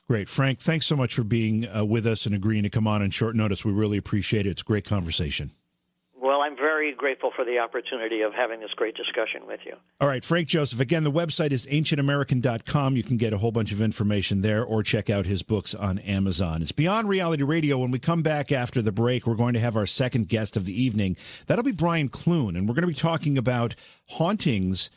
Great. 0.08 0.30
Frank, 0.30 0.60
thanks 0.60 0.86
so 0.86 0.96
much 0.96 1.16
for 1.16 1.24
being 1.24 1.68
uh, 1.68 1.84
with 1.84 2.06
us 2.06 2.28
and 2.28 2.36
agreeing 2.36 2.62
to 2.64 2.70
come 2.70 2.86
on 2.86 3.02
on 3.02 3.10
short 3.10 3.36
notice. 3.36 3.66
We 3.66 3.72
really 3.72 3.98
appreciate 3.98 4.46
it. 4.46 4.52
It's 4.52 4.62
a 4.62 4.66
great 4.66 4.86
conversation. 4.86 5.50
Very 6.86 6.94
grateful 6.94 7.32
for 7.36 7.44
the 7.44 7.58
opportunity 7.58 8.22
of 8.22 8.36
having 8.36 8.60
this 8.60 8.70
great 8.76 8.96
discussion 8.96 9.48
with 9.48 9.60
you. 9.66 9.74
All 10.00 10.08
right, 10.08 10.24
Frank 10.24 10.48
Joseph. 10.48 10.80
Again, 10.80 11.04
the 11.04 11.12
website 11.12 11.52
is 11.52 11.66
ancientamerican.com. 11.66 12.96
You 12.96 13.02
can 13.02 13.18
get 13.18 13.34
a 13.34 13.40
whole 13.40 13.52
bunch 13.52 13.72
of 13.72 13.82
information 13.82 14.42
there 14.42 14.64
or 14.64 14.84
check 14.84 15.10
out 15.10 15.26
his 15.26 15.42
books 15.42 15.74
on 15.74 15.98
Amazon. 15.98 16.62
It's 16.62 16.72
Beyond 16.72 17.10
Reality 17.10 17.42
Radio. 17.42 17.80
When 17.80 17.90
we 17.90 17.98
come 17.98 18.22
back 18.22 18.52
after 18.52 18.84
the 18.84 18.92
break, 18.92 19.26
we're 19.26 19.34
going 19.34 19.56
to 19.56 19.60
have 19.60 19.76
our 19.76 19.88
second 19.88 20.30
guest 20.30 20.56
of 20.56 20.66
the 20.66 20.80
evening. 20.80 21.18
That'll 21.48 21.64
be 21.64 21.72
Brian 21.72 22.08
Clune, 22.08 22.56
and 22.56 22.70
we're 22.70 22.76
going 22.76 22.84
to 22.84 22.88
be 22.88 22.94
talking 22.94 23.36
about 23.36 23.74
hauntings 24.10 24.92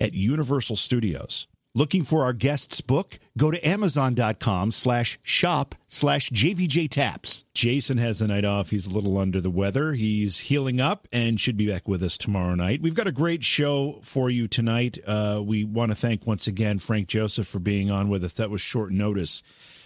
at 0.00 0.14
Universal 0.14 0.76
Studios. 0.76 1.48
Looking 1.72 2.02
for 2.02 2.24
our 2.24 2.32
guest's 2.32 2.80
book? 2.80 3.20
Go 3.38 3.52
to 3.52 3.68
amazon.com 3.68 4.72
slash 4.72 5.20
shop 5.22 5.76
slash 5.86 6.28
JVJ 6.30 6.90
Taps. 6.90 7.44
Jason 7.54 7.96
has 7.98 8.18
the 8.18 8.26
night 8.26 8.44
off. 8.44 8.70
He's 8.70 8.88
a 8.88 8.92
little 8.92 9.16
under 9.16 9.40
the 9.40 9.50
weather. 9.50 9.92
He's 9.92 10.40
healing 10.40 10.80
up 10.80 11.06
and 11.12 11.38
should 11.38 11.56
be 11.56 11.68
back 11.70 11.86
with 11.86 12.02
us 12.02 12.18
tomorrow 12.18 12.56
night. 12.56 12.82
We've 12.82 12.96
got 12.96 13.06
a 13.06 13.12
great 13.12 13.44
show 13.44 14.00
for 14.02 14.28
you 14.28 14.48
tonight. 14.48 14.98
Uh, 15.06 15.42
we 15.44 15.62
want 15.62 15.92
to 15.92 15.94
thank 15.94 16.26
once 16.26 16.48
again 16.48 16.80
Frank 16.80 17.06
Joseph 17.06 17.46
for 17.46 17.60
being 17.60 17.88
on 17.88 18.08
with 18.08 18.24
us. 18.24 18.34
That 18.34 18.50
was 18.50 18.60
short 18.60 18.90
notice. 18.90 19.40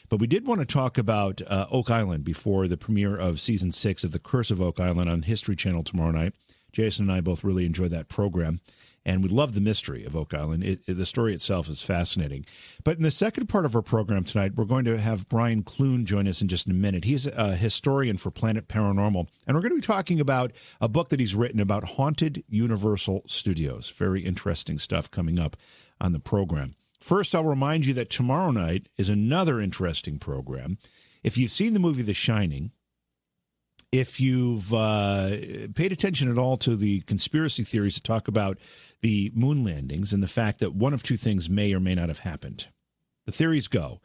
But 0.08 0.20
we 0.20 0.26
did 0.26 0.46
want 0.46 0.60
to 0.60 0.66
talk 0.66 0.96
about 0.96 1.42
uh, 1.46 1.66
Oak 1.70 1.90
Island 1.90 2.24
before 2.24 2.66
the 2.66 2.78
premiere 2.78 3.14
of 3.14 3.40
season 3.40 3.72
six 3.72 4.04
of 4.04 4.12
The 4.12 4.18
Curse 4.18 4.50
of 4.50 4.62
Oak 4.62 4.80
Island 4.80 5.10
on 5.10 5.20
History 5.20 5.54
Channel 5.54 5.84
tomorrow 5.84 6.12
night. 6.12 6.32
Jason 6.72 7.10
and 7.10 7.12
I 7.12 7.20
both 7.20 7.44
really 7.44 7.66
enjoyed 7.66 7.90
that 7.90 8.08
program 8.08 8.60
and 9.04 9.22
we 9.22 9.28
love 9.28 9.54
the 9.54 9.60
mystery 9.60 10.04
of 10.04 10.16
Oak 10.16 10.34
Island. 10.34 10.64
It, 10.64 10.80
it, 10.86 10.94
the 10.94 11.06
story 11.06 11.34
itself 11.34 11.68
is 11.68 11.84
fascinating. 11.84 12.46
But 12.84 12.96
in 12.96 13.02
the 13.02 13.10
second 13.10 13.48
part 13.48 13.64
of 13.64 13.74
our 13.74 13.82
program 13.82 14.24
tonight, 14.24 14.54
we're 14.54 14.64
going 14.64 14.84
to 14.86 14.98
have 14.98 15.28
Brian 15.28 15.62
Clune 15.62 16.04
join 16.04 16.26
us 16.26 16.40
in 16.40 16.48
just 16.48 16.68
a 16.68 16.72
minute. 16.72 17.04
He's 17.04 17.26
a 17.26 17.56
historian 17.56 18.16
for 18.16 18.30
Planet 18.30 18.68
Paranormal, 18.68 19.26
and 19.46 19.54
we're 19.56 19.62
going 19.62 19.70
to 19.70 19.76
be 19.76 19.80
talking 19.80 20.20
about 20.20 20.52
a 20.80 20.88
book 20.88 21.10
that 21.10 21.20
he's 21.20 21.34
written 21.34 21.60
about 21.60 21.84
haunted 21.84 22.42
Universal 22.48 23.22
Studios. 23.26 23.90
Very 23.90 24.22
interesting 24.22 24.78
stuff 24.78 25.10
coming 25.10 25.38
up 25.38 25.56
on 26.00 26.12
the 26.12 26.20
program. 26.20 26.74
First, 26.98 27.34
I'll 27.34 27.44
remind 27.44 27.84
you 27.84 27.92
that 27.94 28.08
tomorrow 28.08 28.50
night 28.50 28.88
is 28.96 29.10
another 29.10 29.60
interesting 29.60 30.18
program. 30.18 30.78
If 31.22 31.36
you've 31.38 31.50
seen 31.50 31.74
the 31.74 31.80
movie 31.80 32.02
The 32.02 32.14
Shining, 32.14 32.72
if 33.98 34.20
you've 34.20 34.74
uh, 34.74 35.36
paid 35.76 35.92
attention 35.92 36.28
at 36.28 36.36
all 36.36 36.56
to 36.56 36.74
the 36.74 37.00
conspiracy 37.02 37.62
theories 37.62 37.94
that 37.94 38.02
talk 38.02 38.26
about 38.26 38.58
the 39.02 39.30
moon 39.34 39.62
landings 39.62 40.12
and 40.12 40.20
the 40.20 40.28
fact 40.28 40.58
that 40.58 40.74
one 40.74 40.92
of 40.92 41.04
two 41.04 41.16
things 41.16 41.48
may 41.48 41.72
or 41.72 41.78
may 41.78 41.94
not 41.94 42.08
have 42.08 42.20
happened, 42.20 42.66
the 43.24 43.32
theories 43.32 43.68
go 43.68 44.00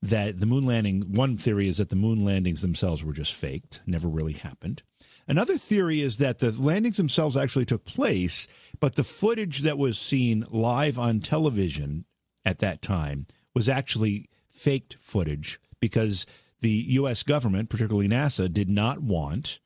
that 0.00 0.38
the 0.38 0.46
moon 0.46 0.64
landing, 0.64 1.00
one 1.12 1.36
theory 1.36 1.66
is 1.66 1.78
that 1.78 1.88
the 1.88 1.96
moon 1.96 2.24
landings 2.24 2.62
themselves 2.62 3.02
were 3.02 3.12
just 3.12 3.34
faked, 3.34 3.80
never 3.84 4.08
really 4.08 4.32
happened. 4.32 4.82
Another 5.26 5.56
theory 5.56 6.00
is 6.00 6.18
that 6.18 6.38
the 6.38 6.52
landings 6.52 6.96
themselves 6.96 7.36
actually 7.36 7.64
took 7.64 7.84
place, 7.84 8.46
but 8.78 8.94
the 8.94 9.04
footage 9.04 9.60
that 9.60 9.78
was 9.78 9.98
seen 9.98 10.44
live 10.50 10.98
on 10.98 11.18
television 11.20 12.04
at 12.44 12.58
that 12.58 12.82
time 12.82 13.26
was 13.54 13.68
actually 13.68 14.28
faked 14.48 14.94
footage 14.94 15.60
because 15.80 16.26
the 16.62 16.84
U.S. 16.88 17.22
government, 17.22 17.68
particularly 17.68 18.08
NASA, 18.08 18.52
did 18.52 18.68
not 18.68 19.00
want 19.00 19.60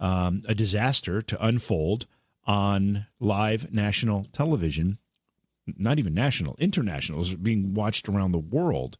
um, 0.00 0.42
a 0.48 0.54
disaster 0.54 1.22
to 1.22 1.44
unfold 1.44 2.06
on 2.46 3.06
live 3.20 3.72
national 3.72 4.24
television, 4.32 4.98
not 5.76 5.98
even 5.98 6.14
national, 6.14 6.56
international, 6.58 7.20
is 7.20 7.34
being 7.36 7.74
watched 7.74 8.08
around 8.08 8.32
the 8.32 8.38
world. 8.38 8.98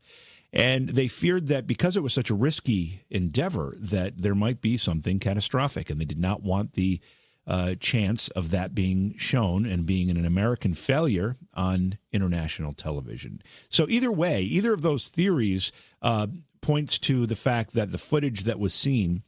And 0.53 0.91
they 0.91 1.09
feared 1.09 1.49
that 1.49 1.67
because 1.67 1.97
it 1.97 2.03
was 2.03 2.15
such 2.15 2.31
a 2.31 2.35
risky 2.35 3.03
endeavor, 3.11 3.75
that 3.79 4.19
there 4.19 4.35
might 4.35 4.61
be 4.61 4.77
something 4.77 5.19
catastrophic, 5.19 5.91
and 5.91 6.01
they 6.01 6.07
did 6.07 6.19
not 6.19 6.43
want 6.43 6.73
the 6.73 7.01
uh, 7.47 7.75
chance 7.81 8.29
of 8.29 8.51
that 8.51 8.75
being 8.75 9.17
shown 9.17 9.65
and 9.65 9.87
being 9.87 10.11
an 10.11 10.27
American 10.27 10.75
failure 10.75 11.37
on 11.55 11.97
international 12.13 12.75
television. 12.75 13.41
So 13.71 13.87
either 13.89 14.13
way, 14.13 14.43
either 14.43 14.75
of 14.75 14.83
those 14.83 15.09
theories 15.09 15.73
uh, 16.03 16.27
points 16.61 16.99
to 17.01 17.27
the 17.27 17.37
fact 17.37 17.75
that 17.75 17.93
the 17.93 17.99
footage 17.99 18.45
that 18.45 18.59
was 18.59 18.75
seen 18.75 19.23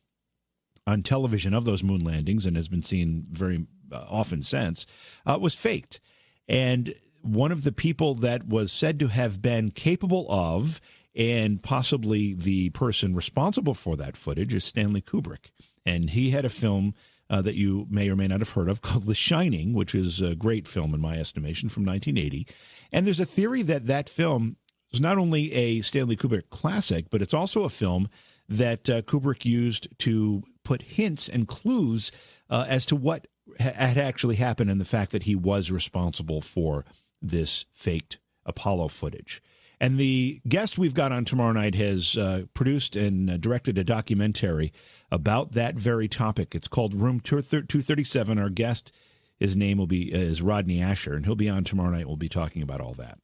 on 0.86 1.02
television 1.02 1.54
of 1.54 1.64
those 1.64 1.84
moon 1.84 2.02
landings 2.04 2.46
and 2.46 2.56
has 2.56 2.68
been 2.68 2.82
seen 2.82 3.24
very 3.30 3.66
uh, 3.92 4.04
often 4.08 4.42
since 4.42 4.86
uh, 5.26 5.38
was 5.40 5.54
faked. 5.54 6.00
And 6.48 6.94
one 7.22 7.52
of 7.52 7.64
the 7.64 7.72
people 7.72 8.14
that 8.16 8.46
was 8.46 8.72
said 8.72 8.98
to 9.00 9.08
have 9.08 9.42
been 9.42 9.70
capable 9.70 10.26
of 10.28 10.80
and 11.14 11.62
possibly 11.62 12.34
the 12.34 12.70
person 12.70 13.14
responsible 13.14 13.74
for 13.74 13.96
that 13.96 14.16
footage 14.16 14.54
is 14.54 14.64
Stanley 14.64 15.02
Kubrick. 15.02 15.50
And 15.84 16.10
he 16.10 16.30
had 16.30 16.44
a 16.44 16.50
film 16.50 16.94
uh, 17.28 17.42
that 17.42 17.54
you 17.54 17.86
may 17.90 18.08
or 18.08 18.16
may 18.16 18.26
not 18.26 18.40
have 18.40 18.50
heard 18.50 18.68
of 18.68 18.80
called 18.82 19.06
The 19.06 19.14
Shining, 19.14 19.72
which 19.72 19.94
is 19.94 20.20
a 20.20 20.34
great 20.34 20.66
film 20.66 20.94
in 20.94 21.00
my 21.00 21.16
estimation 21.16 21.68
from 21.68 21.84
1980. 21.84 22.46
And 22.92 23.06
there's 23.06 23.20
a 23.20 23.24
theory 23.24 23.62
that 23.62 23.86
that 23.86 24.08
film 24.08 24.56
is 24.92 25.00
not 25.00 25.18
only 25.18 25.52
a 25.52 25.80
Stanley 25.80 26.16
Kubrick 26.16 26.50
classic, 26.50 27.06
but 27.10 27.22
it's 27.22 27.34
also 27.34 27.64
a 27.64 27.68
film 27.68 28.08
that 28.48 28.90
uh, 28.90 29.02
Kubrick 29.02 29.44
used 29.44 29.88
to 30.00 30.42
put 30.64 30.82
hints 30.82 31.28
and 31.28 31.46
clues 31.46 32.10
uh, 32.48 32.66
as 32.68 32.84
to 32.86 32.96
what 32.96 33.26
ha- 33.60 33.72
had 33.74 33.98
actually 33.98 34.36
happened 34.36 34.70
and 34.70 34.80
the 34.80 34.84
fact 34.84 35.12
that 35.12 35.22
he 35.22 35.36
was 35.36 35.70
responsible 35.70 36.40
for 36.40 36.84
this 37.22 37.66
faked 37.72 38.18
Apollo 38.44 38.88
footage. 38.88 39.40
And 39.80 39.96
the 39.96 40.40
guest 40.46 40.78
we've 40.78 40.94
got 40.94 41.10
on 41.12 41.24
tomorrow 41.24 41.52
night 41.52 41.74
has 41.76 42.16
uh, 42.16 42.44
produced 42.52 42.96
and 42.96 43.30
uh, 43.30 43.36
directed 43.38 43.78
a 43.78 43.84
documentary 43.84 44.72
about 45.10 45.52
that 45.52 45.78
very 45.78 46.06
topic. 46.06 46.54
It's 46.54 46.68
called 46.68 46.92
Room 46.92 47.18
237. 47.20 48.38
Our 48.38 48.50
guest, 48.50 48.94
his 49.38 49.56
name 49.56 49.78
will 49.78 49.86
be 49.86 50.12
is 50.12 50.42
Rodney 50.42 50.80
Ascher, 50.80 51.16
and 51.16 51.24
he'll 51.24 51.34
be 51.34 51.48
on 51.48 51.64
tomorrow 51.64 51.90
night. 51.90 52.06
We'll 52.06 52.16
be 52.16 52.28
talking 52.28 52.62
about 52.62 52.80
all 52.80 52.92
that. 52.94 53.18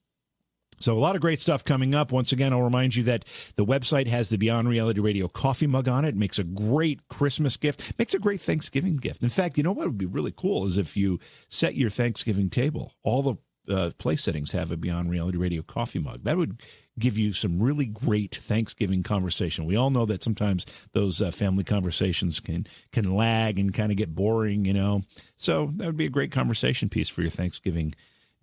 So 0.87 0.97
a 0.97 1.01
lot 1.01 1.17
of 1.17 1.21
great 1.21 1.41
stuff 1.41 1.65
coming 1.65 1.97
up. 1.97 2.13
Once 2.13 2.31
again, 2.31 2.53
I'll 2.53 2.63
remind 2.63 2.95
you 2.95 3.03
that 3.03 3.25
the 3.57 3.67
website 3.67 4.07
has 4.07 4.29
the 4.29 4.39
Beyond 4.39 4.69
Reality 4.69 5.01
Radio 5.01 5.27
coffee 5.27 5.67
mug 5.67 5.89
on 5.89 6.05
it. 6.05 6.11
it. 6.11 6.15
Makes 6.15 6.39
a 6.39 6.45
great 6.45 7.01
Christmas 7.09 7.57
gift. 7.57 7.99
Makes 7.99 8.15
a 8.15 8.21
great 8.21 8.41
Thanksgiving 8.41 8.97
gift. 8.97 9.21
In 9.21 9.29
fact, 9.29 9.59
you 9.59 9.65
know 9.65 9.73
what 9.73 9.89
would 9.89 9.99
be 9.99 10.07
really 10.07 10.31
cool 10.31 10.65
is 10.65 10.79
if 10.79 10.97
you 10.97 11.19
set 11.49 11.75
your 11.75 11.91
Thanksgiving 11.91 12.51
table. 12.51 12.95
All 13.03 13.21
the 13.21 13.35
uh, 13.69 13.91
place 13.99 14.23
settings 14.23 14.53
have 14.53 14.71
a 14.71 14.77
Beyond 14.77 15.11
Reality 15.11 15.37
Radio 15.37 15.63
coffee 15.63 15.99
mug. 15.99 16.23
That 16.23 16.37
would 16.37 16.61
give 17.01 17.19
you 17.19 17.33
some 17.33 17.61
really 17.61 17.87
great 17.87 18.37
Thanksgiving 18.37 19.03
conversation. 19.03 19.65
We 19.65 19.75
all 19.75 19.91
know 19.91 20.07
that 20.07 20.23
sometimes 20.23 20.67
those 20.93 21.21
uh, 21.21 21.33
family 21.33 21.65
conversations 21.65 22.39
can 22.39 22.65
can 22.93 23.13
lag 23.13 23.59
and 23.59 23.75
kind 23.75 23.91
of 23.91 23.97
get 23.97 24.15
boring, 24.15 24.65
you 24.65 24.73
know. 24.73 25.03
So 25.35 25.73
that 25.79 25.87
would 25.87 25.97
be 25.97 26.07
a 26.07 26.11
great 26.11 26.31
conversation 26.31 26.89
piece 26.89 27.09
for 27.09 27.23
your 27.23 27.31
Thanksgiving 27.31 27.93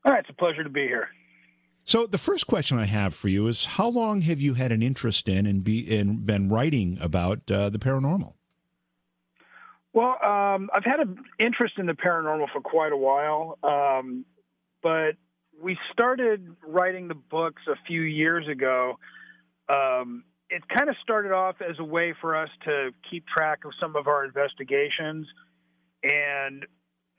All 0.05 0.13
right, 0.13 0.21
it's 0.21 0.29
a 0.29 0.33
pleasure 0.33 0.63
to 0.63 0.69
be 0.69 0.83
here. 0.83 1.09
So 1.89 2.05
the 2.05 2.19
first 2.19 2.45
question 2.45 2.77
I 2.77 2.85
have 2.85 3.15
for 3.15 3.29
you 3.29 3.47
is: 3.47 3.65
How 3.65 3.89
long 3.89 4.21
have 4.21 4.39
you 4.39 4.53
had 4.53 4.71
an 4.71 4.83
interest 4.83 5.27
in 5.27 5.47
and 5.47 5.63
be 5.63 5.97
and 5.97 6.23
been 6.23 6.47
writing 6.47 6.99
about 7.01 7.49
uh, 7.49 7.71
the 7.71 7.79
paranormal? 7.79 8.33
Well, 9.91 10.23
um, 10.23 10.69
I've 10.71 10.83
had 10.85 10.99
an 10.99 11.17
interest 11.39 11.79
in 11.79 11.87
the 11.87 11.93
paranormal 11.93 12.51
for 12.53 12.61
quite 12.61 12.91
a 12.91 12.95
while, 12.95 13.57
um, 13.63 14.23
but 14.83 15.13
we 15.59 15.79
started 15.91 16.55
writing 16.63 17.07
the 17.07 17.15
books 17.15 17.63
a 17.67 17.75
few 17.87 18.01
years 18.01 18.47
ago. 18.47 18.99
Um, 19.67 20.25
it 20.51 20.61
kind 20.69 20.91
of 20.91 20.95
started 21.01 21.31
off 21.31 21.55
as 21.59 21.79
a 21.79 21.83
way 21.83 22.13
for 22.21 22.35
us 22.35 22.49
to 22.65 22.91
keep 23.09 23.25
track 23.25 23.65
of 23.65 23.71
some 23.81 23.95
of 23.95 24.05
our 24.05 24.25
investigations, 24.25 25.25
and 26.03 26.67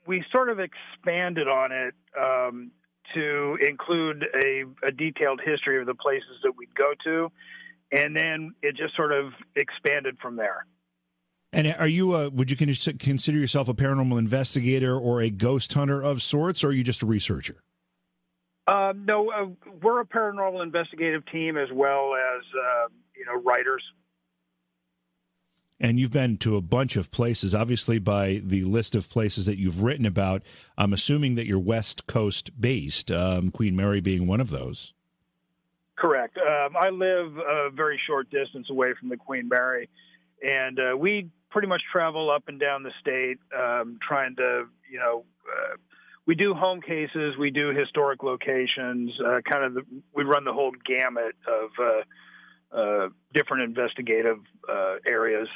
we 0.07 0.23
sort 0.31 0.47
of 0.47 0.59
expanded 0.61 1.49
on 1.49 1.73
it 1.73 1.93
um, 2.17 2.71
to 3.13 3.57
include 3.67 4.25
a, 4.35 4.63
a 4.87 4.91
detailed 4.91 5.41
history 5.43 5.79
of 5.79 5.85
the 5.85 5.95
places 5.95 6.39
that 6.43 6.53
we'd 6.55 6.73
go 6.75 6.93
to, 7.03 7.31
and 7.91 8.15
then 8.15 8.53
it 8.61 8.75
just 8.75 8.95
sort 8.95 9.11
of 9.11 9.33
expanded 9.55 10.17
from 10.21 10.35
there. 10.35 10.65
And 11.53 11.75
are 11.77 11.87
you 11.87 12.15
a, 12.15 12.29
would 12.29 12.49
you 12.49 12.55
consider 12.55 13.37
yourself 13.37 13.67
a 13.67 13.73
paranormal 13.73 14.17
investigator 14.17 14.97
or 14.97 15.21
a 15.21 15.29
ghost 15.29 15.73
hunter 15.73 16.01
of 16.01 16.21
sorts, 16.21 16.63
or 16.63 16.67
are 16.67 16.71
you 16.71 16.83
just 16.83 17.01
a 17.01 17.05
researcher? 17.05 17.61
Uh, 18.67 18.93
no, 18.95 19.29
uh, 19.31 19.69
we're 19.81 19.99
a 19.99 20.05
paranormal 20.05 20.63
investigative 20.63 21.25
team 21.25 21.57
as 21.57 21.67
well 21.73 22.13
as 22.15 22.43
uh, 22.55 22.87
you 23.17 23.25
know 23.25 23.41
writers. 23.41 23.83
And 25.81 25.99
you've 25.99 26.11
been 26.11 26.37
to 26.37 26.55
a 26.55 26.61
bunch 26.61 26.95
of 26.95 27.11
places. 27.11 27.55
Obviously, 27.55 27.97
by 27.97 28.39
the 28.43 28.63
list 28.63 28.95
of 28.95 29.09
places 29.09 29.47
that 29.47 29.57
you've 29.57 29.81
written 29.81 30.05
about, 30.05 30.43
I'm 30.77 30.93
assuming 30.93 31.35
that 31.35 31.47
you're 31.47 31.59
West 31.59 32.05
Coast 32.05 32.61
based, 32.61 33.11
um, 33.11 33.49
Queen 33.49 33.75
Mary 33.75 33.99
being 33.99 34.27
one 34.27 34.39
of 34.39 34.51
those. 34.51 34.93
Correct. 35.97 36.37
Um, 36.37 36.77
I 36.79 36.89
live 36.89 37.35
a 37.37 37.69
very 37.71 37.99
short 38.07 38.29
distance 38.29 38.69
away 38.69 38.93
from 38.99 39.09
the 39.09 39.17
Queen 39.17 39.49
Mary, 39.49 39.89
and 40.47 40.79
uh, 40.79 40.95
we 40.95 41.29
pretty 41.49 41.67
much 41.67 41.81
travel 41.91 42.29
up 42.29 42.43
and 42.47 42.59
down 42.59 42.83
the 42.83 42.91
state, 43.01 43.39
um, 43.57 43.97
trying 44.07 44.35
to, 44.35 44.65
you 44.89 44.99
know, 44.99 45.25
uh, 45.45 45.75
we 46.27 46.35
do 46.35 46.53
home 46.53 46.81
cases, 46.81 47.35
we 47.39 47.49
do 47.49 47.69
historic 47.69 48.21
locations, 48.21 49.11
uh, 49.19 49.41
kind 49.51 49.65
of, 49.65 49.73
the, 49.73 49.81
we 50.15 50.23
run 50.23 50.45
the 50.45 50.53
whole 50.53 50.71
gamut 50.85 51.35
of 51.47 51.71
uh, 52.71 53.09
different 53.33 53.63
investigative 53.63 54.37
uh, 54.69 54.95
areas. 55.05 55.47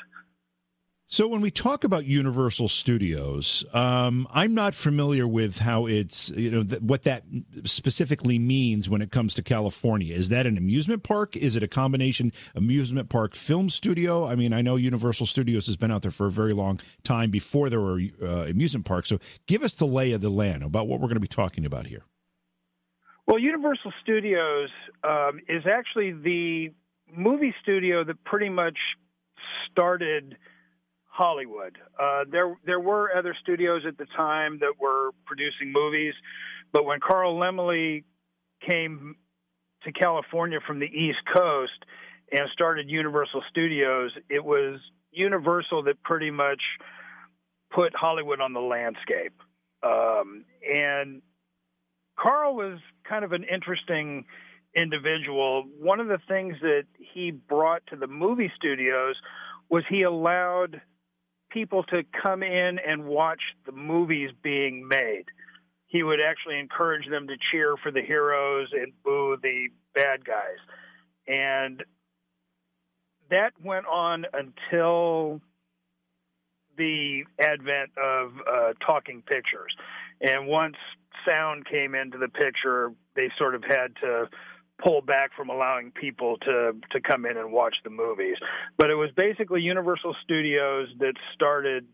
So 1.07 1.27
when 1.27 1.41
we 1.41 1.51
talk 1.51 1.83
about 1.83 2.05
Universal 2.05 2.67
Studios, 2.67 3.63
um, 3.73 4.27
I'm 4.31 4.55
not 4.55 4.73
familiar 4.73 5.27
with 5.27 5.59
how 5.59 5.85
it's 5.85 6.31
you 6.31 6.49
know 6.49 6.63
th- 6.63 6.81
what 6.81 7.03
that 7.03 7.23
specifically 7.63 8.39
means 8.39 8.89
when 8.89 9.03
it 9.03 9.11
comes 9.11 9.35
to 9.35 9.43
California. 9.43 10.15
Is 10.15 10.29
that 10.29 10.47
an 10.47 10.57
amusement 10.57 11.03
park? 11.03 11.37
Is 11.37 11.55
it 11.55 11.61
a 11.61 11.67
combination 11.67 12.31
amusement 12.55 13.09
park 13.09 13.35
film 13.35 13.69
studio? 13.69 14.25
I 14.25 14.35
mean, 14.35 14.51
I 14.51 14.63
know 14.63 14.77
Universal 14.77 15.27
Studios 15.27 15.67
has 15.67 15.77
been 15.77 15.91
out 15.91 16.01
there 16.01 16.11
for 16.11 16.25
a 16.25 16.31
very 16.31 16.53
long 16.53 16.79
time 17.03 17.29
before 17.29 17.69
there 17.69 17.81
were 17.81 18.01
uh, 18.21 18.47
amusement 18.47 18.87
parks. 18.87 19.09
So 19.09 19.19
give 19.45 19.61
us 19.61 19.75
the 19.75 19.85
lay 19.85 20.11
of 20.11 20.21
the 20.21 20.31
land 20.31 20.63
about 20.63 20.87
what 20.87 20.99
we're 20.99 21.07
going 21.07 21.15
to 21.15 21.19
be 21.21 21.27
talking 21.27 21.65
about 21.67 21.85
here. 21.85 22.03
Well, 23.27 23.37
Universal 23.37 23.93
Studios 24.01 24.69
um, 25.03 25.39
is 25.47 25.63
actually 25.67 26.13
the 26.13 26.73
movie 27.13 27.53
studio 27.61 28.03
that 28.03 28.23
pretty 28.23 28.49
much 28.49 28.77
started 29.71 30.37
Hollywood. 31.05 31.77
Uh, 31.99 32.25
there 32.29 32.55
there 32.65 32.79
were 32.79 33.15
other 33.15 33.35
studios 33.41 33.83
at 33.87 33.97
the 33.97 34.05
time 34.17 34.59
that 34.59 34.73
were 34.79 35.11
producing 35.25 35.71
movies, 35.71 36.13
but 36.73 36.85
when 36.85 36.99
Carl 36.99 37.35
Laemmle 37.35 38.03
came 38.67 39.15
to 39.83 39.91
California 39.91 40.59
from 40.65 40.79
the 40.79 40.87
East 40.87 41.19
Coast 41.33 41.85
and 42.31 42.49
started 42.51 42.89
Universal 42.89 43.43
Studios, 43.49 44.11
it 44.29 44.43
was 44.43 44.79
Universal 45.11 45.83
that 45.83 46.01
pretty 46.03 46.31
much 46.31 46.61
put 47.71 47.95
Hollywood 47.95 48.41
on 48.41 48.53
the 48.53 48.59
landscape. 48.59 49.33
Um, 49.83 50.45
and 50.67 51.21
Carl 52.19 52.55
was 52.55 52.79
kind 53.07 53.23
of 53.23 53.31
an 53.31 53.43
interesting 53.43 54.25
individual. 54.75 55.63
One 55.79 55.99
of 55.99 56.07
the 56.07 56.19
things 56.27 56.55
that 56.61 56.83
he 56.97 57.31
brought 57.31 57.85
to 57.87 57.95
the 57.95 58.07
movie 58.07 58.51
studios 58.55 59.15
was 59.69 59.83
he 59.89 60.03
allowed 60.03 60.81
people 61.49 61.83
to 61.83 62.03
come 62.21 62.43
in 62.43 62.79
and 62.85 63.05
watch 63.05 63.41
the 63.65 63.71
movies 63.71 64.31
being 64.43 64.87
made. 64.87 65.25
He 65.87 66.03
would 66.03 66.19
actually 66.19 66.59
encourage 66.59 67.09
them 67.09 67.27
to 67.27 67.35
cheer 67.51 67.75
for 67.81 67.91
the 67.91 68.01
heroes 68.01 68.67
and 68.73 68.91
boo 69.03 69.37
the 69.41 69.69
bad 69.93 70.25
guys. 70.25 70.57
And 71.27 71.83
that 73.29 73.53
went 73.63 73.85
on 73.85 74.25
until 74.33 75.41
the 76.77 77.23
advent 77.39 77.91
of 77.97 78.33
uh, 78.51 78.73
talking 78.85 79.21
pictures. 79.21 79.73
And 80.21 80.47
once 80.47 80.75
sound 81.25 81.65
came 81.65 81.95
into 81.95 82.17
the 82.17 82.27
picture, 82.27 82.91
they 83.15 83.29
sort 83.37 83.55
of 83.55 83.63
had 83.63 83.95
to 84.01 84.27
pull 84.83 85.01
back 85.01 85.31
from 85.35 85.49
allowing 85.49 85.91
people 85.91 86.37
to 86.39 86.73
to 86.91 87.01
come 87.01 87.25
in 87.25 87.37
and 87.37 87.51
watch 87.51 87.75
the 87.83 87.89
movies. 87.89 88.37
But 88.77 88.89
it 88.89 88.95
was 88.95 89.09
basically 89.15 89.61
Universal 89.61 90.15
Studios 90.23 90.87
that 90.99 91.13
started 91.33 91.85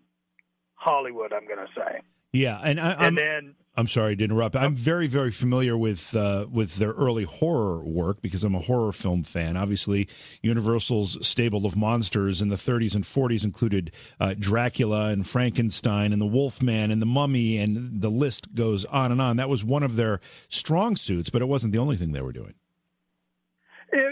Hollywood. 0.76 1.34
I'm 1.34 1.46
going 1.46 1.66
to 1.66 1.74
say. 1.76 2.02
Yeah, 2.34 2.62
and 2.64 2.80
I, 2.80 2.92
and 2.94 3.18
then 3.18 3.56
I'm 3.76 3.88
sorry 3.88 4.18
to 4.18 4.24
interrupt. 4.24 4.56
I'm 4.56 4.76
very, 4.76 5.08
very 5.08 5.32
familiar 5.32 5.78
with 5.78 6.14
uh, 6.14 6.46
with 6.52 6.76
their 6.76 6.92
early 6.92 7.24
horror 7.24 7.86
work 7.86 8.22
because 8.22 8.44
I'm 8.44 8.56
a 8.56 8.60
horror 8.60 8.92
film 8.92 9.24
fan. 9.24 9.56
Obviously, 9.56 10.10
Universal's 10.42 11.26
stable 11.26 11.66
of 11.66 11.78
monsters 11.78 12.42
in 12.42 12.50
the 12.50 12.58
30s 12.58 12.96
and 12.96 13.06
40s 13.06 13.46
included 13.46 13.92
uh, 14.20 14.36
Dracula 14.38 15.10
and 15.10 15.26
Frankenstein 15.26 16.12
and 16.12 16.22
the 16.22 16.26
Wolfman 16.26 16.92
and 16.92 17.02
the 17.02 17.06
Mummy, 17.06 17.58
and 17.58 18.02
the 18.02 18.10
list 18.10 18.54
goes 18.54 18.84
on 18.86 19.12
and 19.12 19.22
on. 19.22 19.38
That 19.38 19.50
was 19.50 19.64
one 19.64 19.84
of 19.84 19.96
their 19.96 20.20
strong 20.50 20.98
suits, 20.98 21.30
but 21.30 21.42
it 21.42 21.48
wasn't 21.48 21.72
the 21.72 21.80
only 21.80 21.96
thing 21.96 22.12
they 22.12 22.22
were 22.22 22.34
doing. 22.34 22.54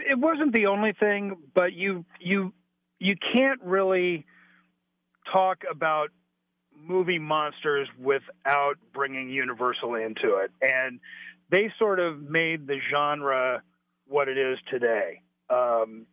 It, 0.10 0.20
wasn't 0.20 0.54
the 0.54 0.68
only 0.68 0.94
thing, 0.94 1.38
but 1.54 1.74
you 1.74 2.06
you 2.20 2.54
you 3.00 3.16
can't 3.34 3.62
really 3.64 4.26
talk 5.32 5.64
about 5.70 6.10
movie 6.76 7.20
monsters 7.20 7.88
without 7.98 8.76
bringing 8.94 9.30
Universal 9.30 9.96
into 9.96 10.38
it, 10.38 10.52
and 10.62 11.00
they 11.52 11.72
sort 11.78 12.00
of 12.00 12.22
made 12.22 12.68
the 12.68 12.78
genre 12.92 13.62
what 14.08 14.28
it 14.28 14.38
is 14.38 14.58
today. 14.70 15.22
Um, 15.50 16.06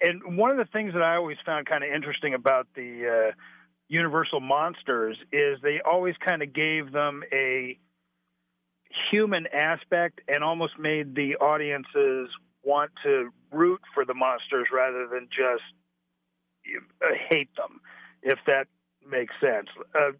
and 0.00 0.36
one 0.36 0.50
of 0.50 0.56
the 0.56 0.66
things 0.72 0.92
that 0.92 1.02
I 1.02 1.16
always 1.16 1.38
found 1.44 1.66
kind 1.66 1.82
of 1.82 1.90
interesting 1.92 2.34
about 2.34 2.66
the 2.74 3.30
uh, 3.30 3.32
Universal 3.88 4.40
monsters 4.40 5.16
is 5.32 5.58
they 5.62 5.80
always 5.80 6.14
kind 6.26 6.42
of 6.42 6.52
gave 6.52 6.92
them 6.92 7.22
a 7.32 7.78
human 9.10 9.46
aspect 9.52 10.20
and 10.28 10.42
almost 10.42 10.78
made 10.78 11.14
the 11.14 11.36
audiences 11.36 12.28
want 12.66 12.90
to 13.04 13.30
root 13.52 13.80
for 13.94 14.04
the 14.04 14.12
monsters 14.12 14.66
rather 14.74 15.06
than 15.06 15.28
just 15.30 15.62
hate 17.30 17.48
them, 17.56 17.80
if 18.22 18.38
that 18.46 18.66
makes 19.08 19.32
sense. 19.40 19.68
Uh, 19.94 20.10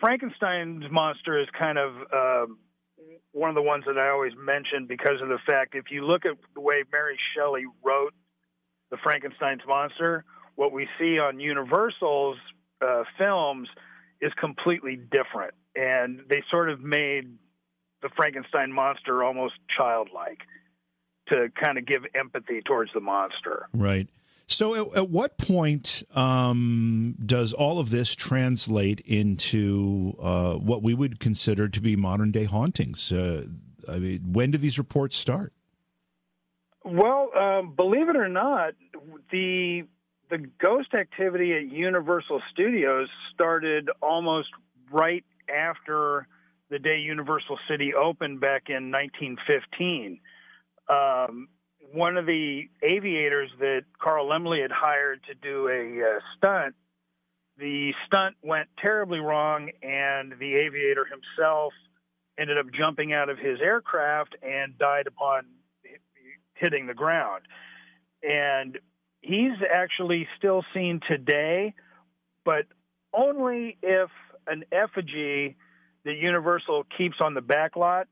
Frankenstein's 0.00 0.84
monster 0.90 1.40
is 1.40 1.48
kind 1.58 1.78
of 1.78 1.94
uh, 2.12 2.46
one 3.32 3.50
of 3.50 3.56
the 3.56 3.62
ones 3.62 3.84
that 3.86 3.98
I 3.98 4.10
always 4.10 4.32
mention 4.38 4.86
because 4.86 5.20
of 5.20 5.28
the 5.28 5.38
fact 5.44 5.74
if 5.74 5.86
you 5.90 6.06
look 6.06 6.24
at 6.24 6.36
the 6.54 6.60
way 6.60 6.84
Mary 6.92 7.18
Shelley 7.34 7.64
wrote 7.82 8.14
the 8.90 8.96
Frankenstein's 9.02 9.62
monster, 9.66 10.24
what 10.54 10.72
we 10.72 10.86
see 10.98 11.18
on 11.18 11.40
Universal's 11.40 12.38
uh, 12.80 13.02
films 13.18 13.68
is 14.20 14.32
completely 14.38 14.96
different, 14.96 15.54
and 15.74 16.20
they 16.28 16.42
sort 16.50 16.70
of 16.70 16.80
made 16.80 17.24
the 18.02 18.10
Frankenstein 18.16 18.72
monster 18.72 19.24
almost 19.24 19.54
childlike 19.76 20.38
to 21.32 21.50
kind 21.50 21.78
of 21.78 21.86
give 21.86 22.04
empathy 22.14 22.60
towards 22.62 22.92
the 22.92 23.00
monster. 23.00 23.68
Right. 23.72 24.08
So, 24.46 24.74
at, 24.74 24.98
at 24.98 25.08
what 25.08 25.38
point 25.38 26.02
um, 26.14 27.16
does 27.24 27.52
all 27.52 27.78
of 27.78 27.90
this 27.90 28.14
translate 28.14 29.00
into 29.00 30.14
uh, 30.20 30.54
what 30.54 30.82
we 30.82 30.94
would 30.94 31.20
consider 31.20 31.68
to 31.68 31.80
be 31.80 31.96
modern 31.96 32.30
day 32.32 32.44
hauntings? 32.44 33.10
Uh, 33.10 33.46
I 33.88 33.98
mean, 33.98 34.32
when 34.32 34.50
do 34.50 34.58
these 34.58 34.78
reports 34.78 35.16
start? 35.16 35.52
Well, 36.84 37.30
um, 37.36 37.74
believe 37.74 38.08
it 38.08 38.16
or 38.16 38.28
not, 38.28 38.74
the 39.30 39.84
the 40.30 40.38
ghost 40.60 40.94
activity 40.94 41.52
at 41.52 41.70
Universal 41.70 42.42
Studios 42.52 43.08
started 43.34 43.90
almost 44.00 44.48
right 44.90 45.24
after 45.48 46.26
the 46.70 46.78
day 46.78 46.98
Universal 46.98 47.58
City 47.68 47.92
opened 47.94 48.40
back 48.40 48.64
in 48.68 48.90
1915 48.90 50.20
um, 50.88 51.48
one 51.92 52.16
of 52.16 52.26
the 52.26 52.68
aviators 52.82 53.50
that 53.58 53.84
Carl 54.00 54.26
Laemmle 54.26 54.60
had 54.60 54.72
hired 54.72 55.20
to 55.24 55.34
do 55.34 55.68
a 55.68 56.16
uh, 56.16 56.20
stunt, 56.36 56.74
the 57.58 57.92
stunt 58.06 58.36
went 58.42 58.68
terribly 58.78 59.18
wrong, 59.18 59.70
and 59.82 60.32
the 60.38 60.54
aviator 60.54 61.04
himself 61.04 61.72
ended 62.38 62.56
up 62.58 62.66
jumping 62.72 63.12
out 63.12 63.28
of 63.28 63.38
his 63.38 63.60
aircraft 63.60 64.34
and 64.42 64.78
died 64.78 65.06
upon 65.06 65.44
hitting 66.54 66.86
the 66.86 66.94
ground. 66.94 67.42
And 68.22 68.78
he's 69.20 69.52
actually 69.72 70.28
still 70.38 70.64
seen 70.74 71.00
today, 71.06 71.74
but 72.44 72.64
only 73.12 73.76
if 73.82 74.10
an 74.46 74.64
effigy 74.72 75.56
that 76.04 76.16
Universal 76.16 76.84
keeps 76.96 77.16
on 77.20 77.34
the 77.34 77.40
back 77.40 77.76
lot 77.76 78.08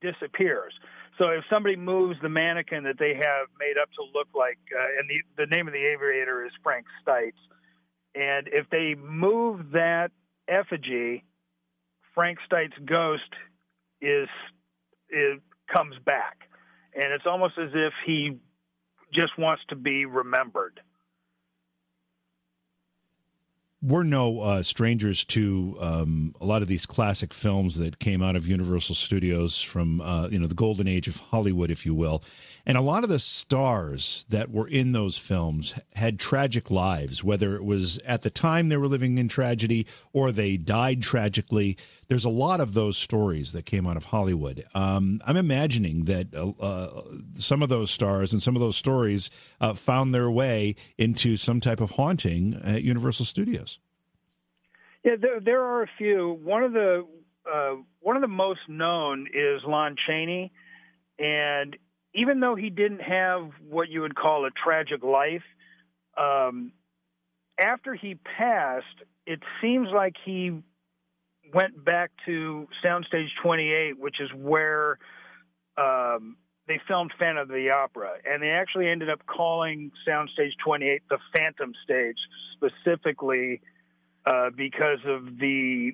disappears. 0.00 0.74
So 1.18 1.28
if 1.28 1.44
somebody 1.50 1.76
moves 1.76 2.16
the 2.22 2.28
mannequin 2.28 2.84
that 2.84 2.98
they 2.98 3.14
have 3.14 3.48
made 3.58 3.74
up 3.80 3.90
to 3.92 4.02
look 4.14 4.28
like, 4.34 4.58
uh, 4.74 4.98
and 4.98 5.08
the, 5.08 5.44
the 5.44 5.54
name 5.54 5.66
of 5.66 5.74
the 5.74 5.84
aviator 5.84 6.44
is 6.44 6.52
Frank 6.62 6.86
Stites, 7.04 7.32
and 8.14 8.48
if 8.48 8.68
they 8.70 8.94
move 8.94 9.72
that 9.72 10.10
effigy, 10.48 11.24
Frank 12.14 12.38
Stites' 12.50 12.72
ghost 12.84 13.30
is 14.00 14.28
is 15.10 15.40
comes 15.72 15.96
back, 16.04 16.38
and 16.94 17.12
it's 17.12 17.26
almost 17.26 17.54
as 17.58 17.70
if 17.74 17.92
he 18.06 18.38
just 19.12 19.38
wants 19.38 19.62
to 19.68 19.76
be 19.76 20.06
remembered. 20.06 20.80
We're 23.82 24.04
no 24.04 24.40
uh, 24.40 24.62
strangers 24.62 25.24
to 25.24 25.76
um, 25.80 26.34
a 26.40 26.46
lot 26.46 26.62
of 26.62 26.68
these 26.68 26.86
classic 26.86 27.34
films 27.34 27.76
that 27.78 27.98
came 27.98 28.22
out 28.22 28.36
of 28.36 28.46
Universal 28.46 28.94
Studios 28.94 29.60
from 29.60 30.00
uh, 30.00 30.28
you 30.28 30.38
know 30.38 30.46
the 30.46 30.54
golden 30.54 30.86
age 30.86 31.08
of 31.08 31.16
Hollywood, 31.16 31.70
if 31.70 31.84
you 31.84 31.94
will. 31.94 32.22
And 32.64 32.78
a 32.78 32.80
lot 32.80 33.02
of 33.02 33.10
the 33.10 33.18
stars 33.18 34.24
that 34.28 34.52
were 34.52 34.68
in 34.68 34.92
those 34.92 35.18
films 35.18 35.74
had 35.96 36.20
tragic 36.20 36.70
lives, 36.70 37.24
whether 37.24 37.56
it 37.56 37.64
was 37.64 37.98
at 37.98 38.22
the 38.22 38.30
time 38.30 38.68
they 38.68 38.76
were 38.76 38.86
living 38.86 39.18
in 39.18 39.26
tragedy 39.26 39.86
or 40.12 40.30
they 40.30 40.56
died 40.56 41.02
tragically. 41.02 41.76
There's 42.08 42.24
a 42.24 42.30
lot 42.30 42.60
of 42.60 42.74
those 42.74 42.98
stories 42.98 43.52
that 43.52 43.64
came 43.64 43.86
out 43.86 43.96
of 43.96 44.06
Hollywood. 44.06 44.64
Um, 44.74 45.20
I'm 45.24 45.36
imagining 45.36 46.04
that 46.04 46.34
uh, 46.34 46.50
uh 46.60 47.02
some 47.34 47.62
of 47.62 47.68
those 47.68 47.90
stars 47.90 48.32
and 48.32 48.42
some 48.42 48.56
of 48.56 48.60
those 48.60 48.76
stories 48.76 49.30
uh, 49.60 49.74
found 49.74 50.14
their 50.14 50.30
way 50.30 50.76
into 50.98 51.36
some 51.36 51.60
type 51.60 51.80
of 51.80 51.92
haunting 51.92 52.60
at 52.62 52.82
Universal 52.82 53.26
Studios. 53.26 53.78
Yeah, 55.04 55.16
there, 55.20 55.40
there 55.40 55.62
are 55.62 55.82
a 55.82 55.90
few. 55.98 56.38
One 56.42 56.62
of 56.62 56.72
the 56.72 57.06
uh, 57.50 57.76
one 58.00 58.16
of 58.16 58.22
the 58.22 58.28
most 58.28 58.60
known 58.68 59.26
is 59.32 59.62
Lon 59.66 59.96
Chaney, 60.06 60.52
and 61.18 61.76
even 62.14 62.40
though 62.40 62.54
he 62.54 62.70
didn't 62.70 63.00
have 63.00 63.50
what 63.68 63.88
you 63.88 64.02
would 64.02 64.14
call 64.14 64.44
a 64.44 64.50
tragic 64.50 65.02
life, 65.02 65.42
um, 66.16 66.72
after 67.58 67.94
he 67.94 68.14
passed, 68.14 68.86
it 69.26 69.40
seems 69.60 69.88
like 69.94 70.14
he 70.24 70.62
went 71.52 71.84
back 71.84 72.10
to 72.26 72.66
Soundstage 72.84 73.28
28, 73.42 73.98
which 73.98 74.20
is 74.20 74.30
where 74.34 74.98
um, 75.76 76.36
they 76.68 76.80
filmed 76.86 77.12
Phantom 77.18 77.42
of 77.42 77.48
the 77.48 77.70
Opera, 77.70 78.12
and 78.24 78.42
they 78.42 78.50
actually 78.50 78.88
ended 78.88 79.10
up 79.10 79.20
calling 79.26 79.90
Soundstage 80.06 80.52
28 80.64 81.02
the 81.10 81.18
Phantom 81.34 81.72
Stage 81.84 82.16
specifically 82.54 83.60
uh, 84.26 84.50
because 84.56 85.00
of 85.06 85.38
the 85.38 85.92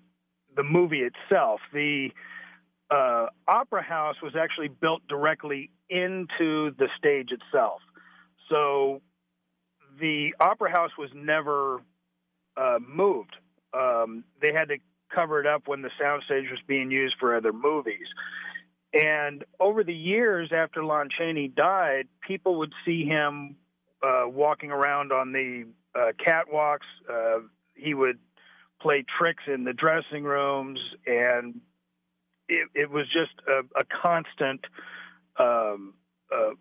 the 0.56 0.62
movie 0.62 1.02
itself. 1.02 1.60
The 1.72 2.10
uh, 2.90 3.26
Opera 3.46 3.82
House 3.82 4.16
was 4.22 4.34
actually 4.34 4.68
built 4.68 5.02
directly 5.08 5.70
into 5.88 6.72
the 6.78 6.88
stage 6.98 7.30
itself. 7.30 7.80
So 8.48 9.02
the 10.00 10.34
Opera 10.40 10.70
House 10.70 10.90
was 10.98 11.10
never 11.14 11.80
uh, 12.56 12.78
moved. 12.86 13.36
Um, 13.72 14.24
they 14.40 14.52
had 14.52 14.68
to 14.68 14.76
cover 15.14 15.40
it 15.40 15.46
up 15.46 15.62
when 15.66 15.82
the 15.82 15.90
soundstage 16.00 16.50
was 16.50 16.60
being 16.66 16.90
used 16.90 17.16
for 17.18 17.36
other 17.36 17.52
movies. 17.52 18.06
And 18.92 19.44
over 19.60 19.84
the 19.84 19.94
years 19.94 20.50
after 20.54 20.82
Lon 20.82 21.08
Chaney 21.16 21.48
died, 21.48 22.08
people 22.26 22.58
would 22.58 22.72
see 22.84 23.04
him 23.04 23.56
uh, 24.02 24.24
walking 24.26 24.70
around 24.70 25.12
on 25.12 25.32
the 25.32 25.66
uh, 25.94 26.12
catwalks. 26.24 26.86
Uh, 27.10 27.40
he 27.74 27.94
would 27.94 28.18
play 28.80 29.04
tricks 29.18 29.42
in 29.46 29.64
the 29.64 29.72
dressing 29.72 30.24
rooms, 30.24 30.80
and 31.06 31.60
it, 32.48 32.68
it 32.74 32.90
was 32.90 33.06
just 33.06 33.32
a, 33.46 33.60
a 33.78 33.84
constant 34.02 34.60
um, 35.38 35.94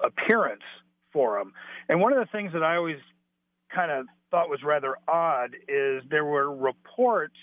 appearance 0.01 0.63
for 1.13 1.39
him. 1.39 1.53
And 1.87 2.01
one 2.01 2.13
of 2.13 2.19
the 2.19 2.31
things 2.31 2.53
that 2.53 2.63
I 2.63 2.75
always 2.75 2.97
kind 3.73 3.91
of 3.91 4.05
thought 4.31 4.49
was 4.49 4.63
rather 4.63 4.97
odd 5.07 5.55
is 5.67 6.03
there 6.09 6.25
were 6.25 6.53
reports 6.53 7.35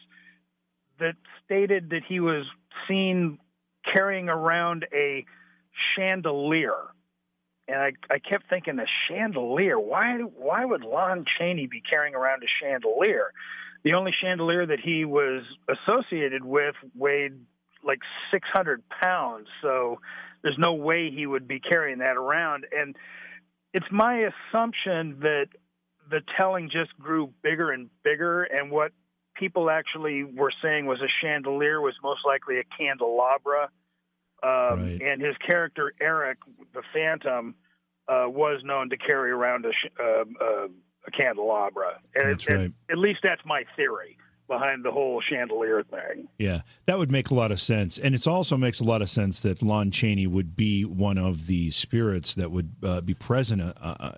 that 0.98 1.16
stated 1.44 1.90
that 1.90 2.02
he 2.08 2.20
was 2.20 2.44
seen 2.88 3.38
carrying 3.94 4.28
around 4.28 4.86
a 4.94 5.24
chandelier. 5.96 6.76
And 7.66 7.78
I, 7.78 7.92
I 8.10 8.18
kept 8.18 8.48
thinking, 8.48 8.78
a 8.78 8.86
chandelier? 9.08 9.78
Why, 9.78 10.18
why 10.18 10.64
would 10.64 10.82
Lon 10.82 11.24
Chaney 11.38 11.66
be 11.66 11.80
carrying 11.80 12.14
around 12.14 12.42
a 12.42 12.46
chandelier? 12.62 13.32
The 13.84 13.94
only 13.94 14.12
chandelier 14.18 14.66
that 14.66 14.80
he 14.80 15.04
was 15.04 15.42
associated 15.68 16.44
with 16.44 16.74
weighed 16.94 17.34
like 17.82 18.00
600 18.30 18.82
pounds. 18.88 19.48
So 19.62 20.00
there's 20.42 20.58
no 20.58 20.74
way 20.74 21.10
he 21.10 21.26
would 21.26 21.46
be 21.46 21.60
carrying 21.60 21.98
that 21.98 22.16
around. 22.16 22.66
And 22.76 22.96
it's 23.72 23.86
my 23.90 24.28
assumption 24.52 25.20
that 25.20 25.46
the 26.10 26.20
telling 26.38 26.70
just 26.70 26.96
grew 26.98 27.32
bigger 27.42 27.70
and 27.70 27.88
bigger. 28.02 28.44
And 28.44 28.70
what 28.70 28.92
people 29.34 29.70
actually 29.70 30.24
were 30.24 30.52
saying 30.62 30.86
was 30.86 31.00
a 31.00 31.08
chandelier 31.22 31.80
was 31.80 31.94
most 32.02 32.20
likely 32.26 32.58
a 32.58 32.64
candelabra. 32.76 33.70
Um, 34.42 34.50
right. 34.82 35.00
And 35.02 35.22
his 35.22 35.36
character, 35.46 35.92
Eric, 36.00 36.38
the 36.72 36.82
Phantom, 36.92 37.54
uh, 38.08 38.24
was 38.26 38.60
known 38.64 38.90
to 38.90 38.96
carry 38.96 39.30
around 39.30 39.64
a, 39.64 40.02
uh, 40.02 40.24
uh, 40.40 40.68
a 41.06 41.10
candelabra. 41.10 42.00
And, 42.14 42.30
that's 42.30 42.48
right. 42.48 42.60
and 42.60 42.74
at 42.90 42.98
least 42.98 43.20
that's 43.22 43.42
my 43.44 43.64
theory 43.76 44.18
behind 44.46 44.84
the 44.84 44.90
whole 44.90 45.20
chandelier 45.20 45.82
thing. 45.82 46.28
Yeah, 46.38 46.60
that 46.86 46.98
would 46.98 47.10
make 47.10 47.30
a 47.30 47.34
lot 47.34 47.50
of 47.50 47.60
sense, 47.60 47.98
and 47.98 48.14
it 48.14 48.26
also 48.26 48.56
makes 48.56 48.80
a 48.80 48.84
lot 48.84 49.02
of 49.02 49.10
sense 49.10 49.40
that 49.40 49.62
Lon 49.62 49.90
Chaney 49.90 50.26
would 50.26 50.56
be 50.56 50.84
one 50.84 51.18
of 51.18 51.46
the 51.46 51.70
spirits 51.70 52.34
that 52.34 52.50
would 52.50 52.74
uh, 52.82 53.00
be 53.00 53.14
present 53.14 53.62
uh, 53.62 53.72
uh, 53.82 54.12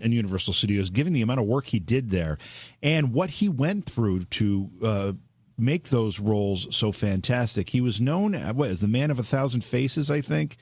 in 0.00 0.12
Universal 0.12 0.54
Studios, 0.54 0.90
given 0.90 1.12
the 1.12 1.22
amount 1.22 1.40
of 1.40 1.46
work 1.46 1.66
he 1.66 1.78
did 1.78 2.10
there 2.10 2.38
and 2.82 3.12
what 3.12 3.30
he 3.30 3.48
went 3.48 3.86
through 3.86 4.24
to. 4.24 4.70
Uh, 4.82 5.12
make 5.60 5.88
those 5.88 6.20
roles 6.20 6.68
so 6.74 6.92
fantastic. 6.92 7.70
He 7.70 7.80
was 7.80 8.00
known 8.00 8.36
uh, 8.36 8.52
what, 8.52 8.70
as 8.70 8.80
the 8.80 8.86
man 8.86 9.10
of 9.10 9.18
a 9.18 9.24
thousand 9.24 9.64
faces, 9.64 10.08
I 10.08 10.20
think. 10.20 10.56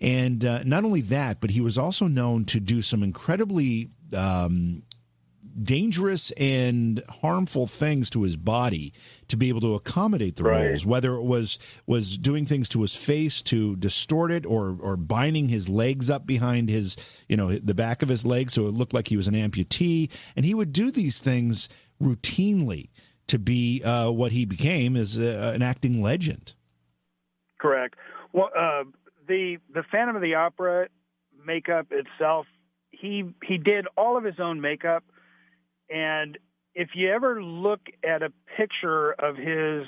And 0.00 0.44
uh, 0.44 0.64
not 0.64 0.84
only 0.84 1.00
that, 1.02 1.40
but 1.40 1.50
he 1.50 1.60
was 1.60 1.78
also 1.78 2.08
known 2.08 2.44
to 2.46 2.58
do 2.58 2.82
some 2.82 3.04
incredibly 3.04 3.90
um, 4.16 4.82
dangerous 5.60 6.30
and 6.32 7.02
harmful 7.20 7.66
things 7.66 8.10
to 8.10 8.22
his 8.22 8.36
body 8.36 8.92
to 9.28 9.36
be 9.36 9.48
able 9.48 9.60
to 9.60 9.74
accommodate 9.74 10.36
the 10.36 10.44
right. 10.44 10.66
roles, 10.66 10.86
whether 10.86 11.14
it 11.14 11.22
was 11.22 11.58
was 11.86 12.16
doing 12.18 12.46
things 12.46 12.68
to 12.70 12.82
his 12.82 12.94
face 12.94 13.42
to 13.42 13.76
distort 13.76 14.30
it 14.30 14.46
or 14.46 14.76
or 14.80 14.96
binding 14.96 15.48
his 15.48 15.68
legs 15.68 16.10
up 16.10 16.26
behind 16.26 16.68
his, 16.68 16.96
you 17.28 17.36
know, 17.36 17.52
the 17.52 17.74
back 17.74 18.02
of 18.02 18.08
his 18.08 18.26
legs 18.26 18.54
so 18.54 18.66
it 18.66 18.74
looked 18.74 18.94
like 18.94 19.08
he 19.08 19.16
was 19.16 19.28
an 19.28 19.34
amputee. 19.34 20.10
And 20.36 20.44
he 20.44 20.54
would 20.54 20.72
do 20.72 20.90
these 20.90 21.20
things 21.20 21.68
routinely 22.00 22.90
to 23.28 23.38
be 23.38 23.82
uh, 23.82 24.10
what 24.10 24.32
he 24.32 24.44
became 24.44 24.96
as 24.96 25.18
a, 25.18 25.52
an 25.54 25.62
acting 25.62 26.02
legend. 26.02 26.54
Correct. 27.58 27.94
Well, 28.32 28.50
uh, 28.56 28.84
the 29.28 29.58
the 29.72 29.82
Phantom 29.90 30.16
of 30.16 30.22
the 30.22 30.34
Opera 30.34 30.88
makeup 31.44 31.86
itself, 31.90 32.46
he 32.90 33.24
he 33.44 33.58
did 33.58 33.86
all 33.96 34.16
of 34.16 34.24
his 34.24 34.40
own 34.40 34.60
makeup 34.60 35.04
and 35.92 36.38
if 36.74 36.90
you 36.94 37.10
ever 37.10 37.42
look 37.42 37.80
at 38.02 38.22
a 38.22 38.32
picture 38.56 39.12
of 39.12 39.36
his 39.36 39.86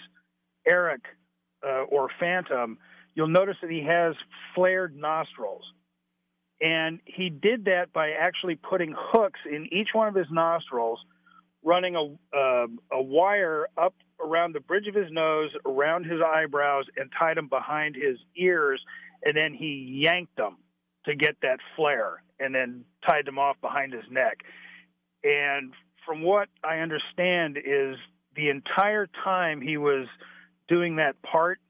Eric 0.66 1.02
uh, 1.66 1.82
or 1.84 2.08
Phantom, 2.20 2.78
you'll 3.14 3.28
notice 3.28 3.56
that 3.62 3.70
he 3.70 3.84
has 3.84 4.14
flared 4.54 4.94
nostrils. 4.94 5.62
And 6.60 7.00
he 7.04 7.30
did 7.30 7.64
that 7.66 7.92
by 7.92 8.10
actually 8.10 8.56
putting 8.56 8.94
hooks 8.96 9.40
in 9.50 9.68
each 9.72 9.88
one 9.92 10.08
of 10.08 10.14
his 10.14 10.26
nostrils, 10.30 11.00
running 11.62 11.96
a, 11.96 12.36
uh, 12.36 12.66
a 12.92 13.02
wire 13.02 13.68
up 13.76 13.94
around 14.20 14.54
the 14.54 14.60
bridge 14.60 14.86
of 14.86 14.94
his 14.94 15.10
nose, 15.10 15.50
around 15.66 16.04
his 16.04 16.20
eyebrows, 16.20 16.84
and 16.96 17.10
tied 17.18 17.36
them 17.36 17.48
behind 17.48 17.96
his 17.96 18.18
ears. 18.36 18.80
And 19.24 19.36
then 19.36 19.54
he 19.54 20.00
yanked 20.02 20.36
them 20.36 20.58
to 21.06 21.16
get 21.16 21.36
that 21.42 21.58
flare 21.76 22.22
and 22.38 22.54
then 22.54 22.84
tied 23.06 23.26
them 23.26 23.38
off 23.38 23.56
behind 23.60 23.92
his 23.92 24.04
neck. 24.10 24.38
And 25.22 25.72
from 26.06 26.22
what 26.22 26.48
I 26.62 26.78
understand, 26.78 27.58
is 27.58 27.96
the 28.36 28.48
entire 28.48 29.08
time 29.24 29.60
he 29.60 29.76
was 29.76 30.06
doing 30.68 30.96
that 30.96 31.20
part, 31.22 31.60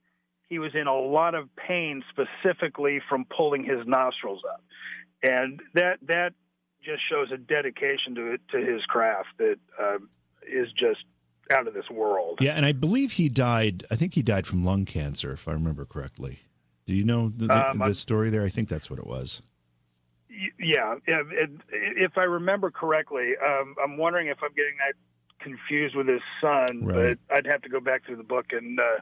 he 0.49 0.59
was 0.59 0.73
in 0.75 0.87
a 0.87 0.97
lot 0.97 1.35
of 1.35 1.49
pain, 1.57 2.03
specifically 2.11 3.01
from 3.09 3.25
pulling 3.25 3.65
his 3.65 3.87
nostrils 3.87 4.43
up, 4.53 4.63
and 5.23 5.61
that 5.75 5.99
that 6.07 6.33
just 6.83 7.01
shows 7.11 7.29
a 7.33 7.39
dedication 7.39 8.15
to 8.15 8.33
it, 8.33 8.41
to 8.53 8.59
his 8.59 8.83
craft 8.83 9.29
that 9.39 9.57
uh, 9.81 9.97
is 10.47 10.69
just 10.73 11.05
out 11.51 11.67
of 11.67 11.75
this 11.75 11.89
world. 11.91 12.39
Yeah, 12.41 12.53
and 12.53 12.65
I 12.65 12.73
believe 12.73 13.13
he 13.13 13.29
died. 13.29 13.85
I 13.91 13.97
think 13.97 14.15
he 14.15 14.23
died 14.23 14.47
from 14.47 14.65
lung 14.65 14.85
cancer, 14.85 15.33
if 15.33 15.49
I 15.49 15.53
remember 15.53 15.85
correctly. 15.85 16.41
Do 16.87 16.95
you 16.95 17.05
know 17.05 17.31
the, 17.31 17.47
the, 17.47 17.71
um, 17.71 17.79
the 17.79 17.95
story 17.95 18.31
there? 18.31 18.43
I 18.43 18.49
think 18.51 18.69
that's 18.69 18.91
what 18.91 18.99
it 18.99 19.07
was. 19.07 19.43
Yeah, 20.59 20.97
if 21.07 22.17
I 22.17 22.25
remember 22.25 22.71
correctly, 22.71 23.33
um, 23.45 23.75
I'm 23.83 23.97
wondering 23.97 24.29
if 24.29 24.39
I'm 24.43 24.55
getting 24.55 24.77
that 24.79 24.95
confused 25.41 25.95
with 25.95 26.09
his 26.09 26.23
son, 26.41 26.85
right. 26.85 27.17
but 27.29 27.37
I'd 27.37 27.47
have 27.47 27.63
to 27.63 27.69
go 27.69 27.81
back 27.81 28.05
through 28.05 28.17
the 28.17 28.25
book 28.25 28.47
and 28.53 28.79
uh, 28.79 29.01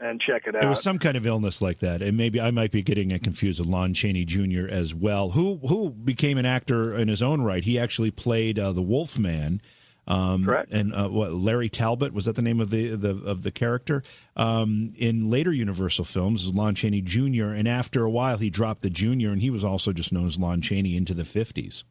and 0.00 0.20
check 0.20 0.46
it 0.46 0.54
out. 0.54 0.64
It 0.64 0.68
was 0.68 0.82
some 0.82 0.98
kind 0.98 1.16
of 1.16 1.26
illness 1.26 1.62
like 1.62 1.78
that, 1.78 2.02
and 2.02 2.16
maybe 2.16 2.40
I 2.40 2.50
might 2.50 2.70
be 2.70 2.82
getting 2.82 3.10
it 3.10 3.22
confused 3.22 3.60
with 3.60 3.68
Lon 3.68 3.94
Chaney 3.94 4.24
Jr. 4.24 4.68
as 4.68 4.94
well, 4.94 5.30
who 5.30 5.60
who 5.68 5.90
became 5.90 6.38
an 6.38 6.46
actor 6.46 6.94
in 6.94 7.08
his 7.08 7.22
own 7.22 7.42
right. 7.42 7.64
He 7.64 7.78
actually 7.78 8.10
played 8.10 8.58
uh, 8.58 8.72
the 8.72 8.82
Wolfman 8.82 9.60
um, 10.08 10.44
Correct. 10.44 10.72
And 10.72 10.94
uh, 10.94 11.08
what 11.08 11.34
Larry 11.34 11.68
Talbot 11.68 12.14
was 12.14 12.24
that 12.24 12.34
the 12.34 12.42
name 12.42 12.60
of 12.60 12.70
the, 12.70 12.96
the 12.96 13.22
of 13.24 13.42
the 13.42 13.50
character 13.50 14.02
um, 14.36 14.92
in 14.96 15.30
later 15.30 15.52
Universal 15.52 16.06
films? 16.06 16.46
Is 16.46 16.54
Lon 16.54 16.74
Chaney 16.74 17.02
Jr. 17.02 17.52
And 17.52 17.68
after 17.68 18.02
a 18.04 18.10
while, 18.10 18.38
he 18.38 18.48
dropped 18.48 18.80
the 18.80 18.90
Junior, 18.90 19.30
and 19.30 19.42
he 19.42 19.50
was 19.50 19.64
also 19.64 19.92
just 19.92 20.10
known 20.10 20.26
as 20.26 20.38
Lon 20.38 20.62
Chaney 20.62 20.96
into 20.96 21.12
the 21.12 21.26
fifties. 21.26 21.84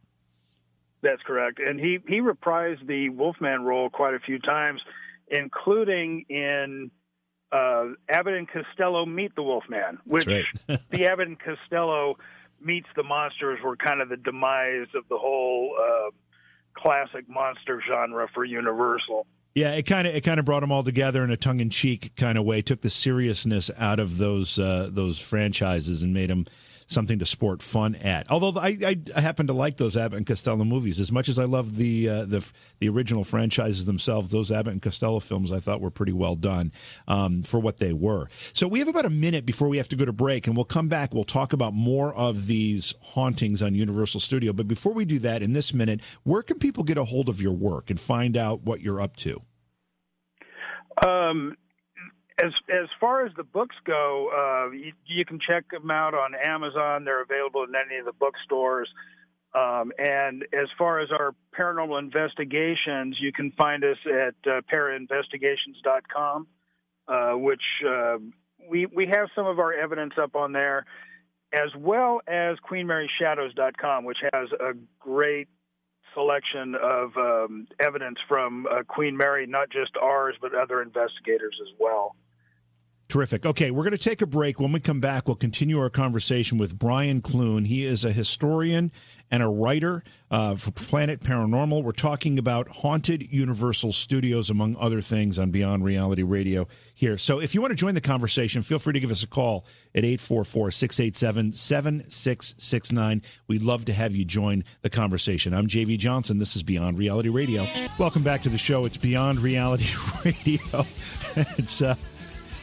That's 1.04 1.22
correct, 1.22 1.60
and 1.60 1.80
he 1.80 2.00
he 2.08 2.20
reprised 2.20 2.86
the 2.88 3.10
Wolfman 3.10 3.64
role 3.64 3.92
quite 3.92 4.16
a 4.16 4.20
few 4.20 4.40
times, 4.40 4.82
including 5.28 6.26
in 6.28 6.90
uh, 7.52 7.90
Abbott 8.10 8.34
and 8.34 8.48
Costello 8.50 9.06
Meet 9.06 9.36
the 9.36 9.44
Wolfman, 9.44 10.00
which 10.06 10.26
right. 10.26 10.44
the 10.90 11.06
Abbott 11.06 11.28
and 11.28 11.38
Costello 11.40 12.18
meets 12.60 12.88
the 12.96 13.04
monsters 13.04 13.60
were 13.64 13.78
kind 13.78 14.02
of 14.02 14.10
the 14.10 14.18
demise 14.18 14.88
of 14.96 15.08
the 15.08 15.18
whole 15.20 15.76
uh, 15.80 16.10
classic 16.78 17.28
monster 17.30 17.82
genre 17.88 18.28
for 18.34 18.46
Universal. 18.46 19.26
Yeah, 19.56 19.74
it 19.74 19.88
kind 19.88 20.08
of 20.08 20.16
it 20.16 20.24
kind 20.24 20.40
of 20.40 20.46
brought 20.46 20.60
them 20.60 20.72
all 20.72 20.84
together 20.84 21.24
in 21.24 21.32
a 21.32 21.38
tongue 21.38 21.60
in 21.60 21.72
cheek 21.72 22.16
kind 22.16 22.38
of 22.38 22.46
way. 22.46 22.62
Took 22.62 22.82
the 22.82 22.92
seriousness 22.92 23.72
out 23.78 23.98
of 23.98 24.18
those 24.18 24.60
uh, 24.60 24.90
those 24.92 25.20
franchises 25.20 26.04
and 26.04 26.14
made 26.14 26.30
them 26.30 26.46
something 26.88 27.20
to 27.20 27.26
sport 27.26 27.62
fun 27.62 27.96
at. 27.96 28.32
Although 28.32 28.60
I, 28.60 28.76
I, 28.86 29.02
I 29.16 29.22
happen 29.22 29.48
to 29.48 29.54
like 29.54 29.78
those 29.78 29.96
Abbott 29.96 30.18
and 30.18 30.26
Costello 30.26 30.64
movies 30.64 31.00
as 31.00 31.12
much 31.12 31.30
as 31.30 31.38
I 31.38 31.46
love 31.46 31.78
the 31.78 32.10
uh, 32.10 32.26
the 32.26 32.50
the 32.80 32.90
original 32.90 33.24
franchises 33.24 33.86
themselves. 33.86 34.30
Those 34.30 34.52
Abbott 34.52 34.74
and 34.74 34.82
Costello 34.82 35.20
films 35.20 35.52
I 35.52 35.60
thought 35.60 35.82
were 35.82 35.92
pretty 35.92 36.14
well 36.14 36.36
done 36.36 36.72
um, 37.08 37.44
for 37.44 37.60
what 37.60 37.78
they 37.78 37.94
were. 37.94 38.28
So 38.54 38.68
we 38.68 38.80
have 38.80 38.88
about 38.88 39.06
a 39.06 39.10
minute 39.10 39.46
before 39.46 39.68
we 39.68 39.78
have 39.78 39.90
to 39.90 39.96
go 39.96 40.06
to 40.06 40.14
break, 40.14 40.48
and 40.48 40.56
we'll 40.56 40.66
come 40.66 40.88
back. 40.88 41.14
We'll 41.14 41.24
talk 41.24 41.54
about 41.54 41.74
more 41.74 42.14
of 42.16 42.48
these 42.48 42.96
hauntings 43.02 43.62
on 43.62 43.76
Universal 43.76 44.22
Studio. 44.22 44.54
But 44.54 44.68
before 44.68 44.94
we 44.94 45.06
do 45.06 45.20
that, 45.20 45.42
in 45.42 45.54
this 45.54 45.74
minute, 45.74 46.02
where 46.24 46.42
can 46.42 46.58
people 46.58 46.84
get 46.84 46.98
a 46.98 47.04
hold 47.04 47.30
of 47.30 47.42
your 47.42 47.54
work 47.54 47.90
and 47.90 48.00
find 48.00 48.38
out 48.38 48.64
what 48.64 48.82
you're 48.82 49.02
up 49.02 49.16
to? 49.18 49.42
Um, 51.06 51.56
as 52.44 52.54
as 52.70 52.88
far 53.00 53.26
as 53.26 53.34
the 53.36 53.44
books 53.44 53.76
go, 53.84 54.30
uh, 54.32 54.72
you, 54.72 54.94
you, 55.06 55.26
can 55.26 55.40
check 55.40 55.70
them 55.72 55.90
out 55.90 56.14
on 56.14 56.36
Amazon. 56.36 57.04
They're 57.04 57.22
available 57.24 57.64
in 57.64 57.74
any 57.76 57.98
of 58.00 58.06
the 58.06 58.14
bookstores. 58.14 58.90
Um, 59.56 59.92
and 59.98 60.44
as 60.54 60.68
far 60.78 61.00
as 61.00 61.10
our 61.12 61.34
paranormal 61.58 61.98
investigations, 61.98 63.18
you 63.20 63.32
can 63.32 63.52
find 63.54 63.84
us 63.84 63.98
at 64.06 64.36
uh, 64.46 64.62
parainvestigations.com, 64.72 66.48
uh, 67.08 67.32
which 67.32 67.62
uh, 67.88 68.18
we 68.70 68.86
we 68.86 69.08
have 69.08 69.30
some 69.36 69.48
of 69.48 69.58
our 69.58 69.74
evidence 69.74 70.14
up 70.22 70.36
on 70.36 70.52
there, 70.52 70.86
as 71.54 71.70
well 71.76 72.22
as 72.28 72.58
QueenMaryShadows.com, 72.70 74.06
which 74.06 74.20
has 74.32 74.50
a 74.52 74.74
great 75.00 75.48
selection 76.14 76.76
of 76.76 77.16
um, 77.18 77.68
evidence 77.80 78.18
from 78.28 78.68
uh, 78.68 78.84
Queen 78.88 79.18
Mary, 79.18 79.48
not 79.48 79.70
just 79.70 79.92
ours, 80.02 80.36
but 80.40 80.54
other 80.54 80.82
investigators 80.84 81.60
as 81.62 81.74
well. 81.80 82.16
Terrific. 83.10 83.46
Okay, 83.46 83.72
we're 83.72 83.84
going 83.84 83.96
to 83.96 83.98
take 83.98 84.22
a 84.22 84.28
break. 84.28 84.60
When 84.60 84.74
we 84.74 84.82
come 84.82 85.00
back, 85.00 85.28
we'll 85.28 85.38
continue 85.38 85.80
our 85.80 85.90
conversation 85.90 86.58
with 86.58 86.78
Brian 86.78 87.22
Clune. 87.22 87.64
He 87.64 87.86
is 87.86 88.04
a 88.04 88.12
historian 88.12 88.92
and 89.32 89.42
a 89.42 89.48
writer 89.48 90.04
uh, 90.30 90.56
for 90.56 90.72
Planet 90.72 91.22
Paranormal. 91.22 91.84
We're 91.84 91.94
talking 91.94 92.38
about 92.38 92.68
haunted 92.68 93.32
Universal 93.32 93.94
Studios, 93.94 94.50
among 94.50 94.76
other 94.76 95.00
things, 95.00 95.40
on 95.40 95.52
Beyond 95.52 95.86
Reality 95.86 96.22
Radio 96.24 96.68
here. 96.94 97.18
So 97.18 97.40
if 97.40 97.56
you 97.56 97.62
want 97.62 97.72
to 97.72 97.78
join 97.78 97.96
the 97.96 98.02
conversation, 98.02 98.62
feel 98.62 98.80
free 98.80 98.94
to 98.94 99.00
give 99.00 99.12
us 99.12 99.24
a 99.24 99.28
call 99.28 99.66
at 99.96 100.04
844 100.04 100.72
687 100.72 101.54
7669. 101.54 103.22
We'd 103.48 103.62
love 103.62 103.86
to 103.86 103.94
have 103.94 104.16
you 104.18 104.26
join 104.26 104.66
the 104.82 104.90
conversation. 104.90 105.54
I'm 105.54 105.68
JV 105.68 105.98
Johnson. 105.98 106.40
This 106.40 106.58
is 106.58 106.64
Beyond 106.64 106.98
Reality 106.98 107.30
Radio. 107.30 107.66
Welcome 107.98 108.24
back 108.24 108.42
to 108.42 108.50
the 108.50 108.58
show. 108.58 108.84
It's 108.84 108.98
Beyond 108.98 109.40
Reality 109.40 109.86
Radio. 110.26 110.86
it's, 111.58 111.82
uh, 111.82 111.96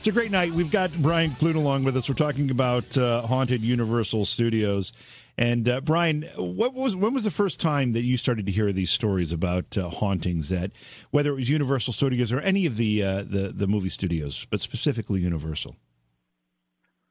it's 0.05 0.09
a 0.11 0.13
great 0.21 0.31
night. 0.31 0.53
We've 0.53 0.71
got 0.71 0.93
Brian 1.01 1.31
Clune 1.31 1.57
along 1.57 1.85
with 1.85 1.97
us. 1.97 2.11
We're 2.11 2.15
talking 2.15 2.51
about 2.51 2.99
uh, 2.99 3.23
haunted 3.23 3.63
Universal 3.63 4.27
Studios. 4.27 4.93
And 5.39 5.67
uh, 5.67 5.81
Brian, 5.81 6.25
what 6.37 6.75
was 6.75 6.95
when 6.95 7.15
was 7.15 7.25
the 7.25 7.31
first 7.31 7.59
time 7.59 7.93
that 7.93 8.03
you 8.03 8.19
started 8.19 8.45
to 8.45 8.53
hear 8.53 8.71
these 8.71 8.91
stories 8.91 9.33
about 9.33 9.79
uh, 9.79 9.89
hauntings? 9.89 10.51
That 10.51 10.73
whether 11.11 11.31
it 11.31 11.37
was 11.37 11.49
Universal 11.49 11.95
Studios 11.95 12.35
or 12.35 12.41
any 12.41 12.67
of 12.67 12.77
the 12.77 13.03
uh, 13.03 13.23
the 13.23 13.51
the 13.57 13.67
movie 13.67 13.89
studios, 13.89 14.47
but 14.51 14.61
specifically 14.61 15.21
Universal. 15.21 15.75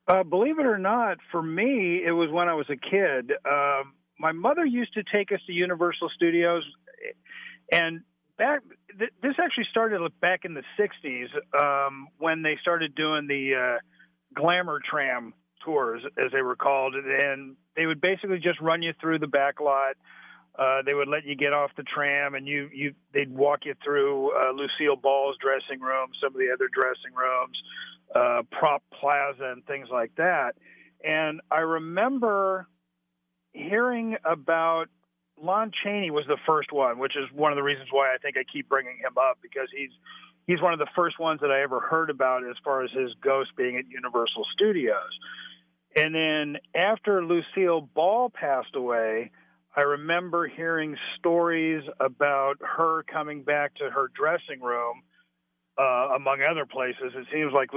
Uh, 0.08 0.22
believe 0.22 0.60
it 0.60 0.68
or 0.68 0.78
not, 0.78 1.18
for 1.32 1.42
me, 1.42 2.04
it 2.06 2.12
was 2.12 2.30
when 2.30 2.48
I 2.48 2.54
was 2.54 2.68
a 2.70 2.76
kid. 2.76 3.32
Um, 3.44 3.94
my 4.20 4.34
mother 4.34 4.68
used 4.68 4.94
to 4.94 5.04
take 5.12 5.32
us 5.32 5.40
to 5.48 5.52
Universal 5.52 6.12
Studios, 6.16 6.64
and 7.72 8.02
back 8.38 8.62
th- 8.98 9.12
this 9.22 9.36
actually 9.44 9.68
started 9.70 10.02
back 10.20 10.46
in 10.46 10.54
the 10.54 10.64
60s 10.80 11.28
um, 11.60 12.08
when 12.18 12.42
they 12.42 12.58
started 12.62 12.96
doing 12.96 13.28
the 13.28 13.56
uh, 13.56 13.80
glamour 14.36 14.80
tram 14.84 15.34
tours 15.64 16.02
as 16.18 16.32
they 16.32 16.42
were 16.42 16.56
called 16.56 16.96
and 16.96 17.56
they 17.76 17.86
would 17.86 18.02
basically 18.02 18.40
just 18.40 18.60
run 18.60 18.82
you 18.82 18.94
through 19.00 19.20
the 19.20 19.28
back 19.28 19.60
lot 19.60 19.96
uh, 20.58 20.84
they 20.86 20.94
would 20.94 21.08
let 21.08 21.26
you 21.26 21.36
get 21.36 21.52
off 21.52 21.72
the 21.78 21.84
tram 21.84 22.36
and 22.36 22.48
you, 22.48 22.70
you 22.72 22.94
they'd 23.12 23.34
walk 23.34 23.62
you 23.66 23.74
through 23.84 24.32
uh, 24.38 24.52
Lucille 24.52 24.96
Ball's 24.96 25.36
dressing 25.42 25.82
room, 25.82 26.10
some 26.22 26.34
of 26.34 26.40
the 26.40 26.52
other 26.54 26.70
dressing 26.72 27.14
rooms, 27.16 27.58
uh, 28.14 28.44
Prop 28.52 28.84
Plaza, 29.00 29.52
and 29.52 29.66
things 29.66 29.88
like 29.92 30.12
that. 30.18 30.56
And 31.04 31.42
I 31.50 31.60
remember 31.60 32.68
hearing 33.52 34.18
about 34.24 34.90
Lon 35.44 35.72
Chaney 35.84 36.10
was 36.10 36.26
the 36.28 36.38
first 36.46 36.72
one, 36.72 36.98
which 37.00 37.16
is 37.18 37.26
one 37.34 37.52
of 37.52 37.58
the 37.58 37.64
reasons 37.64 37.90
why 37.92 38.14
I 38.14 38.18
think 38.18 38.38
I 38.38 38.44
keep 38.52 38.70
bringing 38.70 38.98
him 38.98 39.18
up 39.18 39.40
because 39.42 39.68
he's 39.76 39.92
he's 40.48 40.62
one 40.62 40.74
of 40.74 40.80
the 40.80 40.88
first 40.96 41.20
ones 41.20 41.42
that 41.42 41.52
I 41.52 41.62
ever 41.62 41.80
heard 41.80 42.10
about 42.10 42.44
as 42.50 42.56
far 42.64 42.84
as 42.84 42.92
his 42.92 43.12
ghost 43.22 43.52
being 43.58 43.78
at 43.78 43.86
Universal 43.88 44.46
Studios. 44.54 45.12
And 45.96 46.16
then 46.16 46.58
after 46.74 47.24
Lucille 47.24 47.82
Ball 47.82 48.30
passed 48.30 48.76
away, 48.76 49.32
I 49.76 49.82
remember 49.82 50.48
hearing 50.48 50.98
stories 51.18 51.84
about 52.00 52.56
her 52.62 53.04
coming 53.04 53.44
back 53.44 53.76
to 53.76 53.90
her 53.90 54.10
dressing 54.16 54.62
room, 54.62 55.02
uh, 55.78 56.16
among 56.16 56.42
other 56.42 56.66
places. 56.66 57.14
It 57.16 57.28
seems 57.32 57.54
like 57.54 57.70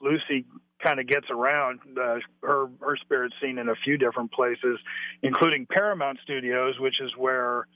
Lucy 0.00 0.46
kind 0.82 1.00
of 1.00 1.06
gets 1.06 1.26
around. 1.30 1.80
Uh, 2.00 2.18
her 2.42 2.66
her 2.80 2.96
spirit's 2.96 3.34
seen 3.42 3.58
in 3.58 3.68
a 3.68 3.74
few 3.84 3.98
different 3.98 4.32
places, 4.32 4.78
including 5.22 5.66
Paramount 5.66 6.18
Studios, 6.22 6.78
which 6.78 7.00
is 7.00 7.10
where 7.16 7.66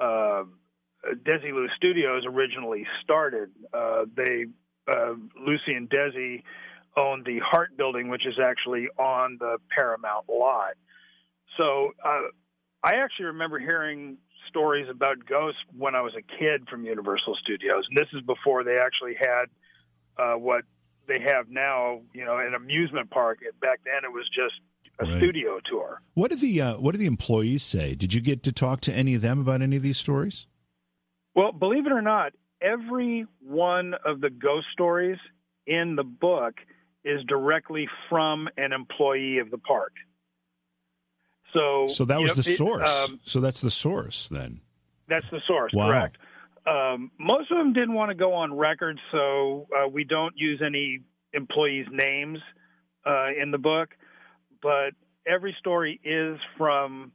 uh, 0.00 0.44
Desilu 1.24 1.66
Studios 1.76 2.24
originally 2.26 2.86
started. 3.02 3.50
Uh, 3.72 4.04
they 4.14 4.46
uh, 4.90 5.14
Lucy 5.38 5.74
and 5.74 5.88
Desi 5.88 6.42
owned 6.96 7.24
the 7.24 7.38
Hart 7.38 7.76
Building, 7.76 8.08
which 8.08 8.26
is 8.26 8.38
actually 8.42 8.88
on 8.98 9.38
the 9.40 9.58
Paramount 9.74 10.28
lot. 10.28 10.74
So 11.56 11.92
uh, 12.04 12.22
I 12.82 12.96
actually 12.96 13.26
remember 13.26 13.58
hearing 13.58 14.18
stories 14.48 14.88
about 14.90 15.24
ghosts 15.24 15.60
when 15.76 15.94
I 15.94 16.02
was 16.02 16.12
a 16.14 16.22
kid 16.22 16.68
from 16.68 16.84
Universal 16.84 17.36
Studios, 17.36 17.86
and 17.88 17.96
this 17.96 18.08
is 18.12 18.20
before 18.22 18.64
they 18.64 18.78
actually 18.78 19.14
had 19.18 19.44
uh, 20.18 20.34
what 20.34 20.64
they 21.12 21.24
have 21.24 21.50
now, 21.50 22.00
you 22.14 22.24
know, 22.24 22.38
an 22.38 22.54
amusement 22.54 23.10
park. 23.10 23.40
Back 23.60 23.80
then, 23.84 24.04
it 24.04 24.12
was 24.12 24.28
just 24.28 24.54
a 24.98 25.04
right. 25.04 25.18
studio 25.18 25.58
tour. 25.68 26.00
What 26.14 26.30
did 26.30 26.40
the 26.40 26.60
uh, 26.60 26.74
What 26.74 26.92
did 26.92 27.00
the 27.00 27.06
employees 27.06 27.62
say? 27.62 27.94
Did 27.94 28.14
you 28.14 28.20
get 28.20 28.42
to 28.44 28.52
talk 28.52 28.80
to 28.82 28.92
any 28.92 29.14
of 29.14 29.20
them 29.20 29.40
about 29.40 29.62
any 29.62 29.76
of 29.76 29.82
these 29.82 29.98
stories? 29.98 30.46
Well, 31.34 31.52
believe 31.52 31.86
it 31.86 31.92
or 31.92 32.02
not, 32.02 32.32
every 32.60 33.26
one 33.40 33.94
of 34.04 34.20
the 34.20 34.30
ghost 34.30 34.66
stories 34.72 35.18
in 35.66 35.96
the 35.96 36.04
book 36.04 36.54
is 37.04 37.22
directly 37.24 37.88
from 38.08 38.48
an 38.56 38.72
employee 38.72 39.38
of 39.38 39.50
the 39.50 39.58
park. 39.58 39.92
So, 41.52 41.86
so 41.88 42.04
that 42.06 42.20
was 42.20 42.30
know, 42.30 42.34
the 42.36 42.42
source. 42.42 43.04
It, 43.04 43.10
um, 43.10 43.20
so 43.22 43.40
that's 43.40 43.60
the 43.60 43.70
source 43.70 44.28
then. 44.28 44.60
That's 45.08 45.26
the 45.30 45.40
source. 45.46 45.72
Wow. 45.74 45.88
Correct. 45.88 46.16
Um, 46.66 47.10
most 47.18 47.50
of 47.50 47.58
them 47.58 47.72
didn't 47.72 47.94
want 47.94 48.10
to 48.10 48.14
go 48.14 48.34
on 48.34 48.56
record, 48.56 48.98
so 49.10 49.66
uh, 49.76 49.88
we 49.88 50.04
don't 50.04 50.34
use 50.36 50.62
any 50.64 51.00
employees' 51.32 51.86
names 51.90 52.38
uh, 53.04 53.28
in 53.40 53.50
the 53.50 53.58
book. 53.58 53.90
But 54.62 54.92
every 55.26 55.56
story 55.58 56.00
is 56.04 56.38
from 56.56 57.12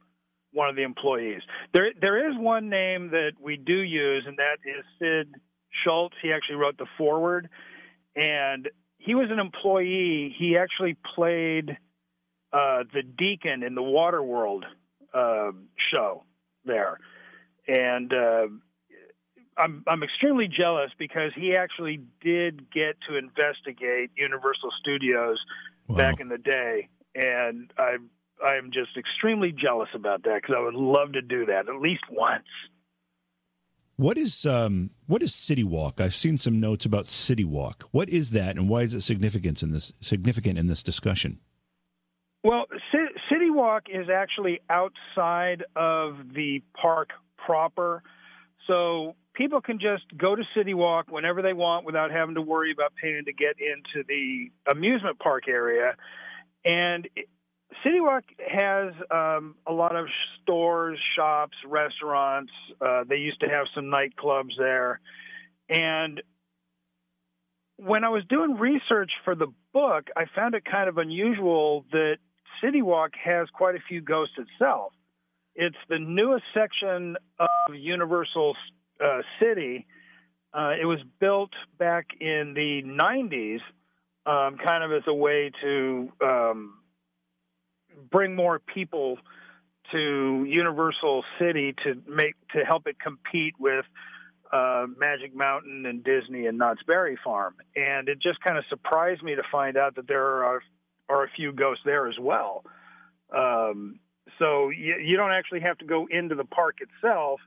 one 0.52 0.68
of 0.68 0.76
the 0.76 0.82
employees. 0.82 1.40
There, 1.72 1.90
there 2.00 2.30
is 2.30 2.36
one 2.36 2.68
name 2.68 3.10
that 3.10 3.32
we 3.40 3.56
do 3.56 3.78
use, 3.78 4.24
and 4.26 4.36
that 4.38 4.58
is 4.64 4.84
Sid 4.98 5.34
Schultz. 5.84 6.16
He 6.22 6.32
actually 6.32 6.56
wrote 6.56 6.76
the 6.78 6.86
foreword, 6.96 7.48
and 8.16 8.68
he 8.98 9.14
was 9.14 9.28
an 9.30 9.38
employee. 9.38 10.34
He 10.38 10.56
actually 10.58 10.96
played 11.14 11.70
uh, 12.52 12.84
the 12.92 13.02
deacon 13.02 13.62
in 13.62 13.74
the 13.74 13.82
Waterworld 13.82 14.64
uh, 15.14 15.52
show 15.90 16.24
there, 16.64 16.98
and 17.66 18.12
uh, 18.12 18.46
I'm 19.58 19.82
I'm 19.86 20.02
extremely 20.02 20.48
jealous 20.48 20.90
because 20.98 21.32
he 21.34 21.56
actually 21.56 22.00
did 22.20 22.70
get 22.70 22.96
to 23.08 23.16
investigate 23.16 24.10
Universal 24.16 24.70
Studios 24.80 25.38
wow. 25.88 25.96
back 25.96 26.20
in 26.20 26.28
the 26.28 26.38
day, 26.38 26.88
and 27.14 27.72
I 27.76 27.96
I'm 28.44 28.70
just 28.72 28.96
extremely 28.96 29.52
jealous 29.52 29.88
about 29.94 30.22
that 30.24 30.42
because 30.42 30.54
I 30.56 30.62
would 30.62 30.74
love 30.74 31.12
to 31.12 31.22
do 31.22 31.46
that 31.46 31.68
at 31.68 31.80
least 31.80 32.04
once. 32.10 32.46
What 33.96 34.16
is 34.16 34.46
um, 34.46 34.90
what 35.08 35.22
is 35.22 35.34
City 35.34 35.64
Walk? 35.64 36.00
I've 36.00 36.14
seen 36.14 36.38
some 36.38 36.60
notes 36.60 36.86
about 36.86 37.06
City 37.06 37.44
Walk. 37.44 37.88
What 37.90 38.08
is 38.08 38.30
that, 38.30 38.56
and 38.56 38.68
why 38.68 38.82
is 38.82 38.94
it 38.94 39.00
significant 39.00 39.60
in 39.60 39.72
this 39.72 39.92
significant 40.00 40.56
in 40.56 40.68
this 40.68 40.84
discussion? 40.84 41.40
Well, 42.44 42.66
C- 42.92 43.20
City 43.28 43.50
Walk 43.50 43.86
is 43.92 44.08
actually 44.08 44.60
outside 44.70 45.64
of 45.74 46.32
the 46.32 46.62
park 46.80 47.10
proper. 47.44 48.04
So 48.68 49.16
people 49.38 49.60
can 49.60 49.78
just 49.78 50.04
go 50.18 50.34
to 50.34 50.42
City 50.54 50.74
Walk 50.74 51.06
whenever 51.08 51.40
they 51.40 51.52
want 51.52 51.86
without 51.86 52.10
having 52.10 52.34
to 52.34 52.42
worry 52.42 52.72
about 52.72 52.92
paying 53.00 53.24
to 53.24 53.32
get 53.32 53.56
into 53.60 54.04
the 54.06 54.50
amusement 54.70 55.18
park 55.20 55.44
area. 55.48 55.94
And 56.64 57.08
City 57.84 58.00
Walk 58.00 58.24
has 58.46 58.92
um, 59.12 59.54
a 59.64 59.72
lot 59.72 59.94
of 59.94 60.06
stores, 60.42 60.98
shops, 61.16 61.56
restaurants. 61.64 62.52
Uh, 62.80 63.04
they 63.08 63.16
used 63.16 63.40
to 63.40 63.48
have 63.48 63.66
some 63.74 63.84
nightclubs 63.84 64.58
there. 64.58 65.00
And 65.70 66.20
when 67.76 68.02
I 68.02 68.08
was 68.08 68.24
doing 68.28 68.56
research 68.58 69.12
for 69.24 69.36
the 69.36 69.52
book, 69.72 70.08
I 70.16 70.24
found 70.34 70.56
it 70.56 70.64
kind 70.64 70.88
of 70.88 70.98
unusual 70.98 71.84
that 71.92 72.16
City 72.62 72.82
Walk 72.82 73.12
has 73.22 73.46
quite 73.52 73.76
a 73.76 73.80
few 73.88 74.00
ghosts 74.00 74.34
itself. 74.36 74.92
It's 75.54 75.76
the 75.88 75.98
newest 75.98 76.44
section 76.54 77.16
of 77.38 77.74
Universal 77.74 78.56
uh, 79.02 79.22
City. 79.40 79.86
Uh, 80.52 80.72
it 80.80 80.86
was 80.86 80.98
built 81.20 81.50
back 81.78 82.06
in 82.20 82.54
the 82.54 82.82
90s, 82.84 83.60
um, 84.26 84.56
kind 84.58 84.82
of 84.82 84.92
as 84.92 85.02
a 85.06 85.14
way 85.14 85.50
to 85.62 86.12
um, 86.22 86.74
bring 88.10 88.34
more 88.34 88.58
people 88.58 89.18
to 89.92 90.44
Universal 90.48 91.24
City 91.38 91.74
to 91.84 92.00
make 92.06 92.34
to 92.54 92.64
help 92.64 92.86
it 92.86 92.96
compete 93.00 93.54
with 93.58 93.84
uh, 94.52 94.86
Magic 94.98 95.34
Mountain 95.34 95.86
and 95.86 96.02
Disney 96.04 96.46
and 96.46 96.58
Knott's 96.58 96.82
Berry 96.86 97.18
Farm. 97.22 97.54
And 97.76 98.08
it 98.08 98.20
just 98.20 98.40
kind 98.40 98.58
of 98.58 98.64
surprised 98.68 99.22
me 99.22 99.34
to 99.34 99.42
find 99.50 99.76
out 99.76 99.96
that 99.96 100.08
there 100.08 100.44
are 100.44 100.62
are 101.08 101.24
a 101.24 101.30
few 101.30 101.52
ghosts 101.52 101.82
there 101.86 102.06
as 102.08 102.18
well. 102.20 102.64
Um, 103.34 103.98
so 104.38 104.68
you, 104.68 104.96
you 105.02 105.16
don't 105.16 105.32
actually 105.32 105.60
have 105.60 105.78
to 105.78 105.86
go 105.86 106.06
into 106.10 106.34
the 106.34 106.44
park 106.44 106.78
itself 106.80 107.40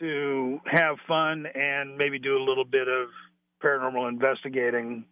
to 0.00 0.60
have 0.66 0.96
fun 1.06 1.46
and 1.54 1.96
maybe 1.96 2.18
do 2.18 2.36
a 2.36 2.42
little 2.42 2.64
bit 2.64 2.88
of 2.88 3.08
paranormal 3.62 4.08
investigating 4.08 5.04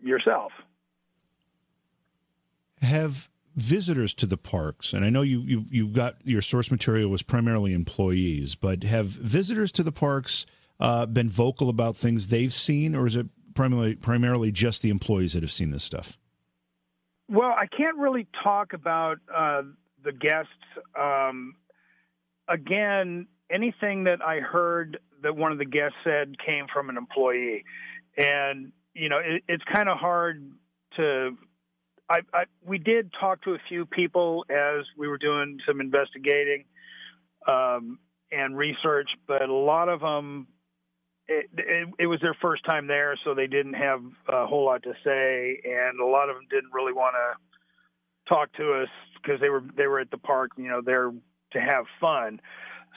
yourself. 0.00 0.52
Have 2.82 3.28
visitors 3.56 4.14
to 4.14 4.26
the 4.26 4.36
parks, 4.36 4.92
and 4.92 5.04
I 5.04 5.10
know 5.10 5.22
you 5.22 5.40
you've, 5.40 5.72
you've 5.72 5.92
got 5.92 6.16
your 6.24 6.42
source 6.42 6.70
material 6.70 7.10
was 7.10 7.22
primarily 7.22 7.72
employees, 7.72 8.54
but 8.54 8.82
have 8.84 9.06
visitors 9.06 9.72
to 9.72 9.82
the 9.82 9.92
parks 9.92 10.44
uh, 10.80 11.06
been 11.06 11.30
vocal 11.30 11.68
about 11.68 11.96
things 11.96 12.28
they've 12.28 12.52
seen, 12.52 12.94
or 12.94 13.06
is 13.06 13.16
it 13.16 13.26
primarily 13.54 13.94
primarily 13.96 14.52
just 14.52 14.82
the 14.82 14.90
employees 14.90 15.32
that 15.32 15.42
have 15.42 15.52
seen 15.52 15.70
this 15.70 15.84
stuff? 15.84 16.18
Well, 17.28 17.54
I 17.56 17.66
can't 17.66 17.96
really 17.96 18.26
talk 18.42 18.74
about 18.74 19.18
uh, 19.34 19.62
the 20.02 20.12
guests. 20.12 20.50
Um, 20.98 21.54
again, 22.48 23.26
anything 23.50 24.04
that 24.04 24.20
I 24.24 24.40
heard 24.40 24.98
that 25.22 25.36
one 25.36 25.52
of 25.52 25.58
the 25.58 25.64
guests 25.64 25.96
said 26.04 26.36
came 26.44 26.66
from 26.72 26.90
an 26.90 26.96
employee, 26.96 27.64
and 28.16 28.72
you 28.94 29.08
know 29.08 29.18
it, 29.18 29.42
it's 29.48 29.64
kind 29.72 29.88
of 29.88 29.98
hard 29.98 30.50
to 30.96 31.36
I, 32.08 32.20
I, 32.32 32.44
we 32.64 32.78
did 32.78 33.12
talk 33.18 33.42
to 33.44 33.54
a 33.54 33.58
few 33.68 33.86
people 33.86 34.44
as 34.50 34.84
we 34.96 35.08
were 35.08 35.18
doing 35.18 35.58
some 35.66 35.80
investigating 35.80 36.64
um, 37.48 37.98
and 38.30 38.56
research, 38.56 39.08
but 39.26 39.48
a 39.48 39.52
lot 39.52 39.88
of 39.88 40.00
them, 40.00 40.48
it, 41.28 41.46
it, 41.56 41.88
it, 41.98 42.06
was 42.06 42.20
their 42.20 42.36
first 42.42 42.64
time 42.64 42.86
there, 42.86 43.18
so 43.24 43.34
they 43.34 43.46
didn't 43.46 43.74
have 43.74 44.02
a 44.28 44.46
whole 44.46 44.66
lot 44.66 44.82
to 44.82 44.92
say, 45.02 45.60
and 45.64 45.98
a 45.98 46.04
lot 46.04 46.28
of 46.28 46.36
them 46.36 46.44
didn't 46.50 46.72
really 46.74 46.92
want 46.92 47.14
to 47.14 48.34
talk 48.34 48.52
to 48.54 48.74
us 48.74 48.88
because 49.22 49.40
they 49.40 49.48
were 49.48 49.64
they 49.76 49.86
were 49.86 50.00
at 50.00 50.10
the 50.10 50.18
park, 50.18 50.50
you 50.58 50.68
know, 50.68 50.82
there 50.84 51.10
to 51.52 51.60
have 51.60 51.86
fun. 52.00 52.40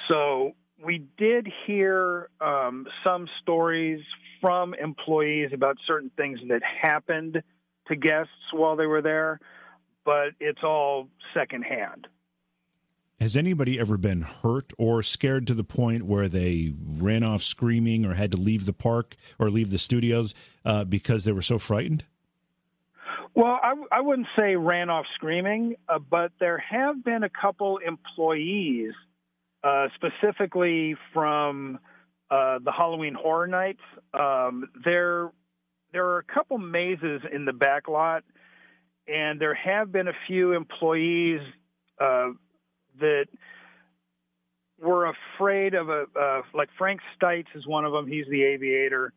So 0.07 0.53
we 0.83 1.05
did 1.17 1.47
hear 1.65 2.29
um, 2.39 2.87
some 3.03 3.27
stories 3.41 4.01
from 4.41 4.73
employees 4.73 5.51
about 5.53 5.77
certain 5.87 6.11
things 6.15 6.39
that 6.49 6.61
happened 6.63 7.41
to 7.87 7.95
guests 7.95 8.31
while 8.51 8.75
they 8.75 8.85
were 8.85 9.01
there, 9.01 9.39
but 10.05 10.29
it's 10.39 10.63
all 10.63 11.07
secondhand. 11.33 12.07
Has 13.19 13.35
anybody 13.35 13.79
ever 13.79 13.97
been 13.97 14.21
hurt 14.21 14.73
or 14.77 15.01
scared 15.01 15.47
to 15.47 15.55
the 15.55 15.63
point 15.63 16.03
where 16.03 16.27
they 16.27 16.71
ran 16.85 17.23
off 17.23 17.41
screaming 17.41 18.05
or 18.05 18.13
had 18.13 18.31
to 18.31 18.37
leave 18.37 18.67
the 18.67 18.73
park 18.73 19.15
or 19.39 19.49
leave 19.49 19.71
the 19.71 19.79
studios 19.79 20.35
uh, 20.63 20.83
because 20.85 21.25
they 21.25 21.31
were 21.31 21.41
so 21.41 21.57
frightened? 21.57 22.05
Well, 23.33 23.59
I, 23.61 23.73
I 23.91 24.01
wouldn't 24.01 24.27
say 24.37 24.55
ran 24.55 24.91
off 24.91 25.05
screaming, 25.15 25.75
uh, 25.89 25.97
but 25.97 26.31
there 26.39 26.59
have 26.59 27.03
been 27.03 27.23
a 27.23 27.29
couple 27.29 27.79
employees, 27.79 28.93
uh, 29.63 29.87
specifically 29.95 30.95
from 31.13 31.79
uh, 32.29 32.59
the 32.63 32.71
Halloween 32.71 33.13
Horror 33.13 33.47
Nights. 33.47 33.81
Um, 34.13 34.69
there 34.83 35.31
there 35.93 36.05
are 36.05 36.19
a 36.19 36.23
couple 36.23 36.57
mazes 36.57 37.21
in 37.31 37.45
the 37.45 37.53
back 37.53 37.87
lot, 37.87 38.23
and 39.07 39.39
there 39.39 39.55
have 39.55 39.91
been 39.91 40.07
a 40.07 40.13
few 40.27 40.53
employees 40.53 41.39
uh, 41.99 42.29
that 42.99 43.25
were 44.79 45.11
afraid 45.37 45.73
of 45.73 45.89
a 45.89 46.05
uh, 46.19 46.41
like 46.53 46.69
Frank 46.77 47.01
Stites 47.15 47.47
is 47.55 47.65
one 47.65 47.85
of 47.85 47.93
them. 47.93 48.07
He's 48.07 48.25
the 48.29 48.43
aviator. 48.43 49.13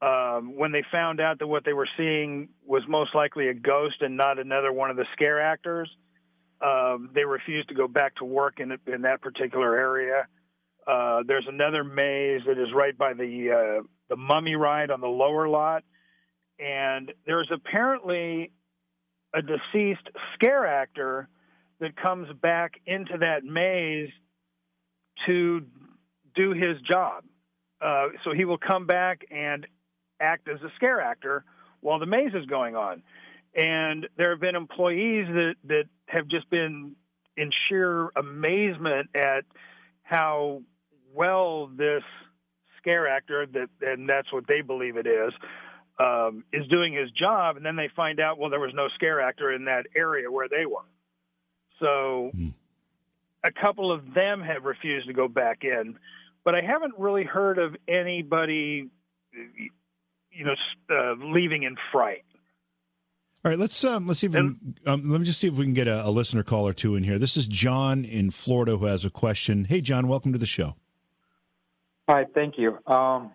Um, 0.00 0.56
when 0.56 0.70
they 0.70 0.84
found 0.92 1.20
out 1.20 1.40
that 1.40 1.48
what 1.48 1.64
they 1.64 1.72
were 1.72 1.88
seeing 1.96 2.50
was 2.64 2.82
most 2.88 3.16
likely 3.16 3.48
a 3.48 3.54
ghost 3.54 3.96
and 4.00 4.16
not 4.16 4.38
another 4.38 4.72
one 4.72 4.90
of 4.90 4.96
the 4.96 5.06
scare 5.12 5.40
actors, 5.40 5.90
um, 6.60 7.10
they 7.14 7.24
refused 7.24 7.68
to 7.68 7.74
go 7.74 7.88
back 7.88 8.16
to 8.16 8.24
work 8.24 8.60
in 8.60 8.76
in 8.86 9.02
that 9.02 9.20
particular 9.22 9.76
area. 9.76 10.26
Uh, 10.86 11.22
there's 11.26 11.46
another 11.48 11.84
maze 11.84 12.40
that 12.46 12.58
is 12.58 12.68
right 12.74 12.96
by 12.96 13.12
the 13.12 13.80
uh, 13.80 13.82
the 14.08 14.16
mummy 14.16 14.54
ride 14.54 14.90
on 14.90 15.00
the 15.00 15.08
lower 15.08 15.48
lot 15.48 15.84
and 16.58 17.12
there's 17.26 17.50
apparently 17.52 18.50
a 19.34 19.42
deceased 19.42 20.08
scare 20.34 20.66
actor 20.66 21.28
that 21.80 21.96
comes 21.96 22.28
back 22.40 22.80
into 22.86 23.18
that 23.18 23.44
maze 23.44 24.10
to 25.26 25.62
do 26.34 26.52
his 26.52 26.80
job. 26.90 27.24
Uh, 27.80 28.08
so 28.24 28.32
he 28.34 28.44
will 28.44 28.58
come 28.58 28.86
back 28.86 29.24
and 29.30 29.66
act 30.20 30.48
as 30.48 30.60
a 30.62 30.70
scare 30.74 31.00
actor 31.00 31.44
while 31.80 32.00
the 32.00 32.06
maze 32.06 32.32
is 32.34 32.46
going 32.46 32.74
on. 32.74 33.02
And 33.54 34.08
there 34.16 34.30
have 34.30 34.40
been 34.40 34.56
employees 34.56 35.26
that, 35.28 35.54
that 35.64 35.84
have 36.08 36.28
just 36.28 36.48
been 36.50 36.96
in 37.36 37.50
sheer 37.68 38.10
amazement 38.16 39.10
at 39.14 39.44
how 40.02 40.62
well 41.14 41.68
this 41.68 42.02
scare 42.78 43.08
actor 43.08 43.46
that 43.46 43.68
and 43.80 44.08
that's 44.08 44.32
what 44.32 44.46
they 44.46 44.60
believe 44.60 44.96
it 44.96 45.06
is 45.06 45.32
um, 45.98 46.44
is 46.52 46.66
doing 46.68 46.92
his 46.92 47.10
job, 47.10 47.56
and 47.56 47.66
then 47.66 47.76
they 47.76 47.88
find 47.94 48.20
out, 48.20 48.38
well, 48.38 48.50
there 48.50 48.60
was 48.60 48.72
no 48.74 48.88
scare 48.94 49.20
actor 49.20 49.52
in 49.52 49.64
that 49.64 49.86
area 49.96 50.30
where 50.30 50.48
they 50.48 50.64
were. 50.64 50.84
So 51.80 52.30
mm. 52.34 52.52
a 53.44 53.50
couple 53.50 53.90
of 53.92 54.14
them 54.14 54.40
have 54.40 54.64
refused 54.64 55.08
to 55.08 55.12
go 55.12 55.28
back 55.28 55.64
in, 55.64 55.98
but 56.44 56.54
I 56.54 56.60
haven't 56.60 56.94
really 56.98 57.24
heard 57.24 57.58
of 57.58 57.74
anybody, 57.88 58.88
you 60.30 60.44
know, 60.44 60.54
uh, 60.90 61.14
leaving 61.20 61.64
in 61.64 61.76
fright. 61.90 62.24
All 63.44 63.52
right, 63.52 63.58
let's 63.58 63.84
um, 63.84 64.06
let's 64.06 64.18
see 64.18 64.26
if 64.26 64.34
we 64.34 64.40
can, 64.40 64.74
um, 64.84 65.04
let 65.04 65.20
me 65.20 65.24
just 65.24 65.38
see 65.38 65.46
if 65.46 65.54
we 65.54 65.64
can 65.64 65.72
get 65.72 65.86
a, 65.86 66.04
a 66.04 66.10
listener 66.10 66.42
call 66.42 66.66
or 66.66 66.72
two 66.72 66.96
in 66.96 67.04
here. 67.04 67.18
This 67.18 67.36
is 67.36 67.46
John 67.46 68.04
in 68.04 68.32
Florida 68.32 68.76
who 68.76 68.86
has 68.86 69.04
a 69.04 69.10
question. 69.10 69.64
Hey, 69.64 69.80
John, 69.80 70.08
welcome 70.08 70.32
to 70.32 70.38
the 70.38 70.46
show. 70.46 70.74
Hi, 72.08 72.26
thank 72.34 72.58
you. 72.58 72.78
Um, 72.86 73.30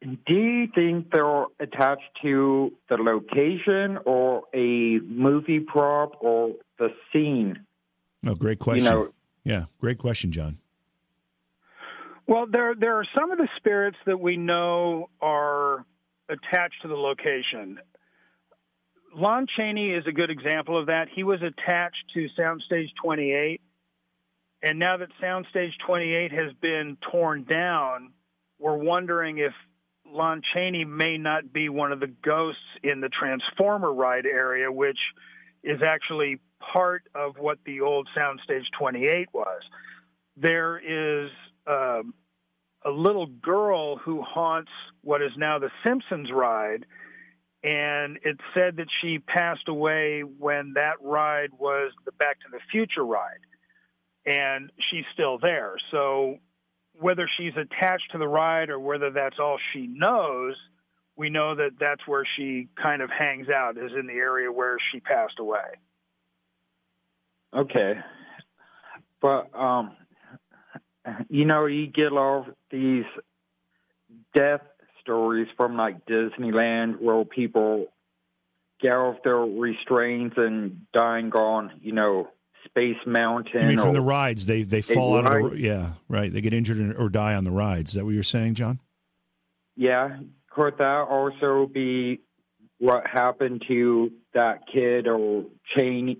do 0.00 0.34
you 0.34 0.68
think 0.74 1.10
they're 1.10 1.46
attached 1.58 2.08
to 2.22 2.72
the 2.88 2.96
location 2.96 3.98
or 4.04 4.44
a 4.54 5.00
movie 5.00 5.60
prop 5.60 6.12
or 6.20 6.52
the 6.78 6.90
scene? 7.12 7.58
Oh, 8.24 8.36
great 8.36 8.60
question. 8.60 8.84
You 8.84 8.90
know, 8.90 9.12
yeah, 9.42 9.64
great 9.80 9.98
question, 9.98 10.30
John. 10.30 10.58
Well, 12.28 12.46
there 12.46 12.76
there 12.76 12.94
are 12.94 13.06
some 13.18 13.32
of 13.32 13.38
the 13.38 13.48
spirits 13.56 13.96
that 14.06 14.20
we 14.20 14.36
know 14.36 15.10
are 15.20 15.84
attached 16.28 16.82
to 16.82 16.88
the 16.88 16.94
location. 16.94 17.80
Lon 19.14 19.46
Chaney 19.56 19.90
is 19.90 20.06
a 20.06 20.12
good 20.12 20.30
example 20.30 20.78
of 20.78 20.86
that. 20.86 21.08
He 21.14 21.24
was 21.24 21.40
attached 21.42 22.04
to 22.14 22.28
Soundstage 22.38 22.90
28, 23.02 23.60
and 24.62 24.78
now 24.78 24.96
that 24.98 25.08
Soundstage 25.22 25.72
28 25.84 26.32
has 26.32 26.52
been 26.60 26.96
torn 27.10 27.44
down, 27.44 28.12
we're 28.58 28.76
wondering 28.76 29.38
if 29.38 29.52
Lon 30.06 30.42
Chaney 30.54 30.84
may 30.84 31.18
not 31.18 31.52
be 31.52 31.68
one 31.68 31.92
of 31.92 32.00
the 32.00 32.12
ghosts 32.22 32.60
in 32.82 33.00
the 33.00 33.08
Transformer 33.08 33.92
ride 33.92 34.26
area, 34.26 34.70
which 34.70 34.98
is 35.62 35.80
actually 35.82 36.40
part 36.60 37.02
of 37.14 37.36
what 37.38 37.58
the 37.64 37.80
old 37.80 38.08
Soundstage 38.16 38.64
28 38.78 39.28
was. 39.32 39.62
There 40.36 40.78
is 40.78 41.30
uh, 41.66 42.02
a 42.84 42.90
little 42.90 43.26
girl 43.26 43.96
who 43.96 44.22
haunts 44.22 44.70
what 45.02 45.22
is 45.22 45.32
now 45.36 45.58
the 45.58 45.70
Simpsons 45.84 46.30
ride, 46.32 46.86
and 47.62 48.18
it 48.22 48.38
said 48.54 48.76
that 48.76 48.88
she 49.00 49.18
passed 49.18 49.68
away 49.68 50.22
when 50.22 50.72
that 50.74 50.94
ride 51.02 51.50
was 51.58 51.92
the 52.04 52.12
Back 52.12 52.40
to 52.40 52.46
the 52.50 52.60
Future 52.70 53.04
ride. 53.04 53.40
and 54.26 54.70
she's 54.90 55.04
still 55.12 55.38
there. 55.38 55.74
So 55.90 56.38
whether 56.98 57.28
she's 57.38 57.54
attached 57.56 58.10
to 58.12 58.18
the 58.18 58.28
ride 58.28 58.70
or 58.70 58.78
whether 58.78 59.10
that's 59.10 59.38
all 59.38 59.58
she 59.72 59.86
knows, 59.86 60.54
we 61.16 61.30
know 61.30 61.54
that 61.54 61.72
that's 61.78 62.06
where 62.06 62.24
she 62.36 62.68
kind 62.80 63.02
of 63.02 63.10
hangs 63.10 63.48
out, 63.48 63.76
is 63.76 63.92
in 63.98 64.06
the 64.06 64.12
area 64.14 64.50
where 64.52 64.76
she 64.92 65.00
passed 65.00 65.38
away. 65.38 65.78
Okay. 67.54 67.94
But, 69.20 69.50
um, 69.54 69.96
you 71.28 71.44
know, 71.44 71.66
you 71.66 71.86
get 71.86 72.12
all 72.12 72.46
these 72.70 73.04
death 74.34 74.60
stories 75.10 75.48
from 75.56 75.76
like 75.76 76.06
Disneyland 76.06 77.00
where 77.00 77.24
people 77.24 77.86
get 78.80 78.92
off 78.92 79.16
their 79.24 79.38
restraints 79.38 80.36
and 80.38 80.86
dying 80.92 81.32
on, 81.32 81.72
you 81.82 81.92
know, 81.92 82.28
Space 82.64 82.96
Mountain. 83.06 83.62
I 83.62 83.66
mean, 83.66 83.78
from 83.78 83.94
the 83.94 84.00
rides, 84.00 84.46
they 84.46 84.62
they 84.62 84.82
fall 84.82 85.18
out 85.18 85.26
of 85.26 85.50
the 85.52 85.58
yeah, 85.58 85.92
right. 86.08 86.32
They 86.32 86.40
get 86.40 86.54
injured 86.54 86.96
or 86.96 87.08
die 87.08 87.34
on 87.34 87.44
the 87.44 87.50
rides. 87.50 87.90
Is 87.90 87.94
that 87.96 88.04
what 88.04 88.14
you're 88.14 88.22
saying, 88.22 88.54
John? 88.54 88.78
Yeah, 89.76 90.18
could 90.50 90.78
that 90.78 91.06
also 91.10 91.66
be 91.66 92.20
what 92.78 93.06
happened 93.06 93.64
to 93.68 94.12
that 94.34 94.60
kid 94.72 95.08
or 95.08 95.46
Chaney, 95.76 96.18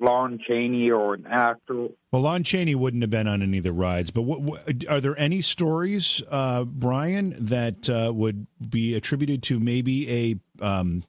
Lon 0.00 0.40
Chaney, 0.46 0.90
or 0.90 1.14
an 1.14 1.26
actor? 1.26 1.88
Well, 2.10 2.22
Lon 2.22 2.42
Chaney 2.42 2.74
wouldn't 2.74 3.02
have 3.02 3.10
been 3.10 3.26
on 3.26 3.42
any 3.42 3.58
of 3.58 3.64
the 3.64 3.72
rides, 3.72 4.10
but 4.10 4.22
what, 4.22 4.40
what, 4.40 4.84
are 4.88 5.00
there 5.00 5.18
any 5.18 5.42
stories, 5.42 6.22
uh, 6.30 6.64
Brian, 6.64 7.34
that 7.38 7.88
uh, 7.90 8.12
would 8.12 8.46
be 8.68 8.94
attributed 8.94 9.42
to 9.44 9.60
maybe 9.60 10.10
a 10.10 10.64
um, 10.64 11.02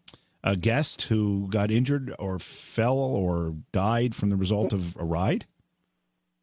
a 0.43 0.55
guest 0.55 1.03
who 1.03 1.47
got 1.49 1.69
injured 1.71 2.13
or 2.17 2.39
fell 2.39 2.97
or 2.97 3.55
died 3.71 4.15
from 4.15 4.29
the 4.29 4.35
result 4.35 4.73
of 4.73 4.97
a 4.97 5.05
ride? 5.05 5.45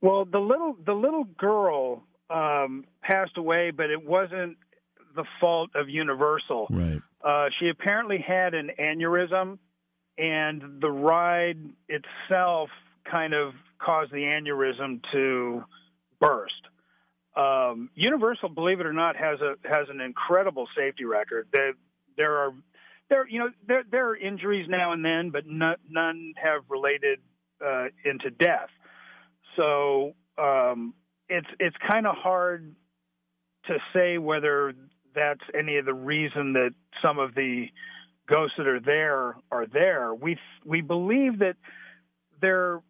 Well, 0.01 0.25
the 0.25 0.39
little 0.39 0.77
the 0.85 0.95
little 0.95 1.25
girl 1.25 2.05
um, 2.31 2.85
passed 3.03 3.37
away, 3.37 3.73
but 3.73 3.91
it 3.91 4.05
wasn't 4.05 4.57
the 5.17 5.25
fault 5.41 5.71
of 5.75 5.89
Universal. 5.89 6.69
Right. 6.71 7.01
Uh, 7.23 7.49
she 7.59 7.69
apparently 7.69 8.25
had 8.25 8.55
an 8.55 8.71
aneurysm, 8.79 9.59
and 10.19 10.81
the 10.81 10.91
ride 10.91 11.59
itself 11.89 12.71
kind 13.11 13.33
of 13.33 13.53
caused 13.79 14.13
the 14.13 14.19
aneurysm 14.19 15.01
to 15.13 15.65
burst. 16.21 16.53
Um, 17.37 17.91
Universal, 17.95 18.49
believe 18.51 18.81
it 18.81 18.87
or 18.87 18.93
not, 18.93 19.17
has 19.17 19.41
a 19.41 19.55
has 19.69 19.89
an 19.89 20.01
incredible 20.01 20.67
safety 20.77 21.05
record. 21.05 21.47
There, 22.17 22.37
are 22.37 22.53
there 23.09 23.29
you 23.29 23.39
know 23.39 23.51
there 23.67 23.85
there 23.89 24.09
are 24.09 24.17
injuries 24.17 24.67
now 24.69 24.93
and 24.93 25.05
then, 25.05 25.31
but 25.31 25.47
none, 25.47 25.77
none 25.89 26.35
have 26.43 26.63
related 26.69 27.21
uh, 27.65 27.87
into 28.05 28.31
death. 28.31 28.71
So 29.57 30.15
um, 30.37 30.95
it's 31.29 31.47
it's 31.61 31.77
kind 31.89 32.09
of 32.09 32.17
hard 32.17 32.75
to 33.67 33.77
say 33.95 34.19
whether 34.19 34.75
that's 35.15 35.43
any 35.57 35.77
of 35.77 35.85
the 35.85 35.95
reason 35.95 36.55
that 36.55 36.71
some 37.03 37.19
of 37.19 37.35
the 37.35 37.67
ghosts 38.29 38.55
that 38.59 38.67
are 38.67 38.81
there 38.81 39.37
are 39.51 39.67
there. 39.67 40.15
We 40.15 40.39
we 40.65 40.81
believe 40.81 41.41
that 41.41 41.57
they're 42.41 42.81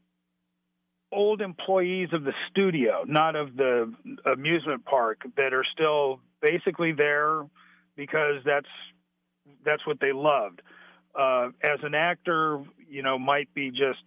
old 1.12 1.40
employees 1.40 2.08
of 2.12 2.24
the 2.24 2.34
studio, 2.50 3.04
not 3.06 3.36
of 3.36 3.56
the 3.56 3.92
amusement 4.30 4.84
park, 4.84 5.22
that 5.36 5.54
are 5.54 5.64
still 5.72 6.20
basically 6.42 6.92
there 6.92 7.44
because 7.96 8.42
that's 8.44 8.68
that's 9.64 9.86
what 9.86 10.00
they 10.00 10.12
loved. 10.12 10.62
Uh, 11.18 11.48
as 11.62 11.80
an 11.82 11.94
actor, 11.94 12.62
you 12.88 13.02
know, 13.02 13.18
might 13.18 13.52
be 13.54 13.70
just 13.70 14.00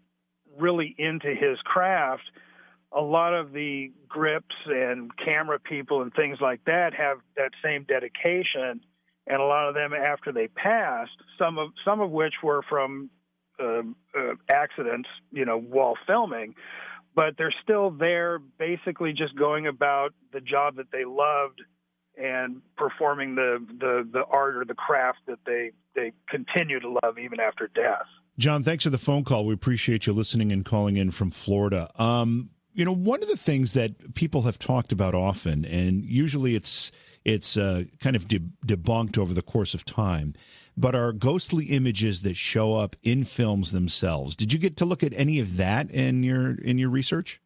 really 0.57 0.95
into 0.97 1.29
his 1.29 1.57
craft. 1.63 2.23
A 2.93 3.01
lot 3.01 3.33
of 3.33 3.53
the 3.53 3.91
grips 4.07 4.55
and 4.65 5.11
camera 5.17 5.59
people 5.59 6.01
and 6.01 6.13
things 6.13 6.37
like 6.41 6.63
that 6.65 6.93
have 6.93 7.19
that 7.37 7.51
same 7.63 7.85
dedication, 7.87 8.81
and 9.31 9.41
a 9.41 9.45
lot 9.45 9.69
of 9.69 9.73
them 9.73 9.93
after 9.93 10.33
they 10.33 10.47
passed, 10.49 11.15
some 11.39 11.57
of 11.57 11.69
some 11.85 12.01
of 12.01 12.11
which 12.11 12.33
were 12.43 12.61
from 12.69 13.09
uh, 13.59 13.79
uh, 14.13 14.33
accidents, 14.49 15.07
you 15.31 15.45
know, 15.45 15.57
while 15.57 15.95
filming, 16.05 16.53
but 17.15 17.35
they're 17.37 17.53
still 17.63 17.91
there, 17.91 18.39
basically 18.59 19.13
just 19.13 19.35
going 19.37 19.67
about 19.67 20.13
the 20.33 20.41
job 20.41 20.75
that 20.75 20.91
they 20.91 21.05
loved 21.05 21.61
and 22.17 22.61
performing 22.75 23.35
the, 23.35 23.65
the, 23.79 24.07
the 24.11 24.23
art 24.29 24.57
or 24.57 24.65
the 24.65 24.73
craft 24.73 25.19
that 25.27 25.39
they, 25.45 25.71
they 25.95 26.11
continue 26.29 26.79
to 26.79 26.89
love 27.03 27.17
even 27.17 27.39
after 27.39 27.69
death. 27.73 28.05
John, 28.37 28.63
thanks 28.63 28.83
for 28.83 28.89
the 28.89 28.97
phone 28.97 29.23
call. 29.23 29.45
We 29.45 29.53
appreciate 29.53 30.07
you 30.07 30.13
listening 30.13 30.51
and 30.51 30.65
calling 30.65 30.97
in 30.97 31.11
from 31.11 31.31
Florida. 31.31 31.89
Um, 31.95 32.49
you 32.73 32.83
know, 32.83 32.95
one 32.95 33.21
of 33.21 33.29
the 33.29 33.37
things 33.37 33.73
that 33.73 34.13
people 34.15 34.41
have 34.43 34.59
talked 34.59 34.91
about 34.91 35.15
often, 35.15 35.63
and 35.65 36.03
usually 36.03 36.55
it's 36.55 36.91
it's 37.23 37.57
uh, 37.57 37.83
kind 37.99 38.15
of 38.15 38.27
de- 38.27 38.39
debunked 38.65 39.17
over 39.17 39.33
the 39.33 39.41
course 39.41 39.73
of 39.73 39.85
time, 39.85 40.33
but 40.75 40.95
are 40.95 41.13
ghostly 41.13 41.65
images 41.65 42.21
that 42.21 42.35
show 42.35 42.75
up 42.75 42.95
in 43.03 43.23
films 43.23 43.71
themselves. 43.71 44.35
Did 44.35 44.53
you 44.53 44.59
get 44.59 44.77
to 44.77 44.85
look 44.85 45.03
at 45.03 45.13
any 45.15 45.39
of 45.39 45.57
that 45.57 45.91
in 45.91 46.23
your 46.23 46.55
in 46.55 46.77
your 46.77 46.89
research? 46.89 47.39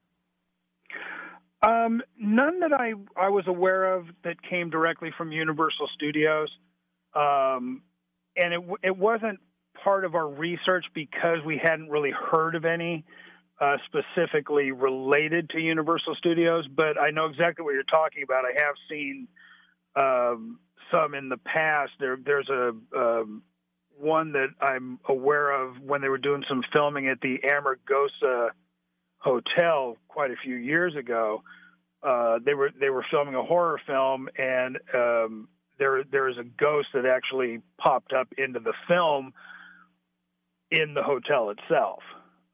Um, 1.61 2.03
none 2.19 2.59
that 2.59 2.73
I, 2.73 2.93
I 3.17 3.29
was 3.29 3.45
aware 3.47 3.95
of 3.95 4.05
that 4.23 4.35
came 4.47 4.69
directly 4.69 5.11
from 5.17 5.31
Universal 5.31 5.89
Studios. 5.95 6.49
Um, 7.15 7.81
and 8.37 8.53
it, 8.53 8.61
it 8.83 8.95
wasn't 8.95 9.39
part 9.83 10.05
of 10.05 10.13
our 10.15 10.27
research 10.27 10.85
because 10.93 11.39
we 11.45 11.59
hadn't 11.61 11.89
really 11.89 12.11
heard 12.11 12.55
of 12.55 12.65
any 12.65 13.03
uh, 13.59 13.77
specifically 13.85 14.71
related 14.71 15.49
to 15.51 15.59
Universal 15.59 16.15
Studios. 16.15 16.67
But 16.67 16.99
I 16.99 17.09
know 17.09 17.25
exactly 17.25 17.63
what 17.63 17.73
you're 17.73 17.83
talking 17.83 18.21
about. 18.23 18.43
I 18.45 18.61
have 18.63 18.75
seen 18.89 19.27
um, 19.95 20.59
some 20.91 21.13
in 21.13 21.29
the 21.29 21.37
past. 21.37 21.91
There, 21.99 22.17
there's 22.23 22.49
a 22.49 22.73
um, 22.95 23.43
one 23.97 24.33
that 24.33 24.49
I'm 24.61 24.99
aware 25.07 25.51
of 25.51 25.81
when 25.81 26.01
they 26.01 26.09
were 26.09 26.17
doing 26.17 26.43
some 26.47 26.63
filming 26.73 27.07
at 27.07 27.21
the 27.21 27.37
Amargosa 27.43 28.49
hotel 29.17 29.97
quite 30.07 30.31
a 30.31 30.35
few 30.43 30.55
years 30.55 30.95
ago. 30.95 31.43
Uh, 32.03 32.39
they 32.45 32.53
were 32.53 32.69
they 32.79 32.89
were 32.89 33.05
filming 33.09 33.35
a 33.35 33.43
horror 33.43 33.79
film, 33.87 34.29
and 34.37 34.77
um, 34.93 35.47
there 35.79 36.03
there 36.03 36.29
is 36.29 36.37
a 36.37 36.43
ghost 36.43 36.89
that 36.93 37.05
actually 37.05 37.61
popped 37.77 38.13
up 38.13 38.27
into 38.37 38.59
the 38.59 38.73
film 38.87 39.33
in 40.69 40.93
the 40.93 41.01
hotel 41.01 41.49
itself. 41.49 42.01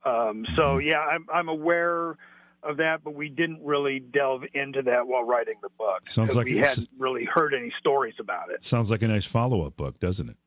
Um, 0.05 0.45
so 0.55 0.77
yeah, 0.77 0.99
I'm 0.99 1.25
I'm 1.31 1.49
aware 1.49 2.17
of 2.63 2.77
that, 2.77 3.03
but 3.03 3.15
we 3.15 3.29
didn't 3.29 3.63
really 3.63 3.99
delve 3.99 4.43
into 4.53 4.81
that 4.83 5.07
while 5.07 5.23
writing 5.23 5.55
the 5.61 5.69
book. 5.77 6.09
Sounds 6.09 6.35
like 6.35 6.45
we 6.45 6.57
hadn't 6.57 6.89
really 6.97 7.25
heard 7.25 7.53
any 7.53 7.73
stories 7.79 8.15
about 8.19 8.51
it. 8.51 8.63
Sounds 8.63 8.91
like 8.91 9.01
a 9.01 9.07
nice 9.07 9.25
follow 9.25 9.65
up 9.65 9.75
book, 9.75 9.99
doesn't 9.99 10.29
it? 10.29 10.37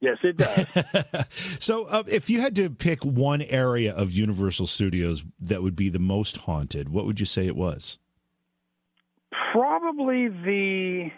Yes, 0.00 0.18
it 0.22 0.36
does. 0.36 1.26
so, 1.64 1.86
uh, 1.86 2.02
if 2.06 2.28
you 2.28 2.40
had 2.40 2.54
to 2.56 2.68
pick 2.68 3.04
one 3.04 3.40
area 3.40 3.94
of 3.94 4.12
Universal 4.12 4.66
Studios 4.66 5.24
that 5.40 5.62
would 5.62 5.76
be 5.76 5.88
the 5.88 5.98
most 5.98 6.38
haunted, 6.38 6.90
what 6.90 7.06
would 7.06 7.20
you 7.20 7.26
say 7.26 7.46
it 7.46 7.56
was? 7.56 7.98
Probably 9.52 10.28
the 10.28 11.10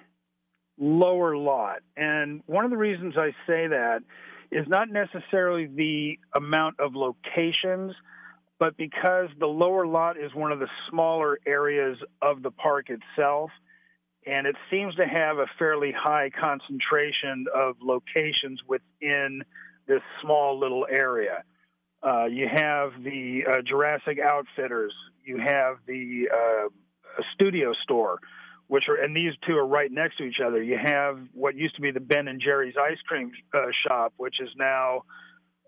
lower 0.78 1.36
lot. 1.36 1.78
And 1.96 2.42
one 2.46 2.64
of 2.64 2.70
the 2.70 2.76
reasons 2.76 3.14
I 3.16 3.30
say 3.46 3.66
that 3.66 4.02
is 4.50 4.68
not 4.68 4.88
necessarily 4.88 5.66
the 5.66 6.18
amount 6.34 6.78
of 6.78 6.94
locations, 6.94 7.94
but 8.58 8.76
because 8.76 9.28
the 9.38 9.46
lower 9.46 9.86
lot 9.86 10.16
is 10.16 10.34
one 10.34 10.52
of 10.52 10.58
the 10.58 10.68
smaller 10.90 11.38
areas 11.46 11.98
of 12.22 12.42
the 12.42 12.50
park 12.50 12.88
itself 12.90 13.50
and 14.26 14.46
it 14.46 14.56
seems 14.70 14.94
to 14.96 15.06
have 15.06 15.38
a 15.38 15.46
fairly 15.58 15.92
high 15.96 16.30
concentration 16.30 17.46
of 17.54 17.76
locations 17.80 18.60
within 18.66 19.42
this 19.86 20.02
small 20.20 20.58
little 20.58 20.86
area. 20.90 21.44
Uh, 22.02 22.24
you 22.24 22.48
have 22.52 22.90
the 23.02 23.42
uh, 23.48 23.62
Jurassic 23.62 24.18
Outfitters, 24.18 24.92
you 25.24 25.38
have 25.38 25.76
the 25.86 26.28
uh, 26.32 26.68
Studio 27.34 27.72
Store, 27.84 28.18
which 28.66 28.84
are, 28.88 28.96
and 28.96 29.16
these 29.16 29.32
two 29.46 29.56
are 29.56 29.66
right 29.66 29.90
next 29.90 30.18
to 30.18 30.24
each 30.24 30.40
other. 30.44 30.60
You 30.62 30.76
have 30.76 31.18
what 31.32 31.54
used 31.54 31.76
to 31.76 31.80
be 31.80 31.92
the 31.92 32.00
Ben 32.00 32.26
and 32.26 32.40
Jerry's 32.40 32.74
ice 32.76 32.98
cream 33.06 33.30
uh, 33.54 33.66
shop, 33.86 34.12
which 34.16 34.40
is 34.40 34.50
now 34.56 35.02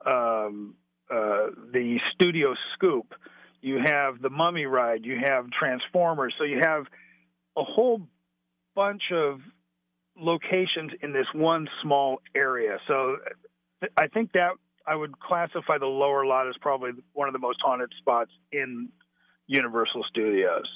um, 0.05 0.75
uh, 1.11 1.51
the 1.73 1.99
Studio 2.15 2.55
Scoop. 2.75 3.15
You 3.61 3.79
have 3.85 4.21
the 4.21 4.31
Mummy 4.31 4.67
Ride, 4.67 5.05
you 5.05 5.19
have 5.25 5.47
Transformers, 5.51 6.35
so 6.39 6.45
you 6.45 6.61
have 6.63 6.85
a 7.57 7.65
whole 7.65 8.01
bunch 8.75 9.03
of 9.13 9.41
locations 10.17 10.93
in 11.03 11.13
this 11.13 11.27
one 11.35 11.69
small 11.83 12.21
area. 12.37 12.79
So 12.87 13.17
I 13.97 14.07
think 14.09 14.33
that 14.33 14.53
I 14.87 14.95
would 14.95 15.19
classify 15.19 15.79
the 15.79 15.87
lower 15.87 16.25
lot 16.25 16.49
as 16.49 16.55
probably 16.61 16.91
one 17.13 17.29
of 17.29 17.33
the 17.33 17.39
most 17.39 17.59
haunted 17.63 17.93
spots 17.99 18.31
in 18.53 18.89
Universal 19.47 20.05
Studios. 20.09 20.67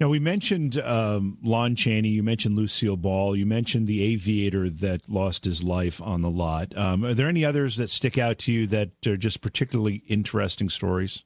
Now, 0.00 0.08
we 0.08 0.20
mentioned 0.20 0.78
um, 0.78 1.38
Lon 1.42 1.74
Chaney, 1.74 2.10
you 2.10 2.22
mentioned 2.22 2.54
Lucille 2.54 2.96
Ball, 2.96 3.34
you 3.34 3.44
mentioned 3.44 3.88
the 3.88 4.00
aviator 4.04 4.70
that 4.70 5.08
lost 5.08 5.44
his 5.44 5.64
life 5.64 6.00
on 6.00 6.22
the 6.22 6.30
lot. 6.30 6.76
Um, 6.76 7.04
are 7.04 7.14
there 7.14 7.26
any 7.26 7.44
others 7.44 7.76
that 7.78 7.88
stick 7.88 8.16
out 8.16 8.38
to 8.40 8.52
you 8.52 8.68
that 8.68 8.90
are 9.08 9.16
just 9.16 9.40
particularly 9.40 10.04
interesting 10.06 10.68
stories? 10.68 11.24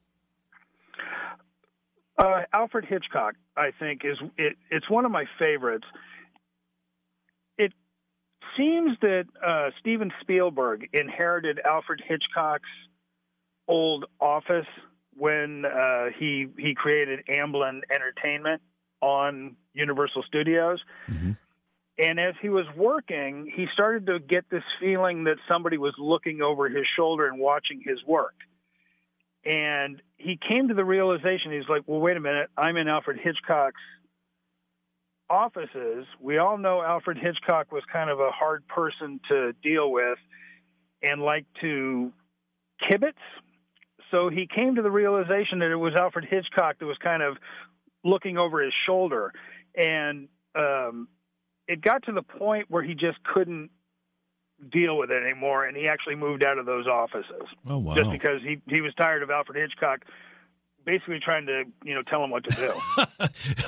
Uh, 2.17 2.41
Alfred 2.51 2.85
Hitchcock, 2.85 3.35
I 3.55 3.71
think, 3.79 4.03
is 4.03 4.17
it, 4.37 4.55
it's 4.71 4.89
one 4.89 5.05
of 5.05 5.11
my 5.11 5.25
favorites. 5.37 5.85
It 7.59 7.73
seems 8.57 8.97
that 9.01 9.25
uh, 9.45 9.69
Steven 9.79 10.11
Spielberg 10.21 10.89
inherited 10.93 11.59
Alfred 11.63 12.01
Hitchcock's 12.07 12.69
old 13.67 14.05
office 14.19 14.65
when 15.15 15.65
uh, 15.65 16.05
he 16.17 16.47
he 16.57 16.73
created 16.75 17.21
Amblin 17.29 17.81
Entertainment 17.93 18.61
on 19.01 19.55
Universal 19.73 20.23
Studios. 20.27 20.79
Mm-hmm. 21.09 21.31
And 21.99 22.19
as 22.19 22.33
he 22.41 22.49
was 22.49 22.65
working, 22.75 23.51
he 23.55 23.67
started 23.71 24.07
to 24.07 24.19
get 24.19 24.49
this 24.49 24.63
feeling 24.79 25.25
that 25.25 25.37
somebody 25.47 25.77
was 25.77 25.93
looking 25.99 26.41
over 26.41 26.67
his 26.67 26.85
shoulder 26.97 27.27
and 27.27 27.39
watching 27.39 27.81
his 27.85 28.03
work. 28.05 28.33
And 29.45 30.01
he 30.17 30.39
came 30.49 30.69
to 30.69 30.73
the 30.73 30.85
realization 30.85 31.51
he's 31.51 31.69
like, 31.69 31.83
well, 31.85 31.99
wait 31.99 32.17
a 32.17 32.19
minute, 32.19 32.49
I'm 32.57 32.77
in 32.77 32.87
Alfred 32.87 33.19
Hitchcock's 33.21 33.81
offices. 35.29 36.05
We 36.19 36.37
all 36.37 36.57
know 36.57 36.81
Alfred 36.81 37.17
Hitchcock 37.17 37.71
was 37.71 37.83
kind 37.91 38.09
of 38.09 38.19
a 38.19 38.31
hard 38.31 38.67
person 38.67 39.19
to 39.29 39.53
deal 39.61 39.91
with 39.91 40.17
and 41.01 41.21
liked 41.21 41.53
to 41.61 42.11
kibitz. 42.89 43.13
So 44.13 44.29
he 44.29 44.47
came 44.47 44.75
to 44.75 44.83
the 44.83 44.91
realization 44.91 45.59
that 45.59 45.71
it 45.71 45.75
was 45.75 45.93
Alfred 45.95 46.25
Hitchcock 46.29 46.77
that 46.79 46.85
was 46.85 46.97
kind 47.03 47.23
of 47.23 47.37
looking 48.03 48.37
over 48.37 48.61
his 48.63 48.73
shoulder. 48.85 49.33
And 49.75 50.27
um, 50.55 51.07
it 51.67 51.81
got 51.81 52.03
to 52.03 52.11
the 52.11 52.21
point 52.21 52.67
where 52.69 52.83
he 52.83 52.93
just 52.93 53.17
couldn't 53.23 53.71
deal 54.71 54.97
with 54.97 55.09
it 55.09 55.23
anymore, 55.23 55.65
and 55.65 55.75
he 55.75 55.87
actually 55.87 56.15
moved 56.15 56.45
out 56.45 56.59
of 56.59 56.67
those 56.67 56.85
offices. 56.87 57.47
Oh 57.67 57.79
wow! 57.79 57.95
Just 57.95 58.11
because 58.11 58.41
he 58.43 58.61
he 58.67 58.81
was 58.81 58.93
tired 58.95 59.23
of 59.23 59.31
Alfred 59.31 59.57
Hitchcock 59.57 60.05
basically 60.85 61.19
trying 61.19 61.45
to 61.47 61.63
you 61.83 61.93
know 61.93 62.01
tell 62.03 62.23
him 62.23 62.29
what 62.29 62.43
to 62.43 62.55
do. 62.55 62.71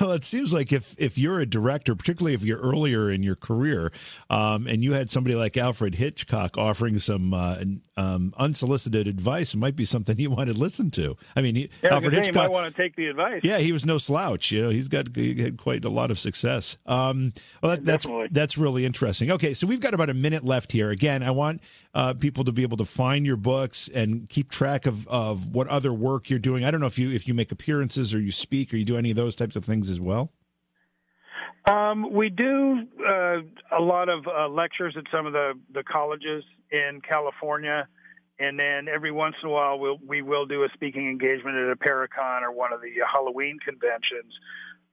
well, 0.00 0.12
it 0.12 0.24
seems 0.24 0.52
like 0.52 0.72
if 0.72 0.94
if 0.98 1.18
you're 1.18 1.40
a 1.40 1.46
director, 1.46 1.94
particularly 1.94 2.34
if 2.34 2.42
you're 2.42 2.60
earlier 2.60 3.10
in 3.10 3.22
your 3.22 3.36
career, 3.36 3.92
um, 4.30 4.66
and 4.66 4.82
you 4.82 4.92
had 4.92 5.10
somebody 5.10 5.34
like 5.34 5.56
Alfred 5.56 5.96
Hitchcock 5.96 6.56
offering 6.56 6.98
some 6.98 7.32
uh, 7.34 7.56
um, 7.96 8.34
unsolicited 8.36 9.06
advice, 9.06 9.54
it 9.54 9.58
might 9.58 9.76
be 9.76 9.84
something 9.84 10.18
you 10.18 10.30
want 10.30 10.48
to 10.48 10.54
listen 10.54 10.90
to. 10.92 11.16
I 11.34 11.42
mean, 11.42 11.54
he, 11.54 11.70
yeah, 11.82 11.94
Alfred 11.94 12.12
Hitchcock 12.12 12.34
might 12.34 12.50
want 12.50 12.74
to 12.74 12.82
take 12.82 12.96
the 12.96 13.06
advice. 13.06 13.40
Yeah, 13.42 13.58
he 13.58 13.72
was 13.72 13.86
no 13.86 13.98
slouch. 13.98 14.52
You 14.52 14.62
know, 14.62 14.70
he's 14.70 14.88
got 14.88 15.14
he 15.14 15.40
had 15.42 15.56
quite 15.56 15.84
a 15.84 15.90
lot 15.90 16.10
of 16.10 16.18
success. 16.18 16.76
Um, 16.86 17.32
well, 17.62 17.76
that, 17.76 17.84
that's 17.84 18.06
that's 18.30 18.58
really 18.58 18.84
interesting. 18.84 19.30
Okay, 19.30 19.54
so 19.54 19.66
we've 19.66 19.80
got 19.80 19.94
about 19.94 20.10
a 20.10 20.14
minute 20.14 20.44
left 20.44 20.72
here. 20.72 20.90
Again, 20.90 21.22
I 21.22 21.30
want 21.30 21.62
uh, 21.96 22.12
people 22.12 22.44
to 22.44 22.52
be 22.52 22.62
able 22.62 22.76
to 22.76 22.84
find 22.84 23.24
your 23.24 23.38
books 23.38 23.88
and 23.88 24.28
keep 24.28 24.50
track 24.50 24.84
of, 24.84 25.08
of 25.08 25.54
what 25.54 25.66
other 25.68 25.94
work 25.94 26.28
you're 26.28 26.38
doing. 26.38 26.62
I 26.62 26.70
don't 26.70 26.80
know 26.80 26.86
if 26.86 26.98
you 26.98 27.05
if 27.10 27.28
you 27.28 27.34
make 27.34 27.52
appearances 27.52 28.14
or 28.14 28.20
you 28.20 28.32
speak 28.32 28.72
or 28.72 28.76
you 28.76 28.84
do 28.84 28.96
any 28.96 29.10
of 29.10 29.16
those 29.16 29.36
types 29.36 29.56
of 29.56 29.64
things 29.64 29.90
as 29.90 30.00
well. 30.00 30.32
Um, 31.68 32.12
we 32.12 32.28
do 32.28 32.86
uh, 33.00 33.38
a 33.76 33.82
lot 33.82 34.08
of 34.08 34.26
uh, 34.26 34.48
lectures 34.48 34.94
at 34.96 35.04
some 35.10 35.26
of 35.26 35.32
the, 35.32 35.54
the 35.74 35.82
colleges 35.82 36.44
in 36.70 37.00
California, 37.08 37.88
and 38.38 38.58
then 38.58 38.86
every 38.88 39.10
once 39.10 39.34
in 39.42 39.48
a 39.48 39.52
while 39.52 39.78
we'll, 39.78 39.98
we 40.06 40.22
will 40.22 40.46
do 40.46 40.62
a 40.62 40.68
speaking 40.74 41.08
engagement 41.08 41.56
at 41.56 41.70
a 41.70 41.76
Paracon 41.76 42.42
or 42.42 42.52
one 42.52 42.72
of 42.72 42.80
the 42.80 42.92
Halloween 43.12 43.58
conventions. 43.64 44.32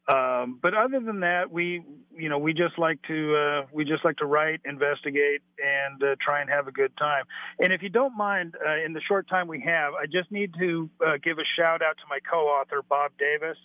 Um, 0.08 0.60
but 0.62 0.74
other 0.74 1.00
than 1.00 1.22
that, 1.22 1.50
we 1.50 1.82
you 2.16 2.28
know 2.28 2.38
we 2.38 2.54
just 2.54 2.78
like 2.78 3.02
to 3.08 3.36
uh, 3.36 3.66
we 3.72 3.86
just 3.86 4.04
like 4.04 4.18
to 4.18 4.26
write, 4.26 4.60
investigate, 4.66 5.42
and 5.58 6.04
uh, 6.04 6.16
try 6.20 6.42
and 6.42 6.50
have 6.50 6.68
a 6.68 6.74
good 6.74 6.92
time. 6.98 7.24
And 7.60 7.72
if 7.72 7.82
you 7.82 7.90
don't 7.90 8.18
mind, 8.18 8.56
uh, 8.56 8.84
in 8.86 8.92
the 8.92 9.02
short 9.08 9.30
time 9.30 9.48
we 9.48 9.62
have, 9.62 9.94
I 9.94 10.06
just 10.06 10.30
need 10.30 10.54
to 10.60 10.90
uh, 11.06 11.12
give 11.24 11.38
a 11.40 11.48
shout 11.58 11.82
out 11.82 11.96
to 11.98 12.04
my 12.10 12.20
co-author 12.30 12.82
Bob 12.88 13.12
Davis. 13.18 13.58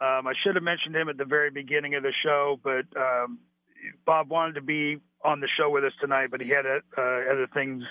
Um, 0.00 0.26
I 0.26 0.32
should 0.42 0.56
have 0.56 0.64
mentioned 0.64 0.96
him 0.96 1.08
at 1.08 1.18
the 1.18 1.24
very 1.24 1.50
beginning 1.50 1.94
of 1.94 2.02
the 2.02 2.12
show, 2.24 2.60
but 2.62 2.84
um, 3.00 3.38
Bob 4.04 4.28
wanted 4.28 4.56
to 4.56 4.62
be 4.62 4.98
on 5.24 5.40
the 5.40 5.48
show 5.56 5.70
with 5.70 5.84
us 5.84 5.92
tonight, 6.00 6.28
but 6.32 6.40
he 6.40 6.48
had 6.48 6.66
uh, 6.66 7.00
other 7.00 7.48
things 7.54 7.84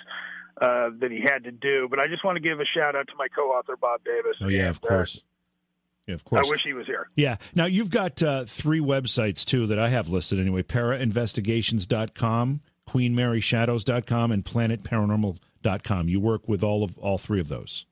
uh, 0.61 0.89
that 0.99 1.11
he 1.11 1.21
had 1.21 1.45
to 1.45 1.51
do. 1.51 1.87
But 1.89 1.99
I 1.99 2.07
just 2.07 2.25
want 2.25 2.35
to 2.35 2.41
give 2.41 2.59
a 2.59 2.65
shout 2.65 2.95
out 2.95 3.07
to 3.07 3.13
my 3.17 3.27
co-author 3.29 3.77
Bob 3.77 4.01
Davis. 4.03 4.37
Oh 4.41 4.49
yeah, 4.49 4.61
and, 4.61 4.69
of 4.69 4.81
course. 4.81 5.23
Yeah, 6.07 6.15
of 6.15 6.23
course. 6.23 6.47
I 6.47 6.51
wish 6.51 6.63
he 6.63 6.73
was 6.73 6.85
here. 6.85 7.09
Yeah. 7.15 7.37
Now, 7.55 7.65
you've 7.65 7.89
got 7.89 8.21
uh, 8.21 8.43
three 8.45 8.79
websites, 8.79 9.43
too, 9.43 9.65
that 9.67 9.79
I 9.79 9.89
have 9.89 10.07
listed 10.09 10.39
anyway 10.39 10.63
parainvestigations.com, 10.63 12.61
queenmaryshadows.com, 12.87 14.31
and 14.31 14.45
planetparanormal.com. 14.45 16.09
You 16.09 16.19
work 16.19 16.47
with 16.47 16.63
all 16.63 16.83
of 16.83 16.97
all 16.99 17.17
three 17.17 17.39
of 17.39 17.47
those. 17.47 17.85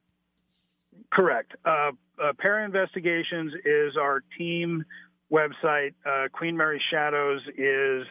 Correct. 1.12 1.54
Uh, 1.66 1.92
uh, 2.22 2.34
Para 2.38 2.66
Investigations 2.66 3.54
is 3.66 3.98
our 3.98 4.24
team 4.38 4.86
website. 5.32 5.94
Uh, 6.06 6.28
Queen 6.32 6.56
Mary 6.56 6.82
Shadows 6.92 7.42
is 7.58 8.06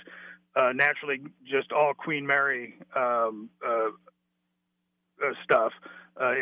uh, 0.57 0.73
naturally 0.75 1.21
just 1.45 1.73
all 1.73 1.95
Queen 1.95 2.27
Mary 2.27 2.75
um, 2.97 3.49
uh, 3.65 3.91
uh, 5.25 5.33
stuff 5.45 5.73
uh, 6.21 6.33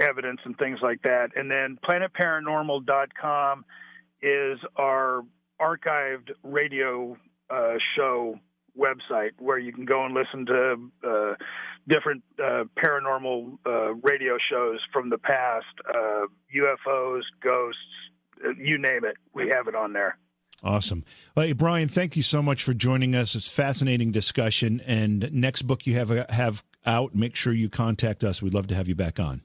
evidence 0.00 0.40
and 0.44 0.56
things 0.58 0.78
like 0.82 1.02
that. 1.02 1.30
And 1.36 1.50
then 1.50 1.78
planetparanormal.com 1.88 3.64
is 4.22 4.58
our 4.76 5.22
archived 5.60 6.30
radio 6.42 7.16
uh, 7.50 7.74
show 7.96 8.38
website 8.78 9.30
where 9.38 9.58
you 9.58 9.72
can 9.72 9.84
go 9.84 10.04
and 10.04 10.14
listen 10.14 10.46
to 10.46 10.90
uh, 11.06 11.34
different 11.88 12.22
uh, 12.42 12.64
paranormal 12.76 13.58
uh, 13.66 13.94
radio 13.94 14.36
shows 14.50 14.80
from 14.92 15.10
the 15.10 15.18
past, 15.18 15.66
UFOs, 16.56 17.18
uh, 17.18 17.22
ghosts, 17.40 17.80
uh, 18.44 18.50
you 18.58 18.78
name 18.78 19.04
it. 19.04 19.16
We 19.32 19.48
have 19.50 19.68
it 19.68 19.74
on 19.74 19.92
there. 19.92 20.18
Awesome. 20.62 21.04
Hey, 21.36 21.52
Brian, 21.52 21.88
thank 21.88 22.16
you 22.16 22.22
so 22.22 22.40
much 22.42 22.62
for 22.62 22.72
joining 22.72 23.14
us. 23.14 23.34
It's 23.34 23.48
fascinating 23.48 24.12
discussion. 24.12 24.80
And 24.86 25.30
next 25.32 25.62
book 25.62 25.86
you 25.86 25.94
have 25.94 26.08
have 26.30 26.64
out, 26.86 27.14
make 27.14 27.36
sure 27.36 27.52
you 27.52 27.68
contact 27.68 28.24
us. 28.24 28.42
We'd 28.42 28.54
love 28.54 28.66
to 28.68 28.74
have 28.74 28.88
you 28.88 28.94
back 28.94 29.18
on. 29.20 29.42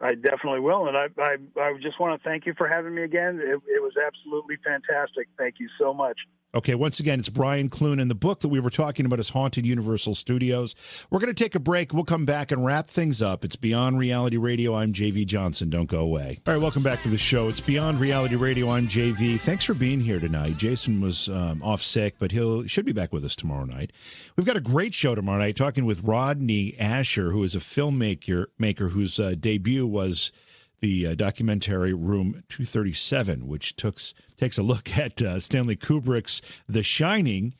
I 0.00 0.14
definitely 0.14 0.60
will, 0.60 0.88
and 0.88 0.96
I, 0.96 1.06
I, 1.18 1.36
I 1.58 1.72
just 1.80 1.98
want 1.98 2.20
to 2.20 2.28
thank 2.28 2.44
you 2.44 2.52
for 2.58 2.68
having 2.68 2.94
me 2.94 3.02
again. 3.02 3.40
It, 3.40 3.60
it 3.66 3.82
was 3.82 3.94
absolutely 4.06 4.56
fantastic. 4.62 5.28
Thank 5.38 5.54
you 5.58 5.68
so 5.78 5.94
much. 5.94 6.18
Okay, 6.54 6.74
once 6.74 7.00
again, 7.00 7.18
it's 7.18 7.28
Brian 7.28 7.68
Clune, 7.68 7.98
and 8.00 8.10
the 8.10 8.14
book 8.14 8.40
that 8.40 8.48
we 8.48 8.60
were 8.60 8.70
talking 8.70 9.04
about 9.04 9.18
is 9.18 9.28
Haunted 9.30 9.66
Universal 9.66 10.14
Studios. 10.14 10.74
We're 11.10 11.18
going 11.18 11.34
to 11.34 11.44
take 11.44 11.54
a 11.54 11.60
break. 11.60 11.92
We'll 11.92 12.04
come 12.04 12.24
back 12.24 12.50
and 12.50 12.64
wrap 12.64 12.86
things 12.86 13.20
up. 13.20 13.44
It's 13.44 13.56
Beyond 13.56 13.98
Reality 13.98 14.38
Radio. 14.38 14.74
I'm 14.74 14.92
JV 14.94 15.26
Johnson. 15.26 15.68
Don't 15.68 15.88
go 15.88 15.98
away. 15.98 16.38
All 16.46 16.54
right, 16.54 16.62
welcome 16.62 16.82
back 16.82 17.02
to 17.02 17.10
the 17.10 17.18
show. 17.18 17.48
It's 17.48 17.60
Beyond 17.60 18.00
Reality 18.00 18.36
Radio. 18.36 18.70
I'm 18.70 18.86
JV. 18.86 19.38
Thanks 19.38 19.64
for 19.64 19.74
being 19.74 20.00
here 20.00 20.18
tonight. 20.18 20.56
Jason 20.56 21.00
was 21.02 21.28
um, 21.28 21.60
off 21.62 21.82
sick, 21.82 22.14
but 22.18 22.30
he'll 22.30 22.66
should 22.66 22.86
be 22.86 22.92
back 22.92 23.12
with 23.12 23.24
us 23.24 23.36
tomorrow 23.36 23.64
night. 23.66 23.92
We've 24.36 24.46
got 24.46 24.56
a 24.56 24.62
great 24.62 24.94
show 24.94 25.14
tomorrow 25.14 25.40
night, 25.40 25.56
talking 25.56 25.84
with 25.84 26.04
Rodney 26.04 26.74
Ascher, 26.80 27.32
who 27.32 27.42
is 27.42 27.54
a 27.54 27.58
filmmaker 27.58 28.46
maker 28.58 28.88
whose 28.88 29.20
uh, 29.20 29.34
debut 29.38 29.86
was 29.86 30.32
the 30.80 31.08
uh, 31.08 31.14
documentary 31.14 31.94
Room 31.94 32.42
237, 32.48 33.46
which 33.46 33.76
took, 33.76 33.98
takes 34.36 34.58
a 34.58 34.62
look 34.62 34.96
at 34.98 35.22
uh, 35.22 35.40
Stanley 35.40 35.76
Kubrick's 35.76 36.42
The 36.66 36.82
Shining, 36.82 37.54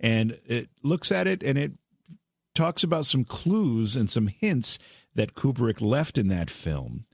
and 0.00 0.38
it 0.46 0.68
looks 0.82 1.12
at 1.12 1.26
it 1.26 1.42
and 1.42 1.56
it 1.58 1.72
talks 2.54 2.84
about 2.84 3.06
some 3.06 3.24
clues 3.24 3.96
and 3.96 4.08
some 4.08 4.28
hints 4.28 4.78
that 5.14 5.34
Kubrick 5.34 5.80
left 5.80 6.18
in 6.18 6.28
that 6.28 6.50
film 6.50 7.04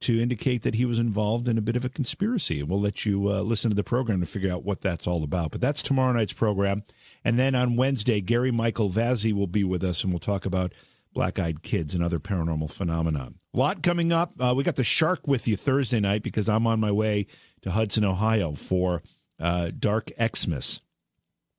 to 0.00 0.20
indicate 0.20 0.62
that 0.62 0.74
he 0.74 0.86
was 0.86 0.98
involved 0.98 1.46
in 1.46 1.58
a 1.58 1.62
bit 1.62 1.76
of 1.76 1.84
a 1.84 1.90
conspiracy. 1.90 2.60
And 2.60 2.68
we'll 2.68 2.80
let 2.80 3.04
you 3.04 3.28
uh, 3.28 3.42
listen 3.42 3.70
to 3.70 3.74
the 3.74 3.84
program 3.84 4.20
to 4.20 4.26
figure 4.26 4.50
out 4.50 4.64
what 4.64 4.80
that's 4.80 5.06
all 5.06 5.22
about. 5.22 5.50
But 5.50 5.60
that's 5.60 5.82
tomorrow 5.82 6.12
night's 6.12 6.32
program. 6.32 6.84
And 7.22 7.38
then 7.38 7.54
on 7.54 7.76
Wednesday, 7.76 8.20
Gary 8.20 8.50
Michael 8.50 8.88
Vazzi 8.88 9.32
will 9.32 9.46
be 9.46 9.64
with 9.64 9.84
us 9.84 10.02
and 10.02 10.12
we'll 10.12 10.18
talk 10.18 10.46
about 10.46 10.72
black 11.12 11.38
eyed 11.38 11.62
kids 11.62 11.94
and 11.94 12.02
other 12.02 12.18
paranormal 12.18 12.72
phenomenon. 12.72 13.34
A 13.54 13.58
lot 13.58 13.82
coming 13.82 14.12
up. 14.12 14.32
Uh, 14.38 14.54
we 14.56 14.64
got 14.64 14.76
the 14.76 14.84
shark 14.84 15.26
with 15.26 15.48
you 15.48 15.56
Thursday 15.56 16.00
night 16.00 16.22
because 16.22 16.48
I'm 16.48 16.66
on 16.66 16.80
my 16.80 16.92
way 16.92 17.26
to 17.62 17.70
Hudson, 17.70 18.04
Ohio 18.04 18.52
for 18.52 19.02
uh, 19.40 19.70
Dark 19.76 20.10
Xmas. 20.18 20.80